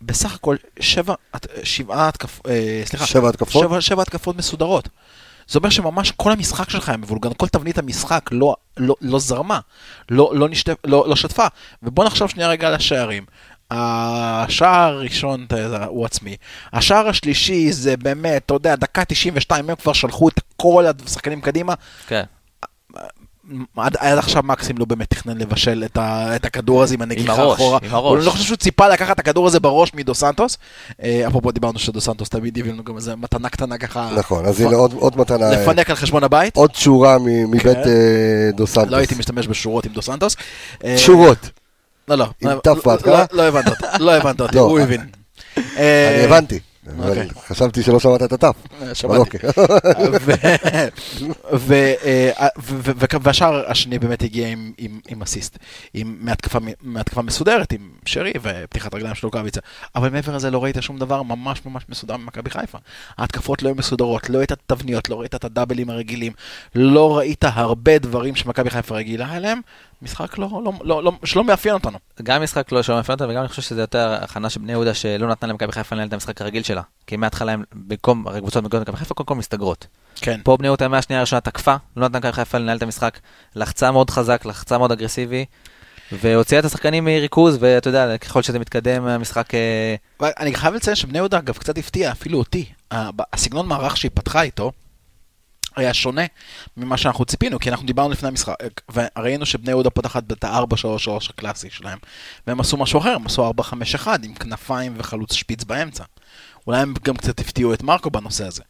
בסך 0.00 0.34
הכל 0.34 0.56
שבע, 0.80 1.14
שבעה 1.62 2.08
התקפות, 2.08 2.46
סליחה, 2.84 3.06
שבע 3.06 3.28
התקפות? 3.28 3.62
שבע, 3.62 3.80
שבע 3.80 4.02
התקפות 4.02 4.36
מסודרות. 4.36 4.88
זה 5.48 5.58
אומר 5.58 5.70
שממש 5.70 6.10
כל 6.10 6.32
המשחק 6.32 6.70
שלך 6.70 6.88
היה 6.88 6.98
מבולגן, 6.98 7.30
כל 7.36 7.48
תבנית 7.48 7.78
המשחק 7.78 8.28
לא, 8.32 8.56
לא, 8.76 8.94
לא 9.00 9.18
זרמה, 9.18 9.60
לא, 10.10 10.32
לא, 10.34 10.48
נשת, 10.48 10.68
לא, 10.84 11.04
לא 11.08 11.16
שטפה. 11.16 11.46
ובוא 11.82 12.04
נחשוב 12.04 12.30
שנייה 12.30 12.48
רגע 12.48 12.68
על 12.68 12.74
השערים. 12.74 13.24
השער 13.70 14.92
הראשון 14.92 15.46
הוא 15.86 16.04
עצמי. 16.04 16.36
השער 16.72 17.08
השלישי 17.08 17.72
זה 17.72 17.96
באמת, 17.96 18.42
אתה 18.46 18.54
יודע, 18.54 18.76
דקה 18.76 19.04
92, 19.04 19.70
הם 19.70 19.76
כבר 19.76 19.92
שלחו 19.92 20.28
את 20.28 20.40
כל 20.56 20.84
השחקנים 21.06 21.40
קדימה. 21.40 21.74
כן. 22.06 22.24
עד, 23.76 23.96
עד 23.98 24.18
עכשיו 24.18 24.42
מקסים 24.42 24.78
לא 24.78 24.84
באמת 24.84 25.10
תכנן 25.10 25.38
לבשל 25.38 25.82
את, 25.86 25.96
ה, 25.96 26.36
את 26.36 26.44
הכדור 26.44 26.82
הזה 26.82 26.94
עם 26.94 27.02
הנגיחה 27.02 27.32
הראש, 27.32 27.54
אחורה. 27.54 27.78
עם 27.82 27.94
הראש. 27.94 28.16
אני 28.18 28.26
לא 28.26 28.30
חושב 28.30 28.44
שהוא 28.44 28.56
ציפה 28.56 28.88
לקחת 28.88 29.14
את 29.14 29.18
הכדור 29.18 29.46
הזה 29.46 29.60
בראש 29.60 29.94
מדו 29.94 30.14
סנטוס. 30.14 30.58
אה, 31.02 31.24
אפרופו 31.28 31.52
דיברנו 31.52 31.78
שדו 31.78 32.00
סנטוס 32.00 32.28
תמיד 32.28 32.58
הביא 32.58 32.72
לנו 32.72 32.84
גם 32.84 32.96
איזה 32.96 33.16
מתנה 33.16 33.48
קטנה 33.48 33.78
ככה. 33.78 34.10
נכון, 34.16 34.44
אז 34.46 34.60
הנה 34.60 34.76
עוד- 34.76 34.92
עוד 34.92 35.18
מתנה, 35.18 35.50
לפנק 35.50 35.90
על 35.90 35.96
חשבון 35.96 36.24
הבית. 36.24 36.56
עוד 36.56 36.74
שורה 36.74 37.18
מ- 37.18 37.50
מבית 37.50 37.62
כן. 37.62 38.50
דו 38.56 38.66
סנטוס. 38.66 38.90
לא 38.92 38.96
הייתי 38.96 39.14
משתמש 39.14 39.46
בשורות 39.46 39.84
עם 39.86 39.92
דו 39.92 40.02
סנטוס. 40.02 40.36
אה, 40.84 40.98
שורות. 40.98 41.50
לא, 42.08 42.16
לא. 42.16 42.26
עם 42.42 42.48
לא, 42.50 42.60
ת' 42.62 42.66
לא, 42.66 42.74
בהתחלה? 42.84 43.24
לא, 43.32 43.36
לא 43.44 43.48
הבנת 43.48 43.68
אותי, 43.68 43.82
לא 43.98 44.14
הבנת 44.16 44.40
אותי, 44.40 44.56
לא. 44.56 44.60
הוא 44.60 44.80
הבין. 44.80 45.00
אני 45.56 46.24
הבנתי. 46.24 46.58
אוקיי. 46.98 47.28
חשבתי 47.48 47.82
שלא 47.82 48.00
שמעת 48.00 48.22
את. 48.22 48.44
אבל 48.44 48.94
שמעתי. 48.94 49.18
אוקיי. 49.20 49.40
ו- 51.52 51.92
אה, 52.04 52.48
והשער 53.22 53.70
השני 53.70 53.98
באמת 53.98 54.22
הגיע 54.22 54.48
עם- 54.48 55.22
אסיסט, 55.22 55.58
מהתקפה 56.82 57.22
מסודרת, 57.22 57.72
עם 57.72 57.90
שרי 58.04 58.32
ופתיחת 58.42 58.94
רגליים 58.94 59.14
של 59.14 59.26
רוקאביצה. 59.26 59.60
אבל 59.94 60.08
מעבר 60.08 60.36
לזה 60.36 60.50
לא 60.50 60.64
ראית 60.64 60.76
שום 60.80 60.98
דבר 60.98 61.22
ממש 61.22 61.60
ממש 61.66 61.82
מסודר 61.88 62.16
ממכבי 62.16 62.50
חיפה. 62.50 62.78
ההתקפות 63.18 63.62
לא 63.62 63.68
היו 63.68 63.74
מסודרות, 63.74 64.30
לא 64.30 64.38
ראית 64.38 64.52
את 64.52 64.58
התבניות, 64.70 65.08
לא 65.08 65.20
ראית 65.20 65.34
את 65.34 65.44
הדאבלים 65.44 65.90
הרגילים, 65.90 66.32
לא 66.74 67.18
ראית 67.18 67.44
הרבה 67.44 67.98
דברים 67.98 68.36
שמכבי 68.36 68.70
חיפה 68.70 68.94
רגילה 68.96 69.36
אליהם. 69.36 69.60
משחק 70.02 70.38
לא, 70.38 70.48
לא, 70.64 70.72
לא, 70.84 71.02
לא, 71.02 71.12
שלא 71.24 71.44
מאפיין 71.44 71.74
אותנו. 71.74 71.98
גם 72.22 72.42
משחק 72.42 72.72
לא 72.72 72.82
שלא 72.82 72.96
מאפיין 72.96 73.14
אותנו, 73.14 73.28
וגם 73.30 73.40
אני 73.40 73.48
חושב 73.48 73.62
שזה 73.62 73.80
יותר 73.80 74.18
הכנה 74.22 74.50
של 74.50 74.60
בני 74.60 74.72
יהודה 74.72 74.94
שלא 74.94 75.28
נתנה 75.28 75.48
למכבי 75.48 75.72
חיפה 75.72 75.96
לנהל 75.96 76.08
את 76.08 76.12
המשחק 76.12 76.42
הרגיל 76.42 76.62
שלה. 76.62 76.82
כי 77.06 77.16
מההתחלה 77.16 77.52
הם, 77.52 77.62
במקום, 77.72 78.28
הרי 78.28 78.40
קבוצות 78.40 78.64
מגיעות 78.64 78.88
למכבי 78.88 78.96
חיפה, 78.96 79.14
קודם 79.14 79.26
כל 79.26 79.34
מסתגרות. 79.34 79.86
כן. 80.16 80.40
פה 80.44 80.56
בני 80.56 80.66
יהודה 80.66 80.88
מהשנייה 80.88 81.20
הראשונה 81.20 81.40
תקפה, 81.40 81.76
לא 81.96 82.08
נתנה 82.08 82.18
למכבי 82.18 82.32
חיפה 82.32 82.58
לנהל 82.58 82.76
את 82.76 82.82
המשחק, 82.82 83.18
לחצה 83.54 83.90
מאוד 83.90 84.10
חזק, 84.10 84.44
לחצה 84.44 84.78
מאוד 84.78 84.92
אגרסיבי, 84.92 85.44
והוציאה 86.12 86.60
את 86.60 86.64
השחקנים 86.64 87.04
מריכוז, 87.04 87.56
ואתה 87.60 87.88
יודע, 87.88 88.18
ככל 88.18 88.42
שזה 88.42 88.58
מתקדם, 88.58 89.06
המשחק... 89.06 89.54
אה, 89.54 89.94
אני 90.20 90.54
חייב 90.54 90.74
לציין 90.74 90.96
שבני 90.96 91.18
יהודה 91.18 91.38
אגב 91.38 91.56
קצת 91.56 91.78
הפתיע, 91.78 92.12
אפילו 92.12 92.38
אותי. 92.38 92.64
הסגנון 93.32 93.66
מערך 93.66 93.96
שהיא 93.96 94.10
פתחה 94.14 94.42
איתו 94.42 94.72
היה 95.76 95.94
שונה 95.94 96.22
ממה 96.76 96.96
שאנחנו 96.96 97.24
ציפינו, 97.24 97.58
כי 97.58 97.70
אנחנו 97.70 97.86
דיברנו 97.86 98.10
לפני 98.10 98.28
המשחק, 98.28 98.54
וראינו 98.94 99.46
שבני 99.46 99.70
יהודה 99.70 99.90
פותחת 99.90 100.32
את 100.32 100.44
ה-4-3-3 100.44 101.10
הקלאסי 101.30 101.70
שלהם, 101.70 101.98
והם 102.46 102.60
עשו 102.60 102.76
משהו 102.76 103.00
אחר, 103.00 103.14
הם 103.14 103.26
עשו 103.26 103.52
4-5-1 104.04 104.08
עם 104.22 104.34
כנפיים 104.34 104.94
וחלוץ 104.96 105.32
שפיץ 105.32 105.64
באמצע. 105.64 106.04
אולי 106.66 106.80
הם 106.80 106.94
גם 107.04 107.16
קצת 107.16 107.40
הפתיעו 107.40 107.74
את 107.74 107.82
מרקו 107.82 108.10
בנושא 108.10 108.46
הזה. 108.46 108.62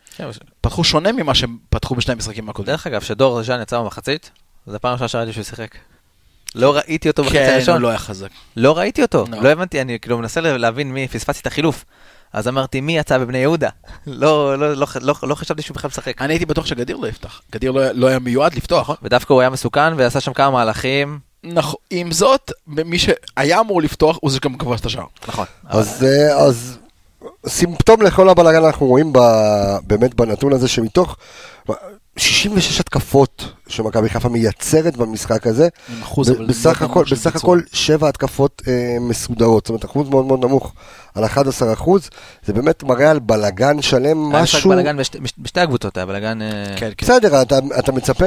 פתחו 0.60 0.84
שונה 0.84 1.12
ממה 1.12 1.34
שהם 1.34 1.58
פתחו 1.70 1.94
בשני 1.94 2.12
המשחקים 2.12 2.48
הקודמים. 2.48 2.72
דרך 2.72 2.86
אגב, 2.86 3.00
שדור 3.00 3.42
ז'אן 3.42 3.62
יצא 3.62 3.80
במחצית, 3.80 4.30
זו 4.66 4.80
פעם 4.80 4.92
ראשונה 4.92 5.08
שראיתי 5.08 5.32
שהוא 5.32 5.44
שיחק. 5.44 5.76
לא 6.54 6.76
ראיתי 6.76 7.08
אותו 7.08 7.22
בחצי 7.24 7.36
כן, 7.38 7.52
הראשון. 7.52 7.74
הוא 7.74 7.82
לא 7.82 7.88
היה 7.88 7.98
חזק. 7.98 8.28
לא 8.56 8.78
ראיתי 8.78 9.02
אותו, 9.02 9.24
לא. 9.30 9.42
לא 9.42 9.48
הבנתי, 9.48 9.80
אני 9.80 10.00
כאילו 10.00 10.18
מנסה 10.18 10.40
להבין 10.40 10.92
מי, 10.92 11.08
פספסתי 11.08 11.40
את 11.40 11.46
החילוף. 11.46 11.84
אז 12.32 12.48
אמרתי, 12.48 12.80
מי 12.80 12.98
יצא 12.98 13.18
בבני 13.18 13.38
יהודה? 13.38 13.68
לא, 14.06 14.58
לא, 14.58 14.76
לא, 14.76 14.86
לא, 15.00 15.14
לא 15.22 15.34
חשבתי 15.34 15.62
שהוא 15.62 15.74
בכלל 15.74 15.88
משחק. 15.88 16.22
אני 16.22 16.32
הייתי 16.32 16.46
בטוח 16.46 16.66
שגדיר 16.66 16.96
לא 16.96 17.06
יפתח. 17.06 17.40
גדיר 17.52 17.72
לא, 17.72 17.90
לא 17.90 18.06
היה 18.06 18.18
מיועד 18.18 18.54
לפתוח. 18.54 18.90
ודווקא 19.02 19.32
הוא 19.32 19.40
היה 19.40 19.50
מסוכן 19.50 19.94
ועשה 19.96 20.20
שם 20.20 20.32
כמה 20.32 20.50
מהלכים. 20.50 21.18
נכון. 21.44 21.80
עם 21.90 22.12
זאת, 22.12 22.52
מי 22.66 22.98
שהיה 22.98 23.60
אמור 23.60 23.82
לפתוח, 23.82 24.18
הוא 24.20 24.30
זה 24.30 24.38
גם 24.42 24.58
כבש 24.58 24.80
את 24.80 24.86
השער. 24.86 25.06
נכון. 25.28 25.46
אז, 25.68 26.04
אה, 26.04 26.36
אז 26.36 26.78
סימפטום 27.46 28.02
לכל 28.02 28.28
הבלאגן 28.28 28.64
אנחנו 28.64 28.86
רואים 28.86 29.12
ב, 29.12 29.18
באמת 29.86 30.14
בנתון 30.14 30.52
הזה 30.52 30.68
שמתוך 30.68 31.16
66 32.16 32.80
התקפות 32.80 33.44
שמכבי 33.68 34.08
חיפה 34.08 34.28
מייצרת 34.28 34.96
במשחק 34.96 35.46
הזה, 35.46 35.68
בסך 36.48 36.82
מאוד 36.82 36.90
הכל, 36.90 37.04
בסך. 37.10 37.36
הכל 37.36 37.60
שבע 37.72 38.08
התקפות 38.08 38.62
אה, 38.68 38.72
מסודרות, 39.00 39.64
זאת 39.64 39.68
אומרת 39.68 39.84
אחוז 39.84 40.08
מאוד 40.08 40.24
מאוד 40.24 40.44
נמוך 40.44 40.72
על 41.14 41.24
11 41.24 41.72
אחוז, 41.72 42.10
זה 42.44 42.52
באמת 42.52 42.82
מראה 42.82 43.10
על 43.10 43.18
בלאגן 43.18 43.82
שלם, 43.82 44.34
היה 44.34 44.42
משהו, 44.42 44.70
בשתי- 44.98 45.18
בש- 45.20 45.32
בשתי 45.38 45.60
הקבוצות, 45.60 45.96
היה 45.96 46.06
בלאגן... 46.06 46.42
אה, 46.42 46.64
כן, 46.76 46.90
כן. 46.96 47.06
בסדר, 47.06 47.42
אתה, 47.42 47.58
אתה 47.78 47.92
מצפה 47.92 48.24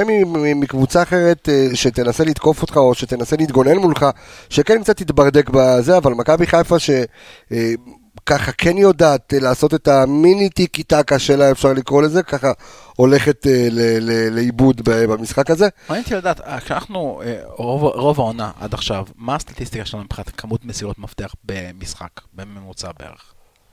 מקבוצה 0.56 1.02
אחרת 1.02 1.48
אה, 1.48 1.68
שתנסה 1.74 2.24
לתקוף 2.24 2.62
אותך 2.62 2.76
או 2.76 2.94
שתנסה 2.94 3.36
להתגונן 3.36 3.76
מולך, 3.76 4.06
שכן 4.50 4.82
קצת 4.82 4.96
תתברדק 4.96 5.50
בזה, 5.52 5.96
אבל 5.96 6.12
מכבי 6.12 6.46
חיפה 6.46 6.76
שככה 6.78 8.52
כן 8.58 8.78
יודעת 8.78 9.34
אה, 9.34 9.40
לעשות 9.40 9.74
את 9.74 9.88
המיני 9.88 10.48
טיקי 10.50 10.82
טקה 10.82 11.18
שלה, 11.18 11.50
אפשר 11.50 11.72
לקרוא 11.72 12.02
לזה, 12.02 12.22
ככה 12.22 12.52
הולכת 13.00 13.46
אה, 13.46 13.68
ל- 13.70 13.98
ל- 14.00 14.34
לאיבוד 14.34 14.80
ב- 14.84 15.04
במשחק 15.04 15.50
הזה. 15.50 15.68
מעניין 15.88 16.04
אותי 16.04 16.14
לדעת, 16.14 16.40
אה, 16.40 16.60
כשאנחנו, 16.60 17.22
אה, 17.24 17.40
רוב, 17.46 18.20
העונה 18.20 18.50
עד 18.60 18.74
עכשיו, 18.74 19.04
מה 19.16 19.34
הסטטיסטיקה 19.34 19.84
שלנו 19.84 20.04
מבחינת 20.04 20.30
כמות 20.36 20.64
מסירות 20.64 20.98
מפתח 20.98 21.34
במשחק, 21.44 22.10
בממוצע 22.34 22.88
בערך? 22.98 23.32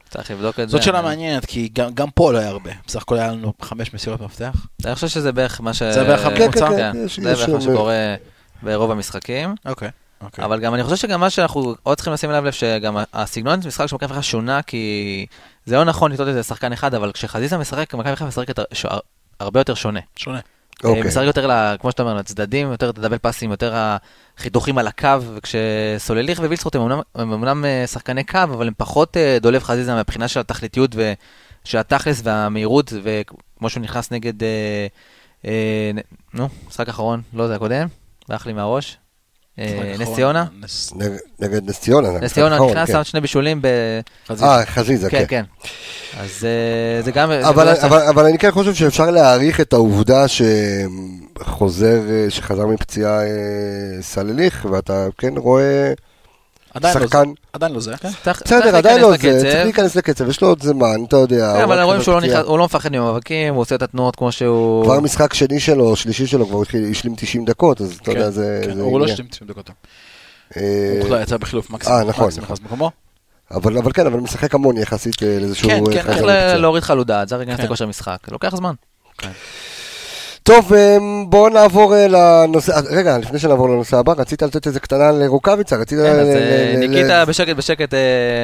צריך 0.10 0.32
לבדוק 0.32 0.60
את 0.60 0.70
זה. 0.70 0.72
זאת 0.72 0.84
שאלה 0.84 1.02
מעניינת, 1.02 1.46
כי 1.46 1.70
גם, 1.74 1.94
גם 1.94 2.10
פה 2.10 2.34
לא 2.34 2.38
היה 2.38 2.50
הרבה. 2.50 2.72
בסך 2.88 3.02
הכל 3.02 3.18
היה 3.18 3.32
לנו 3.32 3.54
חמש 3.62 3.94
מסירות 3.94 4.22
מפתח. 4.22 4.68
אני 4.86 4.96
חושב 4.96 5.08
שזה 5.08 5.32
בערך 5.32 5.62
מה 5.62 5.74
ש... 5.74 5.84
זה 5.84 6.04
בערך 6.04 6.26
הממוצע? 6.26 6.70
כן, 6.70 6.76
כן, 6.78 6.92
כן, 6.94 7.08
זה 7.08 7.22
בערך 7.24 7.50
מה 7.50 7.62
שקורה 7.62 8.16
ברוב 8.64 8.92
המשחקים. 8.92 9.56
אוקיי. 9.66 9.90
אוקיי. 10.22 10.46
אבל 10.46 10.60
גם 10.60 10.74
אני 10.74 10.84
חושב 10.84 10.96
שגם 10.96 11.20
מה 11.20 11.30
שאנחנו 11.30 11.76
עוד 11.84 11.98
צריכים 11.98 12.14
לשים 12.14 12.32
לב 12.32 12.44
לב 12.44 12.52
שגם 12.52 12.98
הסגנון 13.14 13.60
המשחק 13.64 13.86
של 13.86 13.96
מכבי 13.96 14.08
חיפה 14.10 14.22
שונה 14.22 14.62
כי 14.62 15.26
זה 15.66 15.76
לא 15.76 15.84
נכון 15.84 16.12
לטעות 16.12 16.30
את 16.30 16.34
זה 16.34 16.40
לשחקן 16.40 16.74
אחד 16.74 16.94
אבל 16.94 17.12
כשחזיזה 17.12 17.58
משחק 17.58 17.94
מכבי 17.94 18.16
חיפה 18.16 18.26
משחקת 18.26 18.60
הרבה 19.40 19.60
יותר 19.60 19.74
שונה. 19.74 20.00
שונה. 20.16 20.40
אוקיי. 20.84 21.04
משחק 21.04 21.24
יותר, 21.24 21.48
ל- 21.48 21.76
כמו 21.80 21.92
שאתה 21.92 22.04
אומר, 22.04 22.14
לצדדים, 22.14 22.72
יותר 22.72 22.90
את 22.90 22.98
הדאבל 22.98 23.18
פאסים, 23.18 23.52
יותר 23.52 23.74
החיתוכים 24.38 24.78
על 24.78 24.88
הקו, 24.88 25.22
וכשסולליך 25.36 26.40
ווילסקוט 26.40 26.76
הם 26.76 26.82
אמנם, 26.82 27.00
הם 27.16 27.34
אמנם 27.34 27.66
אה, 27.66 27.88
שחקני 27.88 28.24
קו, 28.24 28.40
אבל 28.44 28.68
הם 28.68 28.74
פחות 28.78 29.18
אה, 29.18 29.38
דולב 29.42 29.64
חזיזה 29.64 29.94
מהבחינה 29.94 30.28
של 30.28 30.40
התכליתיות 30.40 30.96
ושל 30.96 31.78
התכלס 31.78 32.22
והמהירות, 32.24 32.94
וכמו 33.04 33.70
שהוא 33.70 33.84
נכנס 33.84 34.12
נגד, 34.12 34.44
אה, 34.44 34.88
אה, 35.46 35.92
נו, 36.34 36.50
משחק 36.68 36.90
אחרון, 36.90 37.22
לא 37.34 37.48
זה 37.48 37.56
הקודם, 37.56 37.88
ברח 38.30 38.46
לי 38.46 38.54
מהראש. 38.54 38.98
אה, 39.60 39.96
נס 40.00 40.08
ציונה, 40.16 40.46
נגד- 41.40 41.70
נס 41.70 41.80
ציונה. 41.80 42.12
נס 42.22 42.34
ציונה 42.34 42.56
נכון, 42.56 42.70
נכנס, 42.72 42.88
כן. 42.88 42.94
שם 42.94 43.04
שני 43.04 43.22
בישולים, 43.22 43.62
ב... 43.62 43.68
חזיזה. 44.28 44.46
אה, 44.46 44.66
חזיזה, 44.66 45.10
כן, 45.10 45.18
כן. 45.18 45.26
כן. 45.28 45.44
אז 46.20 46.46
אה, 46.46 47.02
זה 47.04 47.12
גם... 47.12 47.32
אבל, 47.32 48.26
אני 48.26 48.38
כן 48.38 48.52
חושב 48.52 48.74
שאפשר 48.74 49.12
להעריך 49.12 49.62
את 49.62 49.74
העובדה 49.74 50.26
שחוזר, 50.28 52.00
אה, 52.10 52.26
שחזר 52.30 52.66
מפציעה 52.68 53.20
סלליך, 54.02 54.68
ואתה 54.72 55.08
כן 55.18 55.34
רואה 55.38 55.94
עדיין 56.78 56.94
לא 56.94 57.00
זה. 57.00 57.06
שחקן, 57.08 57.32
עדיין 57.54 57.74
לא 57.74 57.80
זה. 57.80 57.94
בסדר, 58.26 58.76
עדיין 58.76 59.02
לא 59.02 59.10
להיכנס 59.10 59.34
זה. 59.34 59.42
צריך 59.42 59.64
להיכנס 59.64 59.96
לקצב, 59.96 60.30
יש 60.30 60.42
לו 60.42 60.48
עוד 60.48 60.64
זמן, 60.64 60.96
אתה 61.08 61.18
יודע. 61.18 61.54
כן, 61.58 61.64
אבל 61.64 61.82
רואים 61.82 62.02
שהוא 62.02 62.22
לא 62.22 62.58
לא 62.58 62.66
מפחד 62.66 62.92
ממאבקים, 62.92 63.54
הוא 63.54 63.62
עושה 63.62 63.76
את 63.76 63.82
התנועות 63.82 64.16
כמו 64.16 64.32
שהוא... 64.32 64.84
כבר 64.84 65.00
משחק 65.00 65.34
שני 65.34 65.60
שלו, 65.60 65.96
שלישי 65.96 66.28
שלו, 66.28 66.48
כבר 66.48 66.62
השלים 66.92 67.16
90 67.16 67.46
דקות, 67.46 67.82
אז 67.82 67.92
אתה 68.02 68.12
כן, 68.12 68.12
יודע, 68.12 68.30
זה... 68.30 68.62
כן, 68.66 68.76
זה 68.76 68.82
הוא 68.82 69.00
לא 69.00 69.06
עניין. 69.06 69.28
90 69.28 69.50
דקות. 69.50 69.70
אה, 70.58 71.00
הוא 71.10 71.18
יצא 71.18 71.38
בחילוף 71.38 71.70
מקסימום. 71.70 72.00
אה, 72.00 72.04
נכון, 72.04 72.26
מקסימום. 72.26 72.46
נכנס 72.46 72.60
במקומו. 72.60 72.92
אבל 73.52 73.78
אבל 73.78 73.92
כן, 73.92 74.06
אבל 74.06 74.20
משחק 74.20 74.56
המון 74.56 74.78
יחסית 74.78 75.24
אה, 75.24 75.40
שהוא 75.54 75.72
כן, 75.72 75.84
כן, 75.94 76.04
צריך 76.04 76.22
להוריד 76.56 76.84
חלודה, 76.84 77.26
צריך 77.26 77.40
להיכנס 77.40 77.58
כן. 77.58 77.66
לכושר 77.66 77.88
משחק, 77.88 78.18
לוקח 78.32 78.56
זמן. 78.56 78.74
טוב, 80.48 80.74
אמ, 80.74 81.30
בואו 81.30 81.50
נעבור 81.50 81.96
אה, 81.96 82.08
לנושא, 82.08 82.74
אה, 82.74 82.82
רגע, 82.90 83.18
לפני 83.18 83.40
שנעבור 83.40 83.70
לנושא 83.70 83.98
הבא, 83.98 84.14
רצית 84.18 84.42
לתת 84.42 84.68
איזה 84.68 84.80
קטנה 84.80 85.12
לרוקאביצה, 85.12 85.76
רצית... 85.76 86.00
כן, 86.00 86.20
אז 86.20 86.28
אה, 86.28 86.76
ניקיטה 86.78 87.26
בשקט 87.26 87.56
בשקט 87.56 87.94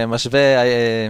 משווה 0.08 0.40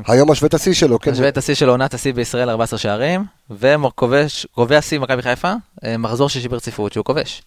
היום 0.07 0.31
משווה 0.31 0.47
את 0.47 0.53
השיא 0.53 0.73
שלו, 0.73 0.99
כן. 0.99 1.11
משווה 1.11 1.27
את 1.27 1.37
השיא 1.37 1.55
של 1.55 1.69
עונת 1.69 1.93
השיא 1.93 2.13
בישראל 2.13 2.49
14 2.49 2.79
שערים, 2.79 3.25
וקובע 3.51 4.81
שיא 4.81 4.99
מכבי 4.99 5.21
חיפה, 5.21 5.53
מחזור 5.99 6.29
שישי 6.29 6.47
ברציפות 6.47 6.93
שהוא 6.93 7.05
כובש. 7.05 7.41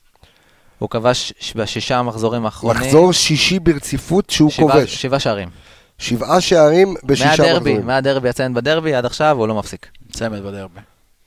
הוא 0.79 0.91
כבש 0.91 1.33
בשישה 1.57 1.99
המחזורים 1.99 2.45
האחרונים. 2.45 2.83
מחזור 2.83 3.13
שישי 3.13 3.59
ברציפות 3.59 4.31
שהוא 4.31 4.51
כובש. 4.57 5.03
שבעה 5.03 5.21
שערים. 5.21 5.49
שבעה 5.99 6.41
שערים 6.41 6.95
בשישה 7.05 7.29
מהדרבי, 7.29 7.51
מחזורים. 7.51 7.87
מהדרבי 7.87 8.29
יציין 8.29 8.55
בדרבי 8.55 8.95
עד 8.95 9.05
עכשיו 9.05 9.37
הוא 9.39 9.49
לא 9.49 9.55
מפסיק. 9.55 9.87
צמד 10.13 10.41
בדרבי. 10.43 10.81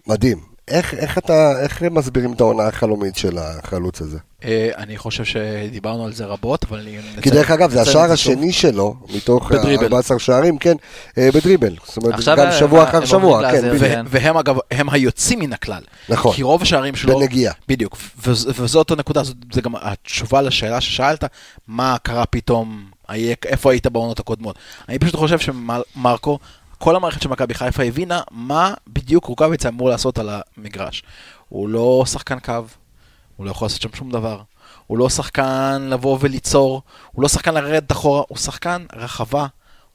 מדהים. 0.07 0.48
איך, 0.69 0.93
איך 0.93 1.17
אתה, 1.17 1.61
איך 1.61 1.81
הם 1.81 1.93
מסבירים 1.93 2.33
את 2.33 2.41
העונה 2.41 2.63
החלומית 2.67 3.15
של 3.15 3.37
החלוץ 3.37 4.01
הזה? 4.01 4.17
אה, 4.43 4.69
אני 4.77 4.97
חושב 4.97 5.23
שדיברנו 5.25 6.05
על 6.05 6.13
זה 6.13 6.25
רבות, 6.25 6.63
אבל 6.69 6.79
אני... 6.79 6.97
כי 7.21 7.29
דרך 7.29 7.51
אגב, 7.51 7.71
זה 7.71 7.81
השער. 7.81 8.11
השני 8.11 8.51
שלו, 8.53 8.95
מתוך 9.15 9.51
בדריבל. 9.51 9.83
14 9.83 10.19
שערים, 10.19 10.57
כן, 10.57 10.75
אה, 11.17 11.29
בדריבל. 11.33 11.75
זאת 11.85 11.97
אומרת, 11.97 12.15
גם 12.25 12.39
הם- 12.39 12.51
שבוע 12.51 12.81
הם 12.81 12.87
אחר 12.87 12.97
עוברים 12.97 13.07
שבוע, 13.07 13.51
כן, 13.51 14.03
והם 14.07 14.37
אגב, 14.37 14.57
הם 14.71 14.89
היוצאים 14.89 15.39
מן 15.39 15.53
הכלל. 15.53 15.81
נכון. 16.09 16.33
כי 16.35 16.43
רוב 16.43 16.61
השערים 16.61 16.95
שלו... 16.95 17.19
בנגיעה. 17.19 17.53
בדיוק. 17.67 17.97
וז- 18.27 18.49
וזאת 18.59 18.91
הנקודה, 18.91 19.21
זה 19.53 19.61
גם 19.61 19.73
התשובה 19.81 20.41
לשאלה 20.41 20.81
ששאלת, 20.81 21.23
מה 21.67 21.97
קרה 22.03 22.25
פתאום, 22.25 22.85
איפה 23.45 23.71
היית 23.71 23.87
בעונות 23.87 24.19
הקודמות. 24.19 24.55
אני 24.89 24.99
פשוט 24.99 25.15
חושב 25.15 25.39
שמרקו, 25.39 26.39
כל 26.79 26.95
המערכת 26.95 27.21
של 27.21 27.29
מכבי 27.29 27.53
חיפה 27.53 27.83
הבינה 27.83 28.21
מה 28.31 28.73
בדיוק 28.87 29.25
רוקאביצה 29.25 29.69
אמור 29.69 29.89
לעשות 29.89 30.19
על 30.19 30.29
המגרש. 30.57 31.03
הוא 31.49 31.69
לא 31.69 32.03
שחקן 32.07 32.39
קו, 32.39 32.53
הוא 33.35 33.45
לא 33.45 33.51
יכול 33.51 33.65
לעשות 33.65 33.81
שם 33.81 33.89
שום 33.95 34.11
דבר. 34.11 34.41
הוא 34.87 34.97
לא 34.97 35.09
שחקן 35.09 35.87
לבוא 35.89 36.17
וליצור, 36.21 36.81
הוא 37.11 37.23
לא 37.23 37.27
שחקן 37.27 37.53
לרדת 37.53 37.91
אחורה, 37.91 38.23
הוא 38.27 38.37
שחקן 38.37 38.85
רחבה, 38.93 39.47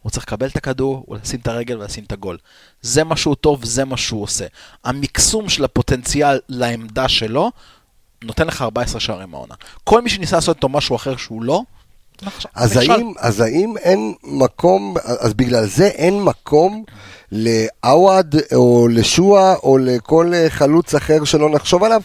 הוא 0.02 0.10
צריך 0.10 0.26
לקבל 0.26 0.46
את 0.46 0.56
הכדור, 0.56 1.04
הוא 1.06 1.16
לשים 1.16 1.40
את 1.40 1.46
הרגל 1.46 1.78
ולשים 1.78 2.04
את 2.04 2.12
הגול. 2.12 2.38
זה 2.82 3.04
מה 3.04 3.16
שהוא 3.16 3.34
טוב, 3.34 3.64
זה 3.64 3.84
מה 3.84 3.96
שהוא 3.96 4.22
עושה. 4.22 4.46
המקסום 4.84 5.48
של 5.48 5.64
הפוטנציאל 5.64 6.40
לעמדה 6.48 7.08
שלו, 7.08 7.50
נותן 8.24 8.46
לך 8.46 8.62
14 8.62 9.00
שערים 9.00 9.30
מהעונה. 9.30 9.54
כל 9.84 10.02
מי 10.02 10.10
שניסה 10.10 10.36
לעשות 10.36 10.56
איתו 10.56 10.68
משהו 10.68 10.96
אחר 10.96 11.16
שהוא 11.16 11.42
לא. 11.42 11.62
אז. 12.54 12.76
האם, 12.76 13.12
אז 13.18 13.40
האם 13.40 13.76
אין 13.76 14.14
מקום, 14.22 14.94
אז 15.04 15.34
בגלל 15.34 15.66
זה 15.66 15.86
אין 15.86 16.22
מקום 16.22 16.84
לעווד 17.32 18.34
או 18.54 18.88
לשועה 18.90 19.54
או 19.54 19.78
לכל 19.78 20.32
חלוץ 20.48 20.94
אחר 20.94 21.24
שלא 21.24 21.50
נחשוב 21.50 21.84
עליו? 21.84 22.02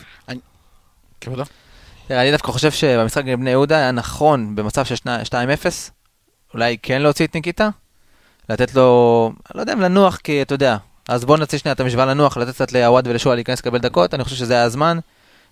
כבודו? 1.21 1.43
תראה, 2.07 2.21
אני 2.21 2.31
דווקא 2.31 2.51
חושב 2.51 2.71
שבמשחק 2.71 3.23
נגד 3.23 3.39
בני 3.39 3.49
יהודה 3.49 3.77
היה 3.77 3.91
נכון 3.91 4.55
במצב 4.55 4.85
של 4.85 4.95
שני- 4.95 5.23
2-0, 5.25 5.31
אולי 6.53 6.77
כן 6.81 7.01
להוציא 7.01 7.27
את 7.27 7.35
ניקיטה, 7.35 7.69
לתת 8.49 8.75
לו, 8.75 9.31
לא 9.55 9.61
יודע 9.61 9.73
אם 9.73 9.81
לנוח, 9.81 10.17
כי 10.17 10.41
אתה 10.41 10.53
יודע, 10.53 10.77
אז 11.09 11.25
בוא 11.25 11.37
נוציא 11.37 11.57
שנייה 11.59 11.73
את 11.73 11.79
המשוואה 11.79 12.05
לנוח, 12.05 12.37
לתת 12.37 12.53
קצת 12.53 12.71
לעווד 12.71 13.07
ולשועה 13.07 13.35
להיכנס 13.35 13.59
לקבל 13.59 13.77
דקות, 13.77 14.13
אני 14.13 14.23
חושב 14.23 14.35
שזה 14.35 14.53
היה 14.53 14.63
הזמן, 14.63 14.99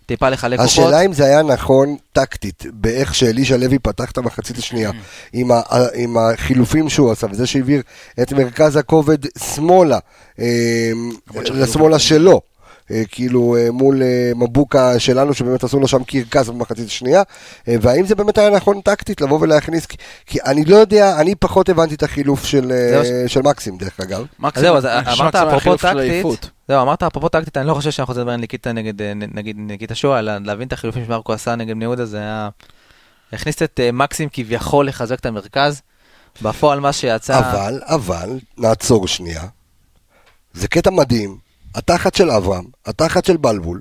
טיפה 0.08 0.30
לחלק 0.30 0.60
כוחות. 0.60 0.72
השאלה 0.72 1.02
אם 1.02 1.14
זה 1.14 1.26
היה 1.26 1.44
נכון 1.44 1.96
טקטית, 2.14 2.64
באיך 2.74 3.16
שאלישע 3.16 3.58
לוי 3.58 3.80
פתח 3.80 4.12
את 4.12 4.18
המחצית 4.18 4.58
השנייה, 4.58 4.92
עם, 5.34 5.52
ה, 5.52 5.62
עם 5.94 6.18
החילופים 6.18 6.90
שהוא 6.90 7.12
עשה, 7.12 7.28
וזה 7.32 7.48
שהעביר 7.48 7.82
את 8.22 8.34
מרכז 8.34 8.76
הכובד 8.76 9.18
שמאלה, 9.56 10.00
אה, 10.40 10.92
לשמאלה 11.36 12.00
שלו. 12.00 12.42
אה, 12.92 13.04
כאילו 13.12 13.56
אה, 13.56 13.72
מול 13.72 14.04
אה, 14.04 14.32
מבוקה 14.36 15.00
שלנו 15.00 15.34
שבאמת 15.34 15.64
עשו 15.64 15.80
לו 15.80 15.88
שם 15.88 16.04
קרקס 16.04 16.48
במחצית 16.48 16.88
השנייה 16.88 17.24
והאם 17.68 18.06
זה 18.06 18.16
באמת 18.16 18.38
היה 18.38 18.50
נכון 18.50 18.82
טקטית 18.82 19.22
לבוא 19.22 19.40
ולהכניס 19.42 19.86
כי, 19.86 19.98
כי 20.26 20.40
אני 20.46 20.66
לא 20.66 20.76
יודע, 20.76 21.20
אני 21.20 21.36
פחות 21.36 21.70
הבנתי 21.70 21.96
את 21.96 22.04
החילוף 22.04 22.46
של. 22.46 22.72
של 23.28 23.42
מקסים 23.42 23.78
דרך 23.78 24.00
אגב 24.00 24.26
אז 24.44 24.62
זהו, 24.62 24.76
אז 24.76 24.86
אמרת 24.86 25.36
אפרופו 25.36 25.78
טקטית. 25.78 26.50
זהו, 26.68 26.82
אמרת 26.82 27.04
אפרופו 27.04 27.30
טקטית, 27.30 27.58
אני 27.58 27.68
לא 27.68 27.74
חושב 27.74 27.92
שאנחנו 27.92 28.14
צריכים 28.14 28.22
לדבר 28.22 28.34
על 28.34 28.40
ניקיטה 28.40 28.72
נגד, 28.72 29.02
נגיד, 29.34 29.56
ניקיטה 29.60 29.96
שואה, 29.96 30.20
אלא 30.20 30.38
להבין 30.38 30.68
את 30.68 30.74
החילופים 30.74 31.06
שמרקו 31.06 31.34
עשה 31.34 31.56
נגד 31.56 31.76
בני 31.76 31.86
יהודה, 31.86 32.06
זה 32.06 32.18
היה... 32.18 32.50
הכניס 33.34 33.64
את 33.64 33.80
מקסים 33.94 34.30
כביכול 34.34 34.88
לחזק 34.88 35.20
את 35.20 35.26
המרכז, 35.26 35.82
בפועל 36.42 36.80
מה 36.80 36.94
שיצא... 36.94 37.40
אבל, 37.40 37.82
אבל, 37.86 38.40
נעצור 38.58 39.08
שנייה. 39.08 39.44
זה 40.54 40.68
קטע 40.68 40.90
מדהים. 40.90 41.47
התחת 41.78 42.16
של 42.16 42.32
אברהם, 42.32 42.64
התחת 42.86 43.26
של 43.26 43.38
בלבול, 43.38 43.80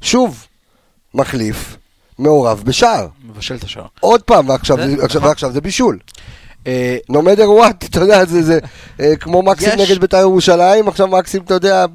שוב, 0.00 0.46
מחליף, 1.14 1.76
מעורב 2.18 2.62
בשער. 2.66 3.06
מבשל 3.24 3.54
את 3.54 3.64
השער. 3.64 3.86
עוד 4.00 4.22
פעם, 4.22 4.48
ועכשיו, 4.48 4.76
זה- 4.76 4.96
זה, 4.96 5.04
עכשיו, 5.04 5.18
נכון. 5.20 5.28
ועכשיו 5.28 5.52
זה 5.52 5.60
בישול. 5.60 5.98
no 7.12 7.16
matter 7.16 7.46
what, 7.60 7.86
אתה 7.86 8.00
יודע, 8.00 8.24
זה, 8.24 8.42
זה 8.42 8.58
אה, 9.00 9.16
כמו 9.16 9.42
מקסים 9.42 9.68
יש- 9.78 9.90
נגד 9.90 10.00
בית"ר 10.00 10.16
ירושלים, 10.16 10.88
עכשיו 10.88 11.06
מקסים, 11.06 11.42
אתה 11.42 11.54
יודע, 11.54 11.86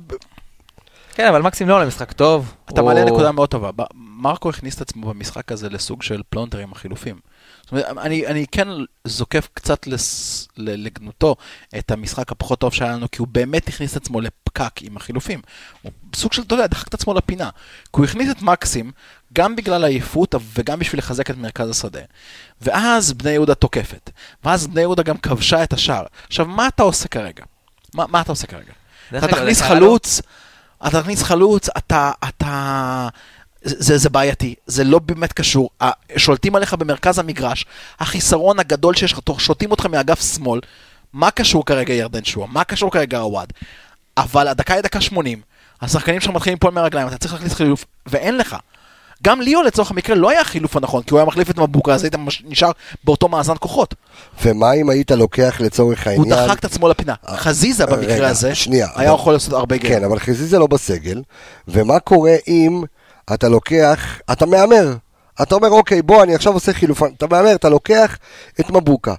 כן, 1.16 1.28
אבל 1.28 1.41
מקסים 1.41 1.70
לא 1.70 1.76
עולה 1.76 1.86
משחק 1.86 2.12
טוב. 2.12 2.54
אתה 2.72 2.82
הוא- 2.82 2.89
מעלה 2.89 3.06
נקודה 3.06 3.32
מאוד 3.32 3.50
טובה. 3.50 3.70
מרקו 3.96 4.50
הכניס 4.50 4.76
את 4.76 4.82
עצמו 4.82 5.10
במשחק 5.14 5.52
הזה 5.52 5.70
לסוג 5.70 6.02
של 6.04 6.22
פלונטר 6.30 6.58
עם 6.58 6.72
החילופים. 6.72 7.16
זאת 7.64 7.72
אומרת, 7.72 7.86
אני, 7.98 8.28
אני 8.28 8.46
כן 8.52 8.68
זוקף 9.06 9.48
קצת 9.54 9.88
לס, 9.88 10.48
לגנותו 10.58 11.36
את 11.78 11.91
המשחק 11.91 12.32
הפחות 12.32 12.60
טוב 12.60 12.74
שהיה 12.74 12.91
לנו, 12.91 13.12
כי 13.12 13.18
הוא 13.20 13.28
באמת 13.32 13.68
הכניס 13.68 13.91
את 13.91 14.02
עצמו 14.02 14.22
לפקק 14.60 14.82
עם 14.82 14.97
החילופים. 14.97 15.41
הוא 15.82 15.91
סוג 16.16 16.34
של, 16.34 16.41
אתה 16.41 16.56
יודע, 16.56 16.68
דחק 16.68 16.88
את 16.88 16.93
עצמו 16.93 17.14
לפינה. 17.14 17.49
כי 17.84 17.89
הוא 17.91 18.06
הכניס 18.06 18.32
את 18.32 18.41
מקסים, 18.41 18.91
גם 19.34 19.56
בגלל 19.56 19.84
העייפות 19.84 20.36
וגם 20.53 20.80
בשביל 20.80 20.99
לחזק 20.99 21.30
את 21.30 21.38
מרכז 21.38 21.70
השדה. 21.70 21.99
ואז 22.62 23.14
בני 23.14 23.32
יהודה 23.32 23.56
תוקפת. 23.56 24.10
ואז 24.43 24.68
בני 24.68 24.82
יהודה 24.82 25.03
גם 25.03 25.18
כבשה 25.18 25.64
את 25.64 25.74
השער. 25.74 26.06
עכשיו, 26.28 26.45
מה 26.45 26.68
אתה 26.68 26.84
עושה 26.84 27.08
כרגע? 27.08 27.43
מה, 27.93 28.06
מה 28.08 28.22
אתה 28.22 28.32
עושה 28.32 28.47
כרגע? 28.47 28.74
אתה 29.18 29.28
תכניס 29.28 29.62
חלוץ, 29.62 30.22
אתה 30.88 31.01
תכניס 31.01 31.24
חלוץ, 31.24 31.70
אתה, 31.78 32.12
אתה, 32.30 33.08
זה, 33.64 33.97
זה 33.97 34.10
בעייתי, 34.10 34.56
זה 34.66 34.84
לא 34.84 34.99
באמת 34.99 35.34
קשור, 35.34 35.70
שולטים 36.18 36.56
עליך 36.56 36.74
במרכז 36.74 37.20
המגרש, 37.20 37.66
החיסרון 37.99 38.60
הגדול 38.60 38.95
שיש 38.95 39.14
לך, 39.14 39.20
שותים 39.38 39.72
אותך 39.72 39.86
מאגף 39.86 40.36
שמאל, 40.36 40.60
מה 41.14 41.32
קשור 41.32 41.66
כרגע 41.66 41.93
ירדן 41.93 42.24
שועה? 42.24 42.47
מה 42.47 42.64
קשור 42.64 42.91
כרגע 42.91 43.18
עווד? 43.18 43.53
אבל 44.18 44.47
הדקה 44.47 44.74
היא 44.74 44.82
דקה 44.82 45.01
80, 45.01 45.41
השחקנים 45.82 46.20
שלך 46.22 46.34
מתחילים 46.34 46.55
ליפול 46.55 46.72
מהרגליים, 46.72 47.07
אתה 47.07 47.18
צריך 47.18 47.34
להכניס 47.34 47.53
חילוף, 47.53 47.86
ואין 48.05 48.38
לך. 48.38 48.55
גם 49.24 49.41
ליאו 49.41 49.63
לצורך 49.63 49.91
המקרה 49.91 50.16
לא 50.16 50.30
היה 50.30 50.41
החילוף 50.41 50.76
הנכון, 50.78 51.03
כי 51.03 51.09
הוא 51.11 51.20
היה 51.20 51.26
מחליף 51.26 51.49
את 51.49 51.57
מבוקה, 51.57 51.93
אז 51.93 52.03
היית 52.03 52.16
נשאר 52.45 52.72
באותו 53.03 53.28
מאזן 53.28 53.53
כוחות. 53.59 53.95
ומה 54.43 54.74
אם 54.74 54.89
היית 54.89 55.11
לוקח 55.11 55.55
לצורך 55.59 56.03
הוא 56.07 56.11
העניין... 56.11 56.47
דחק 56.47 56.59
את 56.59 56.66
עצמו 56.66 56.88
לפינה. 56.89 57.13
חזיזה 57.28 57.86
במקרה 57.86 58.16
רגע, 58.16 58.28
הזה, 58.28 58.55
שנייה, 58.55 58.88
היה 58.95 59.09
אבל- 59.11 59.20
יכול 59.20 59.34
לעשות 59.34 59.53
הרבה 59.53 59.78
גאים. 59.78 59.93
כן, 59.93 60.03
אבל 60.03 60.20
חזיזה 60.20 60.59
לא 60.59 60.68
בסגל, 60.68 61.22
ומה 61.68 61.99
קורה 61.99 62.36
אם 62.47 62.84
אתה 63.34 63.49
לוקח, 63.49 64.20
אתה 64.32 64.45
מהמר, 64.45 64.95
אתה 65.41 65.55
אומר, 65.55 65.70
אוקיי, 65.70 66.01
בוא, 66.01 66.24
אני 66.24 66.36
עכשיו 66.36 66.53
עושה 66.53 66.74
חילוף, 66.74 67.03
אתה 67.18 67.26
מהמר, 67.32 67.55
אתה 67.55 67.70
לוקח 67.70 68.18
את 68.59 68.70
מבוקה, 68.70 69.13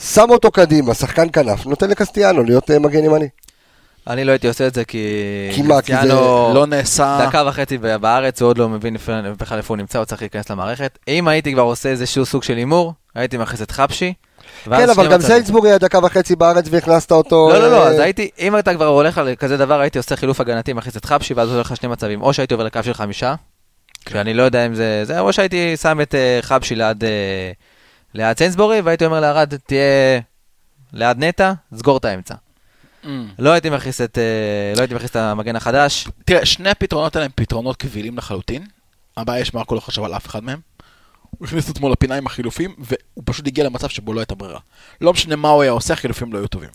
שם 0.00 0.26
אותו 0.30 0.50
קדימה, 0.50 0.94
שחקן 0.94 1.26
כנף, 1.32 1.66
נותן 1.66 1.90
לקסטיאנו 1.90 2.42
להיות 2.44 2.70
אה, 2.70 2.78
מגן 2.78 3.04
ימני. 3.04 3.28
אני 4.06 4.24
לא 4.24 4.32
הייתי 4.32 4.48
עושה 4.48 4.66
את 4.66 4.74
זה 4.74 4.84
כי... 4.84 5.08
כי 5.54 5.62
מה, 5.62 5.82
כי 5.82 5.92
זה 6.02 6.08
לא 6.54 6.64
נעשה... 6.68 7.26
דקה 7.26 7.42
וחצי 7.46 7.78
בארץ, 7.78 8.42
הוא 8.42 8.48
עוד 8.48 8.58
לא 8.58 8.68
מבין 8.68 8.96
בכלל 9.38 9.58
איפה 9.58 9.74
הוא 9.74 9.76
נמצא, 9.76 9.98
הוא 9.98 10.04
צריך 10.04 10.22
להיכנס 10.22 10.50
למערכת. 10.50 10.98
אם 11.08 11.28
הייתי 11.28 11.52
כבר 11.52 11.62
עושה 11.62 11.88
איזשהו 11.88 12.26
סוג 12.26 12.42
של 12.42 12.56
הימור, 12.56 12.92
הייתי 13.14 13.36
מכניס 13.36 13.62
את 13.62 13.70
חפשי. 13.70 14.12
כן, 14.64 14.90
אבל 14.90 15.12
גם. 15.12 15.20
סלצבורי 15.20 15.70
היה 15.70 15.78
דקה 15.78 15.98
וחצי 15.98 16.36
בארץ 16.36 16.66
והכנסת 16.70 17.12
אותו... 17.12 17.48
לא, 17.52 17.58
לא, 17.58 17.70
לא, 17.70 17.84
אה, 17.84 17.88
אז 17.88 17.98
הייתי, 17.98 18.30
אם 18.38 18.58
אתה 18.58 18.74
כבר 18.74 18.86
הולך 18.86 19.18
על 19.18 19.34
כזה 19.34 19.56
דבר, 19.56 19.80
הייתי 19.80 19.98
עושה 19.98 20.16
חילוף 20.16 20.40
הגנתי, 20.40 20.72
מכניס 20.72 20.96
את 20.96 21.04
חפשי, 21.04 21.34
ואז 21.34 21.52
הולך 21.52 21.70
לך 21.70 21.76
שני 21.76 21.88
מצבים. 21.88 22.22
או 22.22 22.32
שהייתי 22.32 22.54
עובר 22.54 22.64
לקו 22.64 22.82
של 22.82 22.94
חמישה, 22.94 23.34
שאני 24.08 24.34
לא 24.34 24.42
יודע 24.42 24.66
אם 24.66 24.74
זה... 24.74 25.04
זה, 25.04 25.20
או 25.20 25.32
שהייתי 25.32 25.76
שם 25.76 26.00
את 26.00 26.14
אה, 26.14 26.38
חפשי 26.42 26.74
ליד, 26.74 27.04
אה, 27.04 27.50
ליד 28.14 28.38
סיינסבורי, 28.38 28.80
והייתי 28.80 29.04
אומר 29.04 29.20
לערד, 29.20 29.54
תהיה 29.66 30.20
ליד 30.92 31.24
נטע, 31.24 31.52
סגור 31.74 31.96
את 31.96 32.04
האמצע. 32.04 32.34
Mm. 33.06 33.08
לא 33.38 33.50
הייתי 33.50 33.70
מכניס 33.70 34.00
את, 34.00 34.18
אה, 34.18 34.72
לא 34.76 34.80
הייתי 34.80 34.94
מכניס 34.94 35.10
את 35.10 35.16
המגן 35.16 35.56
החדש. 35.56 36.08
תראה, 36.24 36.46
שני 36.46 36.70
הפתרונות 36.70 37.16
האלה 37.16 37.24
הם 37.24 37.32
פתרונות 37.34 37.76
קבילים 37.76 38.18
לחלוטין. 38.18 38.66
הבעיה 39.16 39.40
יש 39.40 39.54
מרקו 39.54 39.74
לא 39.74 39.80
חשב 39.80 40.02
על 40.02 40.14
אף 40.14 40.26
אחד 40.26 40.44
מהם. 40.44 40.60
הוא 41.30 41.46
הכניס 41.46 41.70
את 41.70 41.76
עצמו 41.76 41.88
לפינה 41.88 42.14
עם 42.14 42.26
החילופים, 42.26 42.74
והוא 42.78 43.24
פשוט 43.24 43.46
הגיע 43.46 43.64
למצב 43.64 43.88
שבו 43.88 44.12
לא 44.12 44.20
הייתה 44.20 44.34
ברירה. 44.34 44.60
לא 45.00 45.12
משנה 45.12 45.36
מה 45.36 45.48
הוא 45.48 45.62
היה 45.62 45.72
עושה, 45.72 45.94
החילופים 45.94 46.32
לא 46.32 46.38
היו 46.38 46.46
טובים. 46.46 46.70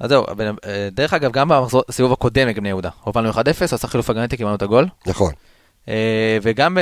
אז 0.00 0.10
זהו, 0.10 0.24
אה, 0.64 0.88
דרך 0.92 1.14
אגב, 1.14 1.32
גם 1.32 1.50
בסיבוב 1.88 2.12
הקודם 2.12 2.48
נגד 2.48 2.60
בני 2.60 2.68
יהודה, 2.68 2.90
הובלנו 3.00 3.30
1-0, 3.30 3.36
עשה 3.74 3.88
חילוף 3.88 4.10
הגנתי, 4.10 4.36
קיבלנו 4.36 4.54
את 4.54 4.62
הגול. 4.62 4.86
נכון. 5.06 5.32
אה, 5.88 6.38
וגם 6.42 6.78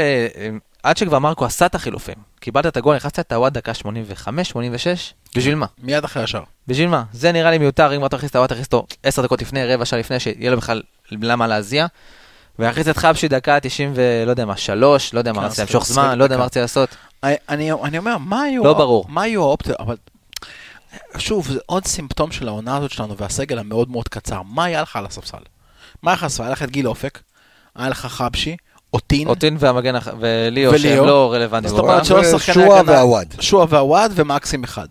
עד 0.82 0.96
שכבר 0.96 1.18
מרקו 1.18 1.44
עשה 1.44 1.66
את 1.66 1.74
החילופים, 1.74 2.14
קיבלת 2.40 2.66
את 2.66 2.76
הגול, 2.76 2.96
נכנסת 2.96 3.18
את 3.18 3.32
הוואד 3.32 3.54
דקה 3.54 3.74
85, 3.74 4.48
86, 4.48 5.14
בשביל 5.36 5.54
מה? 5.54 5.66
מיד 5.78 6.04
אחרי 6.04 6.22
השאר. 6.22 6.42
בשביל 6.66 6.88
מה? 6.88 7.04
זה 7.12 7.32
נראה 7.32 7.50
לי 7.50 7.58
מיותר, 7.58 7.96
אם 7.96 8.06
אתה 8.06 8.16
תכניס 8.16 8.30
את 8.30 8.36
הוואד, 8.36 8.48
תכניס 8.48 8.66
אותו 8.66 8.86
10 9.02 9.22
דקות 9.22 9.42
לפני, 9.42 9.66
רבע 9.74 9.84
שעה 9.84 9.98
לפני, 9.98 10.20
שיהיה 10.20 10.50
לו 10.50 10.56
בכלל 10.56 10.82
למה 11.12 11.46
להזיע. 11.46 11.86
ולהכניס 12.58 12.88
את 12.88 12.96
חבשי 12.96 13.28
דקה 13.28 13.60
90 13.60 13.92
ולא 13.94 14.30
יודע 14.30 14.44
מה, 14.44 14.56
3, 14.56 15.14
לא 15.14 15.18
יודע 15.18 15.32
מה 15.32 15.40
כן, 15.40 15.46
רציתי 15.46 15.62
למשוך 15.62 15.86
זמן, 15.86 16.18
לא 16.18 16.24
יודע. 16.24 16.36
מה 16.36 16.44
רציתי 16.44 16.60
לעשות. 16.60 16.96
אני 17.22 17.98
אומר, 17.98 18.18
מה 18.18 18.42
היו... 18.42 18.64
לא 18.64 18.74
ברור. 18.74 19.04
מה 19.08 19.22
היו 19.22 19.42
האופציות? 19.42 19.80
אבל... 19.80 19.96
שוב, 21.18 21.48
זה 21.48 21.58
עוד 21.66 21.86
סימפטום 21.86 22.32
של 22.32 22.48
העונה 22.48 22.76
הזאת 22.76 22.90
שלנו 22.90 23.16
והסגל 23.16 23.58
המאוד 23.58 23.90
מאוד 23.90 24.08
קצר. 24.08 24.42
מה 24.42 24.64
היה 24.64 24.82
לך 24.82 24.96
על 24.96 25.06
הספסל? 25.06 25.38
מה 26.02 26.10
היה 26.10 26.14
לך 26.14 26.22
על 26.22 26.26
הספסל? 26.26 26.42
היה 26.42 26.52
לך 26.52 26.62
את 26.62 26.70
גיל 26.70 26.88
אופק, 26.88 27.20
היה 27.76 27.88
לך 27.88 28.06
חבשי, 28.06 28.56
אוטין, 28.92 29.28
אוטין 29.28 29.56
והמגן, 29.60 29.94
וליאו. 30.20 30.78
שהם 30.78 31.04
לא 31.04 31.32
רלוונטיים. 31.32 31.70
זאת 31.70 31.78
אומרת 31.78 32.08
בעולם. 32.08 32.24
שלוש 32.24 32.42
שחקני 32.42 32.54
שועה 32.64 32.80
הגנה, 32.80 32.92
ועווד. 32.92 33.26
שועה 33.40 33.66
ועווד 33.68 34.12
ומקסים 34.14 34.64
אחד. 34.64 34.86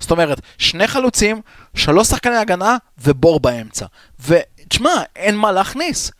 זאת 0.00 0.10
אומרת, 0.10 0.40
שני 0.58 0.86
חלוצים, 0.86 1.40
שלוש 1.74 2.08
שחקני 2.08 2.36
הגנה 2.36 2.76
ובור 3.02 3.40
באמצע. 3.40 3.86
ותשמע, 4.26 4.90
אין 5.16 5.36
מה 5.36 5.52
להכניס. 5.52 6.10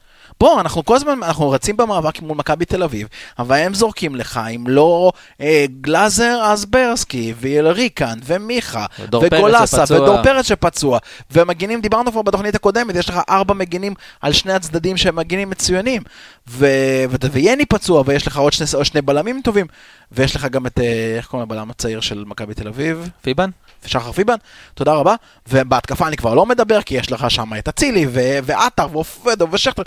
בוא, 0.41 0.61
אנחנו 0.61 0.85
כל 0.85 0.97
הזמן, 0.97 1.23
אנחנו 1.23 1.51
רצים 1.51 1.77
במאבק 1.77 2.23
מול 2.23 2.37
מכבי 2.37 2.65
תל 2.65 2.83
אביב, 2.83 3.09
אבל 3.39 3.57
הם 3.57 3.75
זורקים 3.75 4.17
לך, 4.17 4.41
אם 4.57 4.65
לא 4.69 5.13
אה, 5.41 5.65
גלאזר, 5.81 6.41
אז 6.45 6.65
ברסקי, 6.65 7.35
ואלריקן, 7.41 8.19
ומיכה, 8.25 8.87
וגולסה. 9.23 9.85
ודור 9.91 10.23
פרץ 10.23 10.49
שפצוע. 10.49 10.99
ומגינים, 11.31 11.81
דיברנו 11.81 12.13
כבר 12.13 12.23
בתוכנית 12.23 12.55
הקודמת, 12.55 12.95
יש 12.97 13.09
לך 13.09 13.21
ארבע 13.29 13.55
מגינים 13.55 13.95
על 14.21 14.33
שני 14.33 14.53
הצדדים 14.53 14.97
שהם 14.97 15.17
מגינים 15.17 15.51
מצוינים. 15.51 16.03
ו... 16.49 16.67
ו... 17.11 17.33
ויני 17.33 17.67
פצוע, 17.67 18.03
ויש 18.07 18.27
לך 18.27 18.39
עוד 18.39 18.53
שני, 18.53 18.67
עוד 18.75 18.85
שני 18.85 19.03
בלמים 19.03 19.41
טובים, 19.45 19.67
ויש 20.13 20.37
לך 20.37 20.45
גם 20.45 20.67
את, 20.67 20.79
אה, 20.79 21.15
איך 21.17 21.27
קוראים 21.27 21.49
לבלם 21.49 21.71
הצעיר 21.71 22.01
של 22.01 22.25
מכבי 22.27 22.55
תל 22.55 22.69
אביב? 22.69 23.11
פיבן? 23.23 23.51
שחר 23.87 24.13
פיבן, 24.13 24.37
תודה 24.75 24.93
רבה. 24.93 25.15
ובהתקפה 25.49 26.09
אני 26.09 26.17
כבר 26.17 26.35
לא 26.35 26.47
מדבר, 26.47 26.83
כי 26.83 26.95
יש 26.95 27.13
לך 27.13 27.31
שם 27.31 27.51
את 27.59 27.69
אצילי, 27.69 28.07
ועטר, 28.45 28.87
ואופדו, 28.93 29.47
ושכטר. 29.53 29.83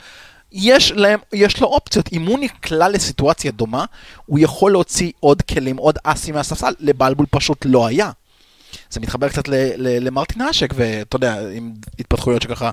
יש 0.52 0.92
להם, 0.92 1.20
יש 1.34 1.62
לו 1.62 1.68
אופציות. 1.68 2.10
אם 2.14 2.26
הוא 2.26 2.40
נקלע 2.40 2.90
לסיטואציה 2.90 3.52
דומה, 3.52 3.86
הוא 4.26 4.40
יכול 4.40 4.72
להוציא 4.72 5.12
עוד 5.20 5.42
כלים, 5.42 5.78
עוד 5.78 5.98
אסים 6.04 6.36
מהספסל, 6.36 6.74
לבלבול 6.80 7.26
פשוט 7.30 7.66
לא 7.66 7.88
היה. 7.88 8.12
זה 8.90 9.00
מתחבר 9.00 9.30
קצת 9.30 9.44
למרטין 9.78 10.42
אשק, 10.42 10.74
ואתה 10.76 11.16
יודע, 11.16 11.38
עם 11.54 11.74
התפתחויות 12.00 12.42
שככה 12.42 12.72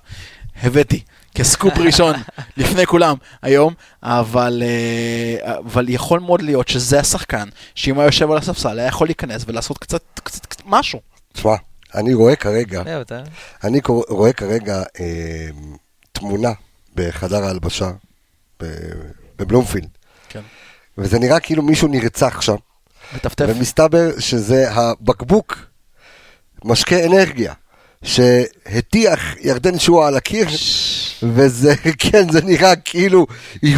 הבאתי 0.62 1.01
כסקופ 1.35 1.78
ראשון 1.78 2.14
לפני 2.57 2.87
כולם 2.87 3.16
היום, 3.43 3.74
אבל, 4.03 4.62
אה, 4.66 5.59
אבל 5.59 5.89
יכול 5.89 6.20
מאוד 6.20 6.43
להיות 6.43 6.68
שזה 6.68 7.01
השחקן, 7.01 7.49
שאם 7.74 7.95
הוא 7.95 8.03
היה 8.03 8.09
יושב 8.09 8.31
על 8.31 8.39
הספסל, 8.39 8.78
היה 8.78 8.89
יכול 8.89 9.07
להיכנס 9.07 9.45
ולעשות 9.47 9.78
קצת, 9.78 10.03
קצת, 10.14 10.47
קצת 10.47 10.62
משהו. 10.66 11.01
תשמע, 11.33 11.55
אני 11.95 12.14
רואה 12.14 12.37
כרגע, 12.37 12.83
אני 13.64 13.81
רואה 14.09 14.33
כרגע 14.33 14.83
אה, 15.01 15.49
תמונה 16.12 16.53
בחדר 16.95 17.45
ההלבשה 17.45 17.91
בבלומפילד, 19.39 19.89
כן. 20.28 20.41
וזה 20.99 21.18
נראה 21.18 21.41
כאילו 21.41 21.62
מישהו 21.62 21.89
נרצח 21.89 22.41
שם, 22.41 22.57
מטפטף. 23.14 23.45
ומסתבר 23.49 24.11
שזה 24.18 24.70
הבקבוק 24.72 25.59
משקה 26.64 27.07
אנרגיה, 27.07 27.53
שהטיח 28.03 29.37
ירדן 29.41 29.78
שועה 29.78 30.09
על 30.09 30.16
הקיר, 30.16 30.49
וזה, 31.22 31.74
כן, 31.98 32.30
זה 32.30 32.40
נראה 32.44 32.76
כאילו 32.76 33.26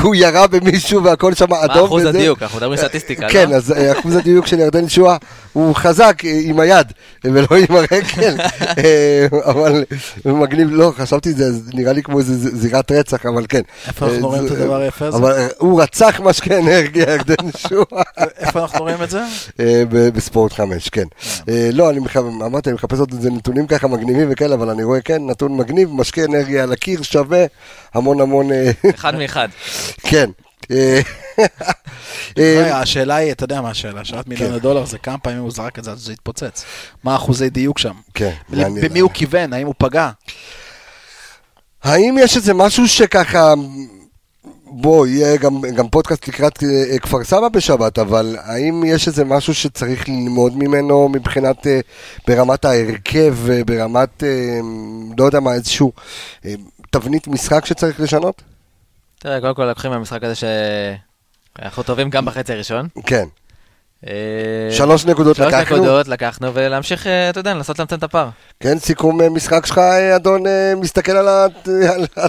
הוא 0.03 0.15
ירה 0.15 0.47
במישהו 0.47 1.05
והכל 1.05 1.35
שם 1.35 1.55
אדום. 1.55 1.77
מה 1.77 1.85
אחוז 1.85 2.05
הדיוק? 2.05 2.43
אנחנו 2.43 2.59
מדברים 2.59 2.79
סטטיסטיקה, 2.79 3.29
כן, 3.29 3.51
לא? 3.51 3.55
אז 3.57 3.73
אה, 3.73 3.99
אחוז 3.99 4.17
הדיוק 4.17 4.47
של 4.47 4.59
ירדן 4.59 4.89
שועה 4.89 5.17
הוא 5.53 5.75
חזק 5.75 6.23
עם 6.25 6.61
היד 6.61 6.93
ולא 7.25 7.49
עם 7.69 7.77
הרגל, 7.77 8.37
אה, 8.85 9.27
אבל 9.45 9.85
מגניב, 10.25 10.69
לא, 10.71 10.93
חשבתי 10.97 11.33
זה 11.33 11.45
נראה 11.75 11.93
לי 11.93 12.03
כמו 12.03 12.19
איזה 12.19 12.57
זירת 12.57 12.93
רצח, 12.93 13.27
אבל 13.27 13.47
כן. 13.49 13.61
איפה 13.89 14.07
אנחנו 14.07 14.21
אה, 14.21 14.27
רואים 14.27 14.47
את 14.47 14.51
הדבר 14.51 14.77
היפה 14.77 15.07
הזה? 15.07 15.17
אבל 15.17 15.33
אה, 15.33 15.47
הוא 15.59 15.83
רצח 15.83 16.21
משקה 16.25 16.59
אנרגיה, 16.59 17.03
ירדן 17.13 17.51
שועה. 17.69 18.03
איפה 18.39 18.61
אנחנו 18.61 18.79
רואים 18.79 19.03
את 19.03 19.11
זה? 19.11 19.23
בספורט 19.89 20.53
חמש, 20.53 20.89
כן. 20.89 21.07
לא, 21.73 21.91
אני 21.91 21.99
אמרתי, 22.21 22.71
אני 22.71 22.75
מחפש 22.75 22.99
עוד 22.99 23.13
איזה 23.13 23.31
נתונים 23.31 23.67
ככה 23.67 23.89
מגניבים 23.89 24.29
וכאלה, 24.31 24.55
אבל 24.55 24.71
אני 24.71 24.85
רואה, 24.85 25.01
כן, 25.01 25.27
נתון 25.27 25.57
מגניב, 25.57 25.89
משקה 25.93 26.25
אנרגיה 26.25 26.63
על 26.63 26.73
הקיר 26.73 27.03
שווה 27.03 27.45
המון 27.95 28.21
המון, 28.21 28.49
אחד 28.95 29.15
מאחד. 29.15 29.49
כן. 30.03 30.31
אה, 30.71 31.01
אה, 32.39 32.63
רגע, 32.65 32.79
השאלה 32.79 33.15
היא, 33.15 33.33
אתה 33.33 33.45
יודע 33.45 33.61
מה 33.61 33.71
השאלה, 33.71 34.05
שאלת 34.05 34.29
מיליון 34.29 34.53
כן. 34.53 34.59
דולר 34.59 34.85
זה 34.85 34.99
כמה 34.99 35.19
פעמים 35.19 35.39
הוא 35.39 35.51
זרק 35.51 35.79
את 35.79 35.85
זה 35.85 35.91
עד 35.91 35.99
שזה 35.99 36.13
התפוצץ. 36.13 36.65
מה 37.05 37.13
האחוזי 37.13 37.51
דיוק 37.51 37.79
שם? 37.79 37.95
כן. 38.15 38.33
במי 38.51 39.01
הוא 39.01 39.11
כיוון? 39.15 39.53
האם 39.53 39.67
הוא 39.67 39.75
פגע? 39.79 40.11
האם 41.83 42.17
יש 42.21 42.37
איזה 42.37 42.55
משהו 42.55 42.89
שככה, 42.89 43.55
בוא, 44.65 45.07
יהיה 45.07 45.37
גם, 45.37 45.61
גם 45.61 45.89
פודקאסט 45.89 46.29
לקראת 46.29 46.63
אה, 46.63 46.99
כפר 46.99 47.25
סבא 47.25 47.49
בשבת, 47.49 47.99
אבל 47.99 48.37
האם 48.41 48.85
יש 48.87 49.09
איזה 49.09 49.25
משהו 49.25 49.55
שצריך 49.55 50.09
ללמוד 50.09 50.57
ממנו 50.57 51.09
מבחינת, 51.09 51.67
אה, 51.67 51.81
ברמת 52.27 52.65
ההרכב, 52.65 53.37
אה, 53.51 53.65
ברמת, 53.65 54.23
אה, 54.23 54.61
לא 55.19 55.25
יודע 55.25 55.41
מה, 55.41 55.55
איזשהו 55.55 55.93
אה, 56.45 56.55
תבנית 56.91 57.29
משחק 57.29 57.67
שצריך 57.67 58.01
לשנות? 58.01 58.43
תראה, 59.23 59.41
קודם 59.41 59.55
כל 59.55 59.65
לקחים 59.65 59.91
מהמשחק 59.91 60.25
הזה 60.25 60.35
שאנחנו 60.35 61.83
טובים 61.83 62.11
גם 62.11 62.25
בחצי 62.25 62.53
הראשון. 62.53 62.89
כן. 63.07 63.25
אה, 64.07 64.13
שלוש 64.71 65.05
נקודות 65.07 65.37
שלוש 65.37 65.53
לקחנו. 65.55 65.77
נקודות 65.77 66.09
לקחנו, 66.09 66.55
ולהמשיך, 66.55 67.07
אה, 67.07 67.31
אתה 67.31 67.41
יודע, 67.41 67.55
לנסות 67.55 67.79
לצמצם 67.79 67.97
את 67.99 68.03
הפער. 68.03 68.29
כן, 68.61 68.79
סיכום 68.79 69.21
אה, 69.21 69.29
משחק 69.31 69.67
שלך, 69.67 69.79
אדון, 70.17 70.43
מסתכל 70.77 71.13
על 71.13 71.29
ה... 71.29 71.47
על 71.95 72.07
ה- 72.17 72.27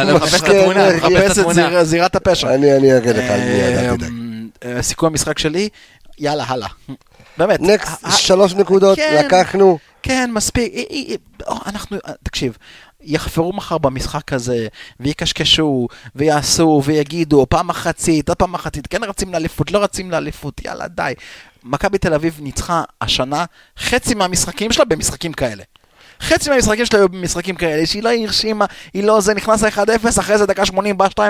אני 0.00 0.12
מחפש 0.12 0.28
את 0.34 0.42
משקה 0.42 0.52
התמונה. 0.60 0.96
מחפש 0.96 1.32
את 1.32 1.38
התמונה. 1.38 1.54
זיר- 1.68 1.84
זירת 1.84 2.16
הפשע. 2.16 2.54
אני 2.54 2.72
אראה 2.72 3.12
לך, 3.12 3.30
אל 3.30 3.96
תדאג. 3.96 4.10
סיכום 4.80 5.06
המשחק 5.08 5.38
שלי, 5.38 5.68
יאללה, 6.18 6.44
הלאה. 6.48 6.68
באמת. 7.38 7.60
נקסט, 7.60 8.06
שלוש 8.10 8.54
נקודות, 8.54 8.96
כן. 8.98 9.22
לקחנו. 9.26 9.78
כן, 10.02 10.30
מספיק. 10.34 10.72
אנחנו, 11.66 11.96
תקשיב, 12.22 12.56
יחפרו 13.02 13.52
מחר 13.52 13.78
במשחק 13.78 14.32
הזה, 14.32 14.68
ויקשקשו, 15.00 15.88
ויעשו, 16.14 16.82
ויגידו, 16.84 17.46
פעם 17.48 17.66
מחצית, 17.66 18.28
עוד 18.28 18.38
פעם 18.38 18.52
מחצית, 18.52 18.86
כן 18.86 19.04
רצים 19.04 19.32
לאליפות, 19.32 19.70
לא 19.70 19.82
רצים 19.82 20.10
לאליפות, 20.10 20.60
יאללה, 20.64 20.88
די. 20.88 21.12
מכבי 21.64 21.98
תל 21.98 22.14
אביב 22.14 22.38
ניצחה 22.40 22.82
השנה 23.00 23.44
חצי 23.78 24.14
מהמשחקים 24.14 24.72
שלה 24.72 24.84
במשחקים 24.84 25.32
כאלה. 25.32 25.62
חצי 26.20 26.50
מהמשחקים 26.50 26.86
שלה 26.86 26.98
היו 26.98 27.08
במשחקים 27.08 27.54
כאלה, 27.54 27.86
שהיא 27.86 28.02
לא 28.02 28.10
הרשימה, 28.10 28.64
היא 28.94 29.04
לא 29.04 29.20
זה, 29.20 29.34
נכנס 29.34 29.62
ל-1-0, 29.62 30.20
אחרי 30.20 30.38
זה 30.38 30.46
דקה 30.46 30.66
80 30.66 30.98
בא 30.98 31.06
2-0, 31.06 31.20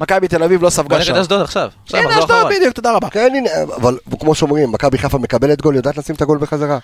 מכבי 0.00 0.28
תל 0.28 0.42
אביב 0.42 0.62
לא 0.62 0.70
ספגה 0.70 0.96
נגד 0.96 1.04
שם. 1.04 1.14
אשדוד 1.14 1.40
עכשיו. 1.40 1.70
הנה 1.92 2.18
אשדוד. 2.18 2.46
בדיוק, 2.56 2.74
תודה 2.74 2.92
רבה. 2.92 3.10
כן, 3.10 3.32
הנה, 3.34 3.50
אבל 3.76 3.98
כמו 4.20 4.34
שאומרים, 4.34 4.72
מכבי 4.72 4.98
חיפה 4.98 5.18
מקבלת 5.18 5.62
גול, 5.62 5.76
יודעת 5.76 5.96
לשים 5.96 6.14
את 6.14 6.22
הגול 6.22 6.38
בחזרה. 6.38 6.78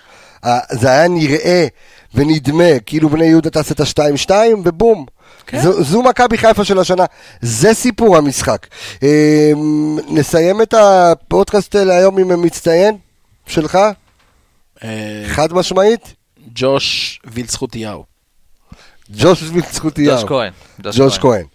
זה 0.71 0.89
היה 0.89 1.07
נראה 1.07 1.67
ונדמה, 2.15 2.79
כאילו 2.85 3.09
בני 3.09 3.25
יהודה 3.25 3.49
תעשה 3.49 3.73
את 3.73 3.79
ה-2-2, 3.79 4.31
ובום. 4.65 5.05
כן. 5.47 5.61
זו, 5.61 5.83
זו 5.83 6.01
מכבי 6.01 6.37
חיפה 6.37 6.63
של 6.63 6.79
השנה, 6.79 7.05
זה 7.41 7.73
סיפור 7.73 8.17
המשחק. 8.17 8.67
אה, 9.03 9.51
נסיים 10.07 10.61
את 10.61 10.73
הפודקאסט 10.77 11.75
להיום 11.75 12.17
עם 12.17 12.41
מצטיין 12.41 12.97
שלך, 13.47 13.79
אה, 14.83 15.23
חד 15.27 15.53
משמעית, 15.53 16.13
ג'וש 16.53 17.19
וילצחוטיהו. 17.25 18.05
ג'וש 19.11 19.43
זכותיהו. 19.71 20.15
ג'וש 20.15 20.23
כהן. 20.23 20.51
ג'וש 20.97 21.17
כהן. 21.17 21.45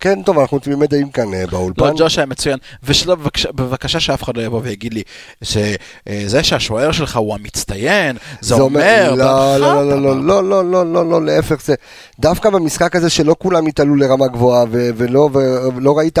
כן, 0.00 0.22
טוב, 0.22 0.38
אנחנו 0.38 0.58
תמימי 0.58 0.86
דעים 0.86 1.10
כאן 1.10 1.34
אה, 1.34 1.44
באולפן. 1.50 1.84
לא, 1.84 1.92
ג'וש 1.98 2.18
היה 2.18 2.26
מצוין, 2.26 2.58
ושלא, 2.82 3.14
בבקשה- 3.14 3.52
בבקשה 3.52 4.00
שאף 4.00 4.22
אחד 4.22 4.36
לא 4.36 4.42
יבוא 4.42 4.60
ויגיד 4.64 4.94
לי 4.94 5.02
שזה 5.42 6.42
שהשוער 6.42 6.92
שלך 6.92 7.16
הוא 7.16 7.34
המצטיין, 7.34 8.16
זה 8.40 8.54
אומר... 8.54 9.14
לא, 9.14 9.16
לא, 9.16 9.24
בחרטה, 9.24 9.58
לא, 9.58 10.00
לא, 10.02 10.24
לא, 10.26 10.44
לא, 10.44 10.64
לא, 10.64 10.92
לא, 10.92 11.10
לא, 11.10 11.24
להפך, 11.24 11.62
זה 11.64 11.74
דווקא 12.20 12.50
במשחק 12.50 12.96
הזה 12.96 13.10
שלא 13.10 13.36
כולם 13.38 13.66
התעלו 13.66 13.94
לרמה 13.96 14.26
גבוהה, 14.28 14.64
ולא, 14.70 15.28
ולא 15.76 15.98
ראית, 15.98 16.18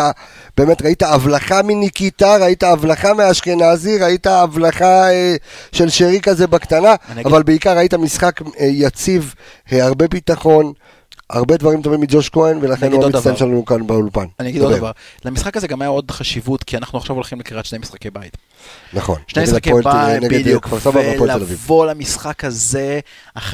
באמת 0.56 0.82
ראית 0.82 1.02
הבלחה 1.02 1.62
מניקיטה, 1.62 2.36
ראית 2.36 2.62
הבלחה 2.62 3.14
מאשכנזי, 3.14 3.98
ראית 3.98 4.26
הבלחה 4.26 5.10
אה, 5.12 5.36
של 5.72 5.88
שרי 5.90 6.20
כזה 6.20 6.46
בקטנה, 6.46 6.94
אבל 7.24 7.42
בעיקר 7.42 7.76
ראית 7.76 7.94
משחק 7.94 8.40
אה, 8.60 8.66
יציב, 8.66 9.34
אה, 9.72 9.84
הרבה 9.84 10.08
ביטחון. 10.08 10.72
הרבה 11.32 11.56
דברים 11.56 11.82
טובים 11.82 12.00
מג'וש 12.00 12.28
כהן, 12.28 12.58
ולכן 12.62 12.92
הוא 12.92 13.04
עוד 13.04 13.14
המצטיין. 13.14 13.36
שלנו 13.36 13.64
כאן 13.64 13.86
באולפן. 13.86 14.24
אני 14.40 14.48
אגיד 14.48 14.62
עוד 14.62 14.72
דבר. 14.76 14.90
למשחק 15.24 15.56
הזה 15.56 15.68
גם 15.68 15.82
היה 15.82 15.88
עוד 15.88 16.10
חשיבות, 16.10 16.64
כי 16.64 16.76
אנחנו 16.76 16.98
עכשיו 16.98 17.16
הולכים 17.16 17.40
לקראת 17.40 17.64
שני 17.66 17.78
משחקי 17.78 18.10
בית. 18.10 18.36
נכון. 18.92 19.18
שני 19.26 19.42
משחקי 19.42 19.70
הפועל- 19.70 20.20
בית, 20.20 20.32
אה, 20.32 20.38
בדיוק. 20.38 20.68
ולבוא 21.20 21.86
למשחק 21.86 22.44
הזה, 22.44 23.00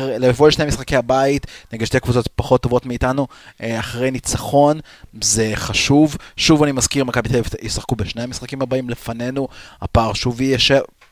לבוא 0.00 0.48
לשני 0.48 0.64
משחקי 0.66 0.96
הבית, 0.96 1.46
נגד 1.72 1.84
שתי 1.86 2.00
קבוצות 2.00 2.28
פחות 2.36 2.60
טובות 2.62 2.86
מאיתנו, 2.86 3.26
אה, 3.62 3.78
אחרי 3.80 4.10
ניצחון, 4.10 4.80
זה 5.22 5.52
חשוב. 5.54 6.16
שוב 6.36 6.62
אני 6.62 6.72
מזכיר, 6.72 7.04
מכבי 7.04 7.28
תל 7.28 7.34
אביב 7.36 7.46
ישחקו 7.62 7.96
בשני 7.96 8.22
המשחקים 8.22 8.62
הבאים 8.62 8.90
לפנינו, 8.90 9.48
הפער 9.82 10.12
שוב 10.12 10.40
יהיה. 10.40 10.58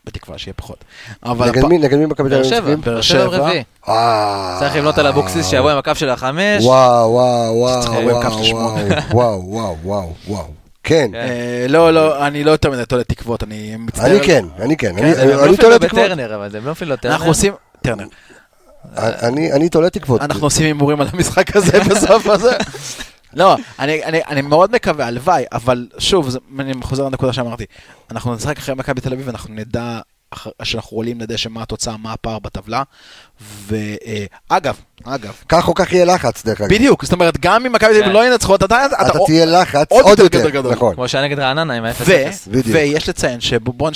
בתקווה 0.07 0.39
שיהיה 0.39 0.55
פחות. 0.55 0.85
אבל 1.25 1.49
נגד 1.49 1.65
מי? 1.65 1.79
נגד 1.79 1.99
מי 1.99 2.07
מכבי 2.07 2.29
תל 2.29 2.35
באר 2.35 2.41
אביב? 2.41 2.51
שבע? 2.51 2.61
באר 2.75 2.95
באר 2.95 3.01
שבע 3.01 3.19
שבע. 3.27 3.37
רביעי. 3.39 3.63
אה, 3.89 4.57
צריך 4.61 4.77
לבנות 4.77 4.99
על 4.99 5.07
אבוקסיס 5.07 5.47
שיבוא 5.51 5.71
עם 5.71 5.79
הקו 5.79 5.95
של 5.95 6.09
החמש. 6.11 6.65
וואו, 6.65 7.11
וואו, 7.13 7.55
וואו, 7.55 7.83
וואו. 8.53 8.79
וואו, 9.11 9.77
וואו, 9.85 10.13
וואו. 10.27 10.45
כן, 10.87 11.09
כן. 11.13 11.19
אה, 11.19 11.67
לא, 11.69 11.93
לא, 11.95 12.27
אני 12.27 12.45
לא 12.45 12.51
יותר 12.51 12.71
מדי 12.71 12.87
תולה 12.87 13.05
תקוות, 13.05 13.43
אני 13.43 13.77
מצטער. 13.79 14.07
אני 14.07 14.21
כן, 14.21 14.45
אני 14.59 14.77
כן. 14.77 14.99
אני- 14.99 15.15
לא 15.15 15.23
אני 15.23 15.35
אפילו 15.43 15.57
תולה 15.57 15.79
תקוות. 15.79 15.93
בטרנר, 16.05 16.35
אבל 16.35 16.57
הם 16.57 16.67
לא 16.67 16.73
אפילו 16.73 16.97
טרנר. 16.97 17.15
אנחנו 17.15 17.29
עושים... 17.29 17.53
טרנר. 17.83 18.05
אני 18.99 19.53
אני 19.53 19.69
תולה 19.69 19.91
תקוות. 19.91 20.21
אנחנו 20.23 20.47
עושים 20.47 20.67
הימורים 20.67 21.01
על 21.01 21.07
המשחק 21.13 21.57
הזה 21.57 21.81
בסוף 21.91 22.27
הזה. 22.27 22.57
לא, 23.37 23.57
אני, 23.79 24.05
אני, 24.05 24.21
אני 24.25 24.43
מאוד 24.43 24.73
מקווה, 24.73 25.07
הלוואי, 25.07 25.45
אבל 25.53 25.89
שוב, 25.99 26.29
זה, 26.29 26.39
אני 26.59 26.73
חוזר 26.83 27.05
לנקודה 27.05 27.33
שאמרתי. 27.33 27.65
אנחנו 28.11 28.35
נשחק 28.35 28.59
אחרי 28.59 28.75
מכבי 28.75 29.01
תל 29.01 29.13
אביב, 29.13 29.29
אנחנו 29.29 29.55
נדע, 29.55 30.01
שאנחנו 30.63 30.97
עולים 30.97 31.21
לדשא 31.21 31.49
מה 31.49 31.63
התוצאה, 31.63 31.97
מה 31.97 32.13
הפער 32.13 32.39
בטבלה. 32.39 32.83
ואגב, 33.67 34.77
אגב, 35.05 35.35
כך 35.49 35.69
או 35.69 35.75
כך 35.75 35.93
יהיה 35.93 36.05
לחץ, 36.05 36.45
דרך 36.45 36.61
אגב. 36.61 36.71
בדיוק, 36.71 37.05
זאת 37.05 37.13
אומרת, 37.13 37.41
גם 37.41 37.67
אם 37.67 37.73
מכבי 37.73 37.91
תל 37.91 37.95
אביב 37.95 38.05
כן. 38.05 38.13
לא 38.13 38.27
ינצחו, 38.27 38.55
אתה, 38.55 38.67
תהיה 39.27 39.47
לחץ 39.47 39.87
עוד 39.91 40.19
יותר. 40.19 40.51
גדול. 40.51 40.73
נכון. 40.73 40.95
כמו 40.95 41.09
שהיה 41.09 41.25
נגד 41.25 41.39
רעננה 41.39 41.75
עם 41.75 41.85
ו, 41.85 41.87
ה-0-0. 41.87 42.51
בדיוק. 42.51 42.67
ויש 42.77 43.09
לציין. 43.09 43.41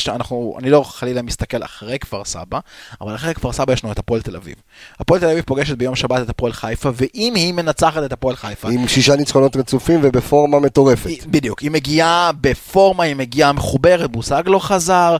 אנחנו, 0.08 0.56
אני 0.58 0.70
לא 0.70 0.82
חלילה 0.84 1.22
מסתכל 1.22 1.64
אחרי 1.64 1.98
כפר 1.98 2.24
סבא, 2.24 2.58
אבל 3.00 3.14
אחרי 3.14 3.34
כפר 3.34 3.52
סבא 3.52 3.72
יש 3.72 3.84
לנו 3.84 3.92
את 3.92 3.98
הפועל 3.98 4.22
תל 4.22 4.36
אביב. 4.36 4.54
הפועל 5.00 5.20
תל 5.20 5.26
אביב 5.26 5.44
פוגשת 5.46 5.76
ביום 5.76 5.96
שבת 5.96 6.22
את 6.22 6.28
הפועל 6.30 6.52
חיפה, 6.52 6.90
ואם 6.94 7.32
היא 7.36 7.54
מנצחת 7.54 8.02
את 8.04 8.12
הפועל 8.12 8.36
חיפה, 8.36 8.68
עם 8.70 8.88
שישה 8.88 9.16
ניצחונות 9.16 9.56
רצופים 9.56 10.00
ובפורמה 10.02 10.60
מטורפת. 10.60 11.26
בדיוק, 11.26 11.60
היא 11.60 11.70
מגיעה 11.70 12.30
בפורמה, 12.40 13.04
היא 13.04 13.16
מגיעה 13.16 13.52
מחוברת, 13.52 14.10
בוסגלו 14.10 14.60
חזר, 14.60 15.16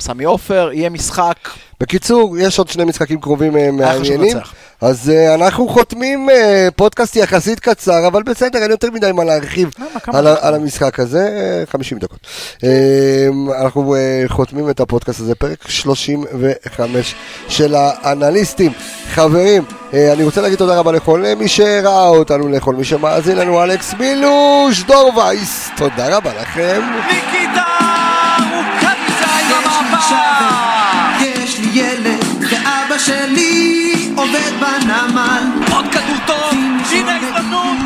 סמי 0.00 0.24
עופר, 0.24 0.70
יהיה 0.72 0.90
משחק. 0.90 1.36
בקיצור, 1.80 2.38
יש 2.38 2.58
עוד 2.58 2.68
שני 2.68 2.84
משחקים 2.84 3.20
קרובים 3.20 3.56
אה, 3.56 3.70
מעניינים. 3.70 4.36
אז 4.80 5.10
אה, 5.10 5.34
אנחנו 5.34 5.68
חותמים 5.68 6.30
אה, 6.30 6.68
פודקאסט 6.76 7.16
יחסית 7.16 7.60
קצר, 7.60 8.06
אבל 8.06 8.22
בסדר, 8.22 8.62
אין 8.62 8.70
יותר 8.70 8.90
מדי 8.90 9.12
מה 9.12 9.24
להרחיב 9.24 9.70
על? 10.06 10.26
על 10.26 10.54
המשחק 10.54 11.00
הזה, 11.00 11.28
אה, 11.60 11.64
50 11.72 11.98
דקות. 11.98 12.18
אה, 12.64 13.26
אנחנו 13.62 13.94
אה, 13.94 14.22
חותמים 14.28 14.70
את 14.70 14.80
הפודקאסט 14.80 15.20
הזה, 15.20 15.34
פרק 15.34 15.68
35 15.68 17.14
של 17.48 17.74
האנליסטים. 17.74 18.72
חברים, 19.10 19.64
אה, 19.94 20.12
אני 20.12 20.22
רוצה 20.22 20.40
להגיד 20.40 20.58
תודה 20.58 20.78
רבה 20.78 20.92
לכל 20.92 21.24
מי 21.38 21.48
שראה 21.48 22.08
אותנו, 22.08 22.48
לכל 22.48 22.74
מי 22.74 22.84
שמאזין 22.84 23.36
לנו, 23.38 23.62
אלכס 23.62 23.94
מילוש, 23.98 24.82
דור 24.82 25.12
וייס, 25.16 25.70
תודה 25.76 26.16
רבה 26.16 26.30
לכם. 26.40 26.80
ניקיטה 27.06 27.71
המעבר 30.12 31.26
יש 31.26 31.58
לי 31.58 31.68
ילד, 31.72 32.24
ואבא 32.40 32.98
שלי 32.98 34.12
עובד 34.16 34.52
בנמל. 34.60 35.44
עוד 35.72 35.84
כדור 35.92 36.16
טוב, 36.26 36.58
הנה 36.92 37.12
ההזדמנות, 37.12 37.76